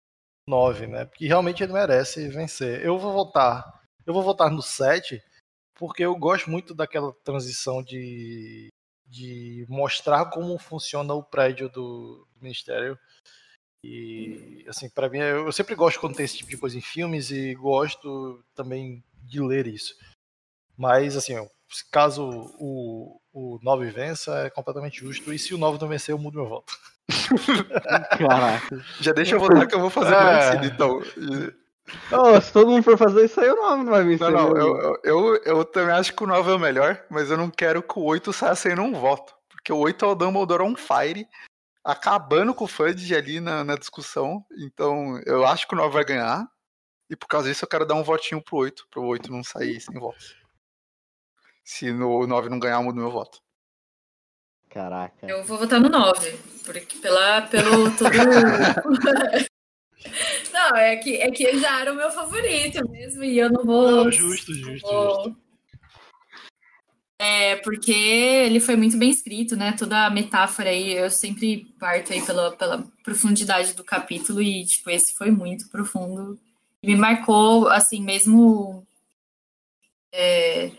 9, 0.48 0.88
né? 0.88 1.06
Porque 1.06 1.28
realmente 1.28 1.64
ele 1.64 1.74
merece 1.74 2.28
vencer. 2.30 2.84
Eu 2.86 2.98
vou 2.98 3.14
votar. 3.14 3.82
Eu 4.06 4.14
vou 4.14 4.24
votar 4.24 4.52
no 4.52 4.62
7, 4.62 5.24
porque 5.76 6.04
eu 6.04 6.16
gosto 6.16 6.50
muito 6.50 6.74
daquela 6.74 7.14
transição 7.24 7.82
de, 7.82 8.68
de 9.08 9.66
mostrar 9.70 10.26
como 10.26 10.58
funciona 10.58 11.14
o 11.14 11.24
prédio 11.24 11.70
do, 11.70 12.28
Ministério. 12.44 13.00
E, 13.84 14.66
assim, 14.68 14.89
para 14.89 15.10
mim, 15.10 15.20
eu, 15.20 15.46
eu 15.46 15.52
sempre 15.52 15.76
gosto 15.76 16.00
quando 16.00 16.16
tem 16.16 16.26
esse 16.26 16.38
tipo 16.38 16.50
de 16.50 16.58
coisa 16.58 16.78
em 16.78 16.82
filmes 16.82 17.32
e 17.32 17.54
gosto 17.56 18.44
também 18.54 19.04
de 19.22 19.41
ler 19.41 19.68
isso. 19.68 19.98
Mas, 20.78 21.16
assim, 21.16 21.34
caso 21.91 22.24
o, 22.60 23.20
o 23.34 23.60
9 23.62 23.89
vença, 23.89 24.46
é 24.46 24.50
completamente 24.50 25.00
justo. 25.00 25.34
E 25.34 25.39
se 25.39 25.54
o 25.54 25.58
9 25.58 25.80
não 25.80 25.88
vencer, 25.88 26.14
eu 26.14 26.20
mudo 26.20 26.39
meu 26.39 26.48
voto. 26.48 26.74
Caraca. 28.18 28.86
Já 28.99 29.12
deixa 29.12 29.36
eu 29.36 29.39
votar 29.39 29.68
que 29.68 29.76
eu 29.76 29.80
vou 29.80 29.89
fazer 29.89 30.14
É. 30.14 30.16
parecido, 30.16 30.66
então. 30.66 31.01
Ô, 32.12 32.39
se 32.39 32.54
todo 32.54 32.70
mundo 32.70 32.84
for 32.84 32.97
fazer 32.97 33.26
isso 33.26 33.39
aí, 33.41 33.49
o 33.49 33.56
nome 33.56 33.84
não 33.84 33.91
vai 33.91 34.04
vencer. 34.04 34.32
Não, 34.32 34.49
não, 34.49 34.58
eu, 34.58 34.78
eu, 34.78 34.99
eu, 35.04 35.36
eu 35.43 35.66
também 35.66 35.93
acho 35.93 36.14
que 36.14 36.24
o 36.24 36.28
9 36.28 36.51
é 36.51 36.56
o 36.56 36.60
melhor, 36.60 37.04
mas 37.10 37.30
eu 37.30 37.38
não 37.38 37.49
quero 37.49 37.84
que 37.84 37.99
o 37.99 38.04
8 38.04 38.32
saia 38.32 38.56
sem 38.56 38.80
um 38.80 38.93
voto. 38.93 39.34
Porque 39.49 39.72
o 39.72 39.78
8 39.78 40.06
é 40.06 40.08
o 40.08 40.16
Dumbledore 40.16 40.64
on 40.64 40.76
fire, 40.76 41.28
acabando 41.84 42.54
com 42.54 42.64
o 42.66 42.68
Fudge 42.68 43.14
ali 43.16 43.39
na, 43.39 43.64
na 43.64 43.76
discussão. 43.76 44.45
Então, 44.58 45.20
eu 45.26 45.45
acho 45.45 45.68
que 45.68 45.74
o 45.74 45.78
9 45.78 45.93
vai 45.93 46.06
ganhar. 46.06 46.47
E 47.10 47.16
por 47.16 47.28
causa 47.28 47.49
disso, 47.49 47.66
eu 47.66 47.70
quero 47.70 47.86
dar 47.86 47.95
um 47.95 48.04
votinho 48.04 48.41
pro 48.41 48.58
8, 48.58 48.88
pro 48.89 49.04
8 49.04 49.32
não 49.32 49.43
sair 49.43 49.80
sem 49.82 49.99
votos. 49.99 50.36
Se 51.66 51.91
no, 51.91 52.10
o 52.10 52.28
9 52.28 52.49
não 52.49 52.60
ganhar, 52.60 52.78
eu 52.78 52.84
mudo 52.84 52.99
meu 52.99 53.12
voto. 53.12 53.43
Caraca. 54.74 55.28
Eu 55.28 55.43
vou 55.43 55.59
votar 55.59 55.80
no 55.80 55.88
9, 55.88 56.32
porque 56.65 56.97
pela, 56.97 57.43
pelo 57.43 57.91
tudo. 57.95 58.09
não, 60.51 60.76
é 60.76 60.95
que, 60.95 61.17
é 61.17 61.30
que 61.30 61.43
ele 61.43 61.59
já 61.59 61.80
era 61.82 61.93
o 61.93 61.95
meu 61.95 62.09
favorito 62.09 62.89
mesmo, 62.89 63.24
e 63.24 63.38
eu 63.38 63.51
não 63.51 63.63
vou. 63.63 64.05
Não, 64.05 64.11
justo, 64.11 64.51
justo, 64.51 64.88
vou- 64.88 65.15
justo. 65.26 65.43
É, 67.19 67.55
porque 67.57 67.93
ele 67.93 68.59
foi 68.59 68.76
muito 68.76 68.97
bem 68.97 69.11
escrito, 69.11 69.55
né? 69.55 69.74
Toda 69.78 70.07
a 70.07 70.09
metáfora 70.09 70.69
aí, 70.71 70.91
eu 70.93 71.09
sempre 71.11 71.65
parto 71.80 72.11
aí 72.11 72.21
pela, 72.26 72.51
pela 72.57 72.84
profundidade 73.03 73.74
do 73.76 73.84
capítulo, 73.84 74.41
e, 74.41 74.65
tipo, 74.65 74.89
esse 74.89 75.13
foi 75.13 75.30
muito 75.30 75.69
profundo. 75.69 76.38
E 76.82 76.88
me 76.88 76.95
marcou, 76.95 77.69
assim, 77.69 78.01
mesmo. 78.01 78.86
é, 80.11 80.71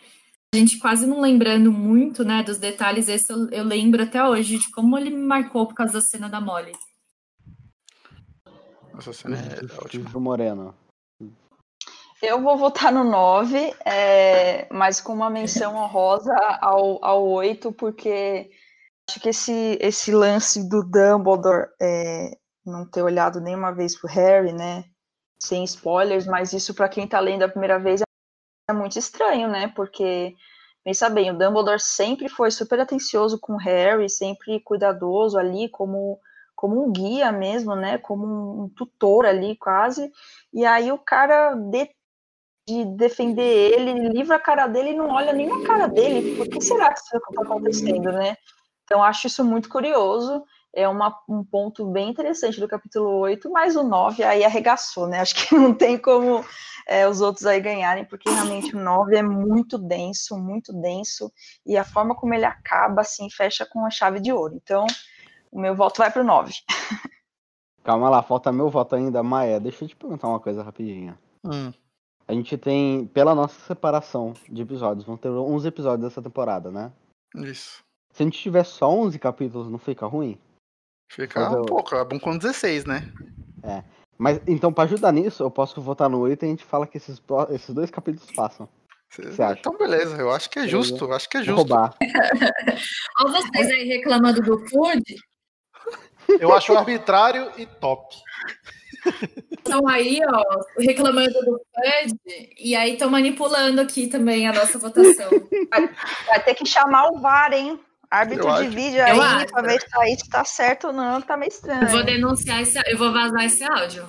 a 0.54 0.58
gente 0.60 0.78
quase 0.78 1.06
não 1.06 1.20
lembrando 1.20 1.72
muito, 1.72 2.24
né, 2.24 2.42
dos 2.42 2.58
detalhes, 2.58 3.08
esse 3.08 3.32
eu, 3.32 3.50
eu 3.50 3.64
lembro 3.64 4.02
até 4.02 4.24
hoje 4.24 4.58
de 4.58 4.70
como 4.70 4.96
ele 4.96 5.10
me 5.10 5.22
marcou 5.22 5.66
por 5.66 5.74
causa 5.74 5.94
da 5.94 6.00
cena 6.00 6.28
da 6.28 6.40
Molly. 6.40 6.72
Essa 8.96 9.12
cena 9.12 9.36
é 9.36 9.82
ótima. 9.82 10.08
Ju 10.08 10.20
Moreno. 10.20 10.74
Eu 12.22 12.40
vou 12.40 12.56
votar 12.56 12.92
no 12.92 13.04
9, 13.04 13.74
é, 13.84 14.72
mas 14.72 15.00
com 15.00 15.12
uma 15.12 15.28
menção 15.28 15.74
honrosa 15.74 16.34
ao, 16.60 17.04
ao 17.04 17.26
8, 17.26 17.72
porque 17.72 18.48
acho 19.08 19.20
que 19.20 19.28
esse, 19.28 19.76
esse 19.80 20.12
lance 20.12 20.66
do 20.68 20.82
Dumbledore 20.82 21.66
é, 21.82 22.30
não 22.64 22.88
ter 22.88 23.02
olhado 23.02 23.40
nenhuma 23.40 23.72
vez 23.72 23.98
pro 23.98 24.08
Harry, 24.08 24.52
né? 24.52 24.84
Sem 25.38 25.64
spoilers, 25.64 26.26
mas 26.26 26.52
isso 26.52 26.72
para 26.72 26.88
quem 26.88 27.06
tá 27.06 27.20
lendo 27.20 27.42
a 27.42 27.48
primeira 27.48 27.78
vez 27.78 28.00
é 28.00 28.04
muito 28.72 28.98
estranho, 28.98 29.48
né? 29.48 29.68
Porque, 29.74 30.34
pensa 30.82 31.10
bem, 31.10 31.30
o 31.30 31.38
Dumbledore 31.38 31.80
sempre 31.80 32.28
foi 32.28 32.50
super 32.50 32.80
atencioso 32.80 33.38
com 33.38 33.54
o 33.54 33.58
Harry, 33.58 34.08
sempre 34.08 34.60
cuidadoso 34.60 35.38
ali, 35.38 35.68
como, 35.68 36.18
como 36.54 36.82
um 36.82 36.92
guia 36.92 37.30
mesmo, 37.30 37.74
né? 37.76 37.98
Como 37.98 38.24
um, 38.24 38.62
um 38.62 38.68
tutor 38.68 39.26
ali, 39.26 39.56
quase. 39.56 40.10
E 40.52 40.64
aí 40.64 40.90
o 40.90 40.98
cara 40.98 41.54
de, 41.54 41.90
de 42.66 42.84
defender 42.96 43.72
ele, 43.72 44.08
livra 44.08 44.36
a 44.36 44.40
cara 44.40 44.66
dele 44.66 44.90
e 44.90 44.96
não 44.96 45.10
olha 45.10 45.32
nem 45.32 45.46
na 45.46 45.66
cara 45.66 45.86
dele. 45.86 46.36
Por 46.36 46.48
que 46.48 46.60
será 46.60 46.92
que 46.94 47.00
isso 47.00 47.16
está 47.16 47.42
acontecendo, 47.42 48.12
né? 48.12 48.36
Então 48.84 49.02
acho 49.02 49.26
isso 49.26 49.44
muito 49.44 49.68
curioso. 49.68 50.44
É 50.76 50.88
uma, 50.88 51.16
um 51.28 51.44
ponto 51.44 51.86
bem 51.86 52.10
interessante 52.10 52.58
do 52.58 52.66
capítulo 52.66 53.08
8, 53.20 53.48
mas 53.50 53.76
o 53.76 53.84
9 53.84 54.24
aí 54.24 54.44
arregaçou, 54.44 55.06
né? 55.06 55.20
Acho 55.20 55.34
que 55.36 55.54
não 55.54 55.72
tem 55.72 55.96
como 55.96 56.44
é, 56.86 57.08
os 57.08 57.20
outros 57.20 57.46
aí 57.46 57.60
ganharem, 57.60 58.04
porque 58.04 58.28
realmente 58.28 58.74
o 58.74 58.80
9 58.80 59.16
é 59.16 59.22
muito 59.22 59.78
denso, 59.78 60.36
muito 60.36 60.72
denso, 60.72 61.32
e 61.64 61.76
a 61.76 61.84
forma 61.84 62.14
como 62.14 62.34
ele 62.34 62.44
acaba, 62.44 63.02
assim, 63.02 63.30
fecha 63.30 63.64
com 63.64 63.86
a 63.86 63.90
chave 63.90 64.18
de 64.18 64.32
ouro. 64.32 64.54
Então, 64.56 64.84
o 65.50 65.60
meu 65.60 65.74
voto 65.74 65.98
vai 65.98 66.10
pro 66.10 66.24
9. 66.24 66.52
Calma 67.84 68.10
lá, 68.10 68.22
falta 68.22 68.50
meu 68.50 68.68
voto 68.68 68.96
ainda. 68.96 69.22
Maia, 69.22 69.60
deixa 69.60 69.84
eu 69.84 69.88
te 69.88 69.94
perguntar 69.94 70.26
uma 70.26 70.40
coisa 70.40 70.62
rapidinho. 70.62 71.16
Hum. 71.44 71.72
A 72.26 72.32
gente 72.32 72.56
tem, 72.56 73.06
pela 73.08 73.34
nossa 73.34 73.60
separação 73.66 74.32
de 74.48 74.62
episódios, 74.62 75.04
vão 75.04 75.16
ter 75.16 75.28
11 75.28 75.68
episódios 75.68 76.08
dessa 76.08 76.22
temporada, 76.22 76.70
né? 76.70 76.90
Isso. 77.36 77.84
Se 78.10 78.22
a 78.22 78.24
gente 78.24 78.38
tiver 78.38 78.64
só 78.64 78.88
11 78.88 79.18
capítulos, 79.18 79.70
não 79.70 79.78
fica 79.78 80.06
ruim? 80.06 80.38
Fica 81.14 81.40
eu- 81.40 81.62
um 81.62 81.66
pouco, 81.66 81.94
é 81.94 82.04
bom 82.04 82.18
com 82.18 82.36
16, 82.36 82.84
né? 82.84 83.08
Mas 84.18 84.40
então, 84.46 84.72
pra 84.72 84.84
ajudar 84.84 85.12
nisso, 85.12 85.42
eu 85.42 85.50
posso 85.50 85.80
votar 85.80 86.08
no 86.08 86.20
8 86.20 86.44
e 86.44 86.46
a 86.46 86.48
gente 86.48 86.64
fala 86.64 86.86
que 86.86 86.96
esses, 86.96 87.20
esses 87.50 87.74
dois 87.74 87.90
capítulos 87.90 88.30
passam. 88.32 88.68
Então, 89.58 89.76
beleza, 89.78 90.16
eu 90.16 90.30
acho 90.32 90.50
que 90.50 90.58
é 90.58 90.62
Beleza. 90.62 90.76
justo, 90.88 91.04
eu 91.04 91.12
acho 91.12 91.28
que 91.28 91.36
é 91.36 91.42
justo. 91.42 91.56
roubar. 91.56 91.94
Olha 93.20 93.30
vocês 93.30 93.70
aí 93.70 93.84
reclamando 93.84 94.40
do 94.42 94.58
food, 94.68 95.02
Eu 96.40 96.52
acho 96.52 96.76
arbitrário 96.76 97.52
e 97.56 97.64
top. 97.66 98.16
estão 99.52 99.86
aí, 99.86 100.20
ó, 100.26 100.42
reclamando 100.80 101.32
do 101.32 101.60
Fred, 101.74 102.14
e 102.58 102.74
aí 102.74 102.94
estão 102.94 103.08
manipulando 103.08 103.80
aqui 103.80 104.08
também 104.08 104.48
a 104.48 104.52
nossa 104.52 104.78
votação. 104.78 105.30
Vai 106.26 106.42
ter 106.42 106.54
que 106.54 106.66
chamar 106.66 107.08
o 107.10 107.20
VAR, 107.20 107.52
hein? 107.52 107.78
Árbitro 108.14 108.48
Eu 108.48 108.54
de 108.54 108.60
acho. 108.62 108.70
vídeo 108.70 108.98
Eu 109.00 109.04
aí, 109.06 109.20
acho. 109.20 109.46
pra 109.46 109.62
ver 109.62 109.80
se 109.80 109.86
aí 109.98 110.16
se 110.18 110.28
tá 110.28 110.44
certo 110.44 110.86
ou 110.88 110.92
não, 110.92 111.20
tá 111.20 111.36
meio 111.36 111.48
estranho. 111.48 111.82
Eu 111.82 111.88
vou 111.88 112.04
denunciar 112.04 112.60
esse, 112.62 112.78
eu 112.86 112.96
vou 112.98 113.12
vazar 113.12 113.44
esse 113.44 113.64
áudio. 113.64 114.06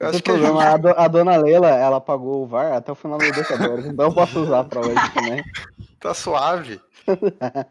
Eu 0.00 0.08
acho 0.10 0.18
que 0.22 0.30
problema, 0.30 0.64
a, 0.64 0.76
do- 0.76 0.88
a 0.88 1.08
dona 1.08 1.36
Leila, 1.36 1.68
ela 1.68 2.00
pagou 2.00 2.44
o 2.44 2.46
VAR 2.46 2.72
até 2.74 2.92
o 2.92 2.94
final 2.94 3.18
do 3.18 3.24
Libertadores, 3.24 3.84
então 3.84 4.06
eu 4.06 4.14
posso 4.14 4.40
usar 4.40 4.64
pra 4.64 4.80
hoje 4.80 4.94
também. 5.12 5.42
tá 6.00 6.14
suave. 6.14 6.80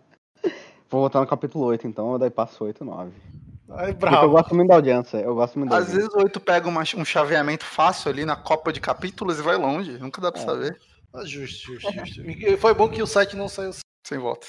Vou 0.89 1.01
votar 1.01 1.21
no 1.21 1.27
capítulo 1.27 1.65
8, 1.65 1.85
então, 1.87 2.17
daí 2.17 2.29
passo 2.29 2.63
8 2.63 2.83
e 2.83 2.87
9. 2.87 3.11
Aí, 3.71 3.93
Porque 3.93 4.05
eu 4.05 4.09
bravo. 4.11 4.29
gosto 4.29 4.55
muito 4.55 4.69
da 4.69 4.75
audiência. 4.75 5.17
Eu 5.17 5.35
gosto 5.35 5.59
muito 5.59 5.69
da 5.71 5.77
Às 5.77 5.83
audiência. 5.87 6.03
vezes 6.07 6.15
o 6.15 6.23
8 6.23 6.39
pega 6.39 6.67
uma- 6.69 6.81
um 6.95 7.03
chaveamento 7.05 7.65
fácil 7.65 8.09
ali 8.09 8.23
na 8.25 8.35
copa 8.37 8.71
de 8.71 8.79
capítulos 8.79 9.37
e 9.39 9.41
vai 9.41 9.57
longe. 9.57 9.97
Nunca 9.97 10.21
dá 10.21 10.31
pra 10.31 10.41
É. 10.41 10.45
saber. 10.45 10.77
Ah, 11.13 11.25
Justo, 11.25 11.73
justo, 11.73 11.91
justo. 12.05 12.21
E 12.29 12.55
foi 12.57 12.73
bom 12.73 12.87
que 12.87 13.01
o 13.01 13.07
7 13.07 13.35
não 13.35 13.49
saiu. 13.49 13.71
Sem 14.05 14.17
volta. 14.17 14.47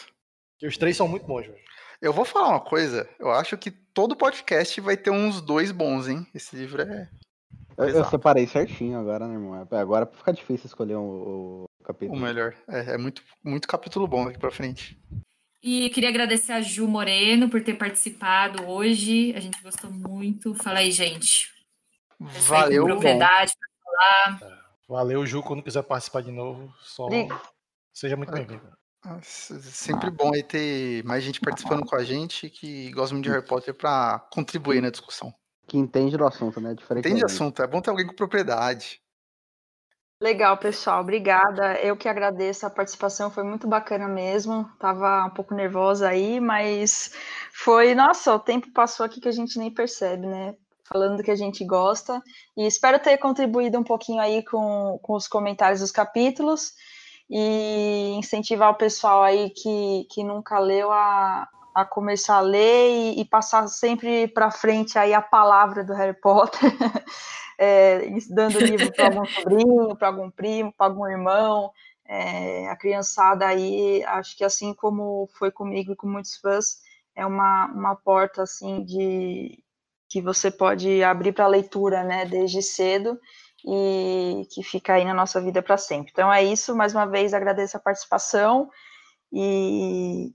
Que 0.59 0.67
os 0.67 0.77
três 0.77 0.97
são 0.97 1.07
muito 1.09 1.27
bons, 1.27 1.47
velho. 1.47 1.59
Eu 2.01 2.13
vou 2.13 2.25
falar 2.25 2.49
uma 2.51 2.61
coisa. 2.61 3.09
Eu 3.19 3.31
acho 3.31 3.57
que 3.57 3.71
todo 3.71 4.17
podcast 4.17 4.81
vai 4.81 4.97
ter 4.97 5.11
uns 5.11 5.41
dois 5.41 5.73
bons, 5.73 6.09
hein? 6.09 6.27
Esse 6.35 6.57
livro 6.57 6.83
é. 6.83 7.09
Eu, 7.77 7.89
eu 7.89 8.05
separei 8.05 8.47
certinho 8.47 8.99
agora, 8.99 9.27
né, 9.27 9.35
irmão? 9.35 9.67
É, 9.71 9.79
Agora 9.79 10.07
fica 10.07 10.33
difícil 10.33 10.67
escolher 10.67 10.97
o, 10.97 11.01
o 11.01 11.65
O 11.81 11.85
capítulo. 11.85 12.19
melhor. 12.21 12.55
É, 12.69 12.95
é 12.95 12.99
muito, 12.99 13.23
muito 13.43 13.69
capítulo 13.69 14.07
bom 14.07 14.25
daqui 14.25 14.39
pra 14.39 14.51
frente. 14.51 15.01
E 15.63 15.91
queria 15.91 16.09
agradecer 16.09 16.53
a 16.53 16.61
Ju 16.61 16.87
Moreno 16.87 17.49
por 17.49 17.63
ter 17.63 17.75
participado 17.75 18.65
hoje. 18.67 19.33
A 19.37 19.41
gente 19.41 19.61
gostou 19.63 19.91
muito. 19.91 20.55
Fala 20.55 20.79
aí, 20.81 20.91
gente. 20.91 21.49
Com 22.17 22.27
Valeu. 22.27 22.85
propriedade. 22.85 23.53
Valeu, 24.89 25.27
Ju, 25.27 25.43
quando 25.43 25.63
quiser 25.63 25.83
participar 25.83 26.23
de 26.23 26.31
novo, 26.31 26.73
só 26.81 27.09
seja 27.93 28.17
muito 28.17 28.33
bem-vindo. 28.33 28.63
Ah, 29.03 29.19
s- 29.19 29.61
Sempre 29.63 30.11
bom 30.11 30.33
aí 30.35 30.43
ter 30.43 31.05
mais 31.05 31.23
gente 31.23 31.41
participando 31.41 31.87
com 31.87 31.97
a 31.97 32.05
gente 32.05 32.51
que 32.51 32.91
gosta 32.91 33.15
muito 33.15 33.25
de 33.25 33.31
Harry 33.31 33.45
Potter 33.47 33.75
pra 33.75 34.19
contribuir 34.33 34.81
na 34.81 34.91
discussão. 34.91 35.33
Que 35.67 35.77
entende 35.77 36.17
do 36.17 36.27
assunto, 36.27 36.61
né? 36.61 36.75
Diferente 36.75 37.07
Entende 37.07 37.21
gente. 37.21 37.31
assunto, 37.33 37.63
é 37.63 37.67
bom 37.67 37.81
ter 37.81 37.91
alguém 37.91 38.07
com 38.07 38.15
propriedade. 38.15 39.01
Legal, 40.21 40.59
pessoal. 40.59 41.01
Obrigada. 41.01 41.75
Eu 41.81 41.97
que 41.97 42.09
agradeço 42.09 42.67
a 42.67 42.71
participação, 42.71 43.31
foi 43.31 43.45
muito 43.45 43.69
bacana 43.69 44.09
mesmo. 44.09 44.69
Tava 44.79 45.25
um 45.27 45.31
pouco 45.31 45.55
nervosa 45.55 46.09
aí, 46.09 46.41
mas 46.41 47.13
foi, 47.53 47.95
nossa, 47.95 48.35
o 48.35 48.39
tempo 48.41 48.73
passou 48.73 49.07
aqui 49.07 49.21
que 49.21 49.29
a 49.29 49.33
gente 49.33 49.59
nem 49.59 49.73
percebe, 49.73 50.27
né? 50.27 50.57
Falando 50.85 51.19
do 51.19 51.23
que 51.23 51.31
a 51.31 51.37
gente 51.37 51.65
gosta. 51.65 52.21
E 52.57 52.67
espero 52.67 52.99
ter 52.99 53.17
contribuído 53.19 53.79
um 53.79 53.85
pouquinho 53.85 54.21
aí 54.21 54.43
com, 54.45 54.99
com 55.03 55.15
os 55.15 55.29
comentários 55.29 55.81
dos 55.81 55.93
capítulos 55.93 56.73
e 57.31 58.15
incentivar 58.17 58.71
o 58.71 58.77
pessoal 58.77 59.23
aí 59.23 59.51
que, 59.51 60.07
que 60.11 60.25
nunca 60.25 60.59
leu 60.59 60.91
a, 60.91 61.49
a 61.75 61.85
começar 61.85 62.37
a 62.37 62.41
ler 62.41 62.91
e, 62.91 63.21
e 63.21 63.25
passar 63.25 63.67
sempre 63.69 64.29
para 64.29 64.51
frente 64.51 64.99
aí 64.99 65.13
a 65.13 65.21
palavra 65.21 65.85
do 65.85 65.93
Harry 65.93 66.19
Potter. 66.19 66.61
é, 67.59 68.09
dando 68.31 68.59
livro 68.61 68.93
para 68.93 69.07
algum 69.07 69.27
sobrinho, 69.27 69.97
para 69.97 70.09
algum 70.09 70.31
primo, 70.31 70.73
para 70.73 70.87
algum 70.87 71.07
irmão, 71.07 71.71
é, 72.07 72.69
a 72.69 72.77
criançada 72.77 73.47
aí, 73.47 74.03
acho 74.05 74.37
que 74.37 74.45
assim 74.45 74.73
como 74.73 75.29
foi 75.39 75.51
comigo 75.51 75.93
e 75.93 75.97
com 75.97 76.09
muitos 76.09 76.37
fãs, 76.37 76.79
é 77.15 77.27
uma, 77.27 77.67
uma 77.67 77.97
porta 77.97 78.43
assim 78.43 78.83
de 78.85 79.63
que 80.09 80.23
você 80.23 80.51
pode 80.51 81.03
abrir 81.03 81.33
para 81.33 81.47
leitura, 81.47 82.03
né, 82.03 82.25
desde 82.25 82.63
cedo 82.63 83.21
e 83.65 84.47
que 84.51 84.63
fica 84.63 84.95
aí 84.95 85.05
na 85.05 85.15
nossa 85.15 85.41
vida 85.41 85.63
para 85.63 85.77
sempre. 85.77 86.11
Então 86.13 86.33
é 86.33 86.43
isso, 86.43 86.75
mais 86.75 86.95
uma 86.95 87.07
vez 87.07 87.35
agradeço 87.35 87.77
a 87.77 87.81
participação 87.81 88.71
e 89.33 90.33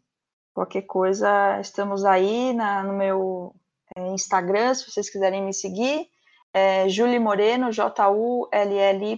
qualquer 0.54 0.84
coisa 0.84 1.60
estamos 1.60 2.06
aí 2.06 2.54
na, 2.54 2.84
no 2.84 2.94
meu 2.94 3.56
é, 3.96 4.08
Instagram, 4.10 4.74
se 4.74 4.90
vocês 4.92 5.10
quiserem 5.10 5.44
me 5.44 5.54
seguir 5.54 6.08
é 6.54 6.88
Julie 6.88 7.20
Moreno, 7.20 7.72
J-U-L-L-Y 7.72 9.18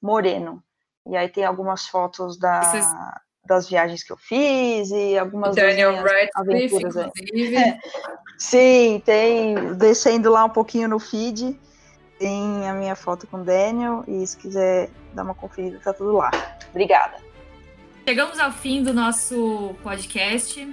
Moreno. 0.00 0.62
E 1.06 1.16
aí 1.16 1.28
tem 1.28 1.44
algumas 1.44 1.86
fotos 1.86 2.38
da, 2.38 3.20
das 3.44 3.68
viagens 3.68 4.02
que 4.02 4.12
eu 4.12 4.16
fiz 4.16 4.90
e 4.90 5.18
algumas 5.18 5.54
Daniel 5.54 5.94
Radcliffe, 5.96 6.30
aventuras 6.34 6.96
inclusive. 6.96 7.78
Sim, 8.38 9.02
tem, 9.04 9.74
descendo 9.74 10.30
lá 10.30 10.44
um 10.44 10.50
pouquinho 10.50 10.88
no 10.88 10.98
feed, 10.98 11.58
tem 12.18 12.68
a 12.68 12.72
minha 12.72 12.94
foto 12.94 13.26
com 13.26 13.38
o 13.38 13.44
Daniel, 13.44 14.04
e 14.06 14.26
se 14.26 14.36
quiser 14.36 14.90
dar 15.12 15.22
uma 15.22 15.34
conferida, 15.34 15.78
tá 15.82 15.92
tudo 15.92 16.12
lá. 16.12 16.30
Obrigada. 16.70 17.16
Chegamos 18.06 18.38
ao 18.38 18.52
fim 18.52 18.82
do 18.82 18.94
nosso 18.94 19.74
podcast 19.82 20.66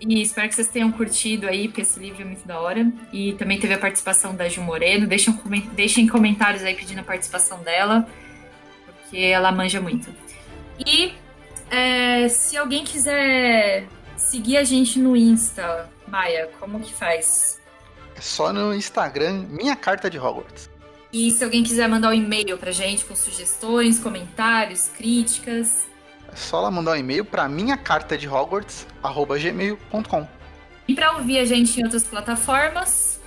e 0.00 0.22
espero 0.22 0.48
que 0.48 0.54
vocês 0.54 0.68
tenham 0.68 0.92
curtido 0.92 1.48
aí, 1.48 1.66
porque 1.66 1.80
esse 1.80 1.98
livro 1.98 2.22
é 2.22 2.24
muito 2.24 2.46
da 2.46 2.60
hora. 2.60 2.86
E 3.12 3.32
também 3.32 3.58
teve 3.58 3.74
a 3.74 3.78
participação 3.78 4.34
da 4.34 4.48
Gil 4.48 4.62
Moreno. 4.62 5.06
Deixem, 5.06 5.34
deixem 5.72 6.06
comentários 6.06 6.62
aí 6.62 6.74
pedindo 6.74 7.00
a 7.00 7.04
participação 7.04 7.62
dela, 7.62 8.06
porque 8.86 9.18
ela 9.18 9.50
manja 9.50 9.80
muito. 9.80 10.14
E 10.78 11.14
é, 11.68 12.28
se 12.28 12.56
alguém 12.56 12.84
quiser 12.84 13.86
seguir 14.16 14.58
a 14.58 14.64
gente 14.64 15.00
no 15.00 15.16
Insta, 15.16 15.90
Maia, 16.06 16.48
como 16.60 16.78
que 16.78 16.94
faz? 16.94 17.60
É 18.14 18.20
só 18.20 18.52
no 18.52 18.72
Instagram, 18.72 19.46
minha 19.48 19.74
carta 19.74 20.08
de 20.08 20.18
Hogwarts. 20.18 20.70
E 21.12 21.30
se 21.30 21.42
alguém 21.42 21.62
quiser 21.62 21.88
mandar 21.88 22.10
um 22.10 22.14
e-mail 22.14 22.58
pra 22.58 22.70
gente 22.70 23.02
com 23.04 23.16
sugestões, 23.16 23.98
comentários, 23.98 24.88
críticas, 24.88 25.86
É 26.30 26.36
só 26.36 26.60
lá 26.60 26.70
mandar 26.70 26.92
um 26.92 26.96
e-mail 26.96 27.24
pra 27.24 27.48
minha 27.48 27.76
carta 27.78 28.16
de 28.18 28.28
Hogwarts, 28.28 28.86
arroba 29.02 29.38
gmail.com. 29.38 30.28
e 30.86 30.94
pra 30.94 31.12
ouvir 31.16 31.38
a 31.38 31.44
gente 31.46 31.80
em 31.80 31.84
outras 31.84 32.04
plataformas, 32.04 33.18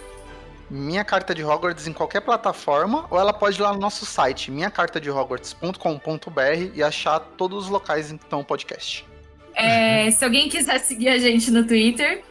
Minha 0.70 1.04
carta 1.04 1.34
de 1.36 1.44
Hogwarts 1.44 1.88
em 1.88 1.94
qualquer 1.94 2.22
plataforma, 2.22 3.06
ou 3.10 3.20
ela 3.20 3.34
pode 3.34 3.60
ir 3.60 3.64
lá 3.64 3.74
no 3.74 3.80
nosso 3.80 4.06
site, 4.06 4.50
minhacartadehogwarts.com.br 4.52 6.72
e 6.76 6.82
achar 6.84 7.20
todos 7.20 7.66
os 7.66 7.70
locais 7.70 8.12
em 8.12 8.18
que 8.18 8.24
estão 8.24 8.40
o 8.42 8.46
podcast. 8.46 9.06
É, 9.54 10.10
se 10.12 10.24
alguém 10.24 10.48
quiser 10.48 10.80
seguir 10.80 11.10
a 11.10 11.18
gente 11.18 11.52
no 11.52 11.66
Twitter, 11.68 12.24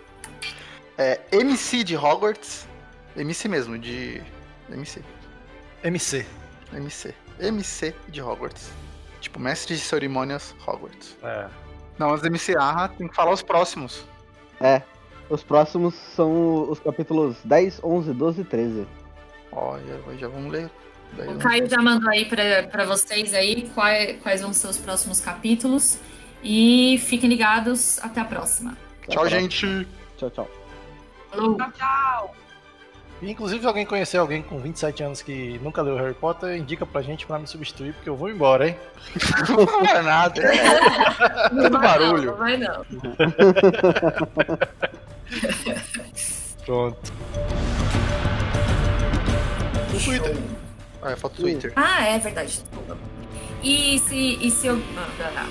É 0.96 1.20
MC 1.32 1.82
de 1.84 1.96
Hogwarts, 1.96 2.66
MC 3.16 3.46
mesmo, 3.48 3.76
de 3.78 4.22
MC, 4.70 5.02
MC. 5.82 6.26
MC, 6.72 7.14
MC 7.40 7.94
de 8.08 8.22
Hogwarts. 8.22 8.70
Tipo, 9.20 9.38
mestre 9.38 9.74
de 9.74 9.80
cerimônias 9.80 10.54
Hogwarts. 10.66 11.16
É. 11.22 11.48
Não, 11.98 12.12
os 12.12 12.22
MC 12.24 12.54
ah, 12.58 12.88
tem 12.96 13.08
que 13.08 13.14
falar 13.14 13.32
os 13.32 13.42
próximos. 13.42 14.04
É. 14.60 14.82
Os 15.28 15.42
próximos 15.42 15.94
são 15.94 16.68
os 16.68 16.80
capítulos 16.80 17.36
10, 17.44 17.80
11, 17.84 18.12
12 18.12 18.40
e 18.40 18.44
13. 18.44 18.86
Ó, 19.52 19.78
já, 19.78 20.16
já 20.16 20.28
vamos 20.28 20.52
ler. 20.52 20.70
Daí 21.12 21.28
o 21.28 21.38
Caio 21.38 21.68
já 21.68 21.80
mandou 21.82 22.08
aí 22.08 22.24
pra 22.24 22.62
pra 22.64 22.84
vocês 22.84 23.34
aí 23.34 23.68
quais, 23.74 24.20
quais 24.22 24.40
vão 24.40 24.52
ser 24.52 24.68
os 24.68 24.78
próximos 24.78 25.20
capítulos. 25.20 25.98
E 26.42 26.98
fiquem 27.06 27.28
ligados, 27.28 27.98
até 28.02 28.20
a 28.20 28.24
próxima. 28.24 28.76
Tchau, 29.08 29.28
gente. 29.28 29.86
Tchau, 30.16 30.30
tchau. 30.30 30.50
Falou! 31.30 31.56
Tchau. 31.56 32.34
E, 33.22 33.30
inclusive, 33.30 33.60
se 33.60 33.66
alguém 33.66 33.84
conhecer 33.84 34.16
alguém 34.16 34.40
com 34.42 34.58
27 34.58 35.02
anos 35.02 35.20
que 35.20 35.60
nunca 35.62 35.82
leu 35.82 35.96
Harry 35.96 36.14
Potter, 36.14 36.56
indica 36.56 36.86
pra 36.86 37.02
gente 37.02 37.26
pra 37.26 37.38
me 37.38 37.46
substituir, 37.46 37.92
porque 37.92 38.08
eu 38.08 38.16
vou 38.16 38.30
embora, 38.30 38.68
hein? 38.68 38.76
Não 39.48 39.86
é 39.86 40.02
nada. 40.02 40.42
Não 41.52 41.70
vai 41.70 41.80
barulho. 41.82 42.24
Não, 42.24 42.32
não 42.32 42.36
vai 42.38 42.56
não. 42.56 42.84
Pronto. 46.64 47.12
No 49.92 50.00
Twitter. 50.00 50.36
Ah, 51.02 51.16
falta 51.16 51.36
o 51.36 51.42
Twitter. 51.42 51.72
Ah, 51.76 52.06
é 52.06 52.18
verdade, 52.18 52.48
desculpa. 52.48 52.96
E 53.62 53.98
se, 53.98 54.38
e 54.40 54.50
se 54.50 54.66
eu. 54.66 54.82
Ah, 54.96 55.08
tá, 55.18 55.30
tá. 55.34 55.46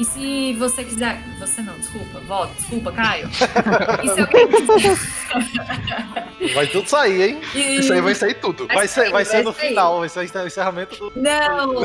E 0.00 0.04
se 0.04 0.52
você 0.54 0.82
quiser. 0.82 1.20
Você 1.38 1.60
não, 1.60 1.74
desculpa, 1.78 2.18
volta, 2.20 2.54
desculpa, 2.54 2.90
Caio. 2.92 3.28
E 4.02 4.08
se 4.08 4.20
alguém 4.20 4.48
quiser. 4.48 6.54
Vai 6.54 6.66
tudo 6.66 6.88
sair, 6.88 7.22
hein? 7.30 7.40
E- 7.54 7.76
Isso 7.76 7.92
aí 7.92 8.00
vai 8.00 8.14
sair 8.14 8.34
tudo. 8.34 8.66
Vai 8.66 8.88
ser, 8.88 9.10
vai 9.10 9.24
ser 9.24 9.44
no 9.44 9.52
sair. 9.52 9.68
final, 9.68 10.00
vai 10.00 10.08
ser 10.08 10.20
o 10.20 10.46
encerramento 10.46 10.96
do. 10.96 11.12
Não, 11.20 11.66
não, 11.74 11.82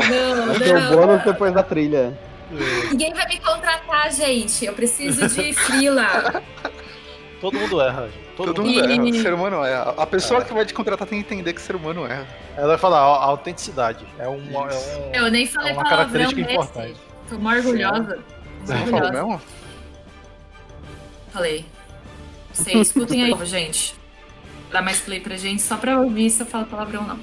Vai 0.48 0.60
ter 0.60 0.76
o 0.76 0.80
não. 0.80 0.96
bônus 0.96 1.24
depois 1.24 1.54
da 1.54 1.64
trilha. 1.64 2.18
Ninguém 2.90 3.14
vai 3.14 3.28
me 3.28 3.40
contratar, 3.40 4.12
gente. 4.12 4.66
Eu 4.66 4.74
preciso 4.74 5.28
de 5.28 5.54
frila. 5.54 6.42
Todo 7.42 7.58
mundo 7.60 7.82
erra, 7.82 8.04
gente. 8.08 8.26
Todo, 8.38 8.54
Todo 8.54 8.66
mundo 8.66 8.76
mundo 8.76 8.92
erra. 8.92 9.04
O 9.04 9.14
ser 9.22 9.34
humano 9.34 9.66
erra. 9.66 9.94
A 9.98 10.06
pessoa 10.06 10.44
que 10.44 10.54
vai 10.54 10.66
te 10.66 10.74
contratar 10.74 11.08
tem 11.08 11.22
que 11.22 11.34
entender 11.34 11.54
que 11.54 11.60
o 11.60 11.64
ser 11.64 11.76
humano 11.76 12.06
erra. 12.06 12.28
Ela 12.56 12.68
vai 12.70 12.78
falar, 12.78 13.00
a 13.00 13.26
autenticidade. 13.26 14.06
É, 14.20 14.28
uma, 14.28 14.72
é, 14.72 14.76
um, 14.76 15.16
Eu 15.26 15.32
nem 15.32 15.46
falei 15.46 15.72
é 15.72 15.74
uma 15.74 15.84
característica 15.84 16.42
importante. 16.42 16.96
Tô 17.30 17.38
mó 17.40 17.52
orgulhosa. 17.52 18.20
Você 18.64 18.78
falou 18.78 19.12
mesmo? 19.12 19.42
Falei. 21.32 21.66
Vocês 22.54 22.88
escutem 22.88 23.24
aí, 23.24 23.34
gente. 23.46 23.96
Dá 24.72 24.82
mais 24.82 25.00
play 25.00 25.20
pra 25.20 25.38
gente, 25.38 25.62
só 25.62 25.78
pra 25.78 26.00
ouvir 26.00 26.30
se 26.30 26.42
eu 26.42 26.46
falo 26.46 26.66
palavrão 26.66 27.02
ou 27.02 27.08
não. 27.08 27.20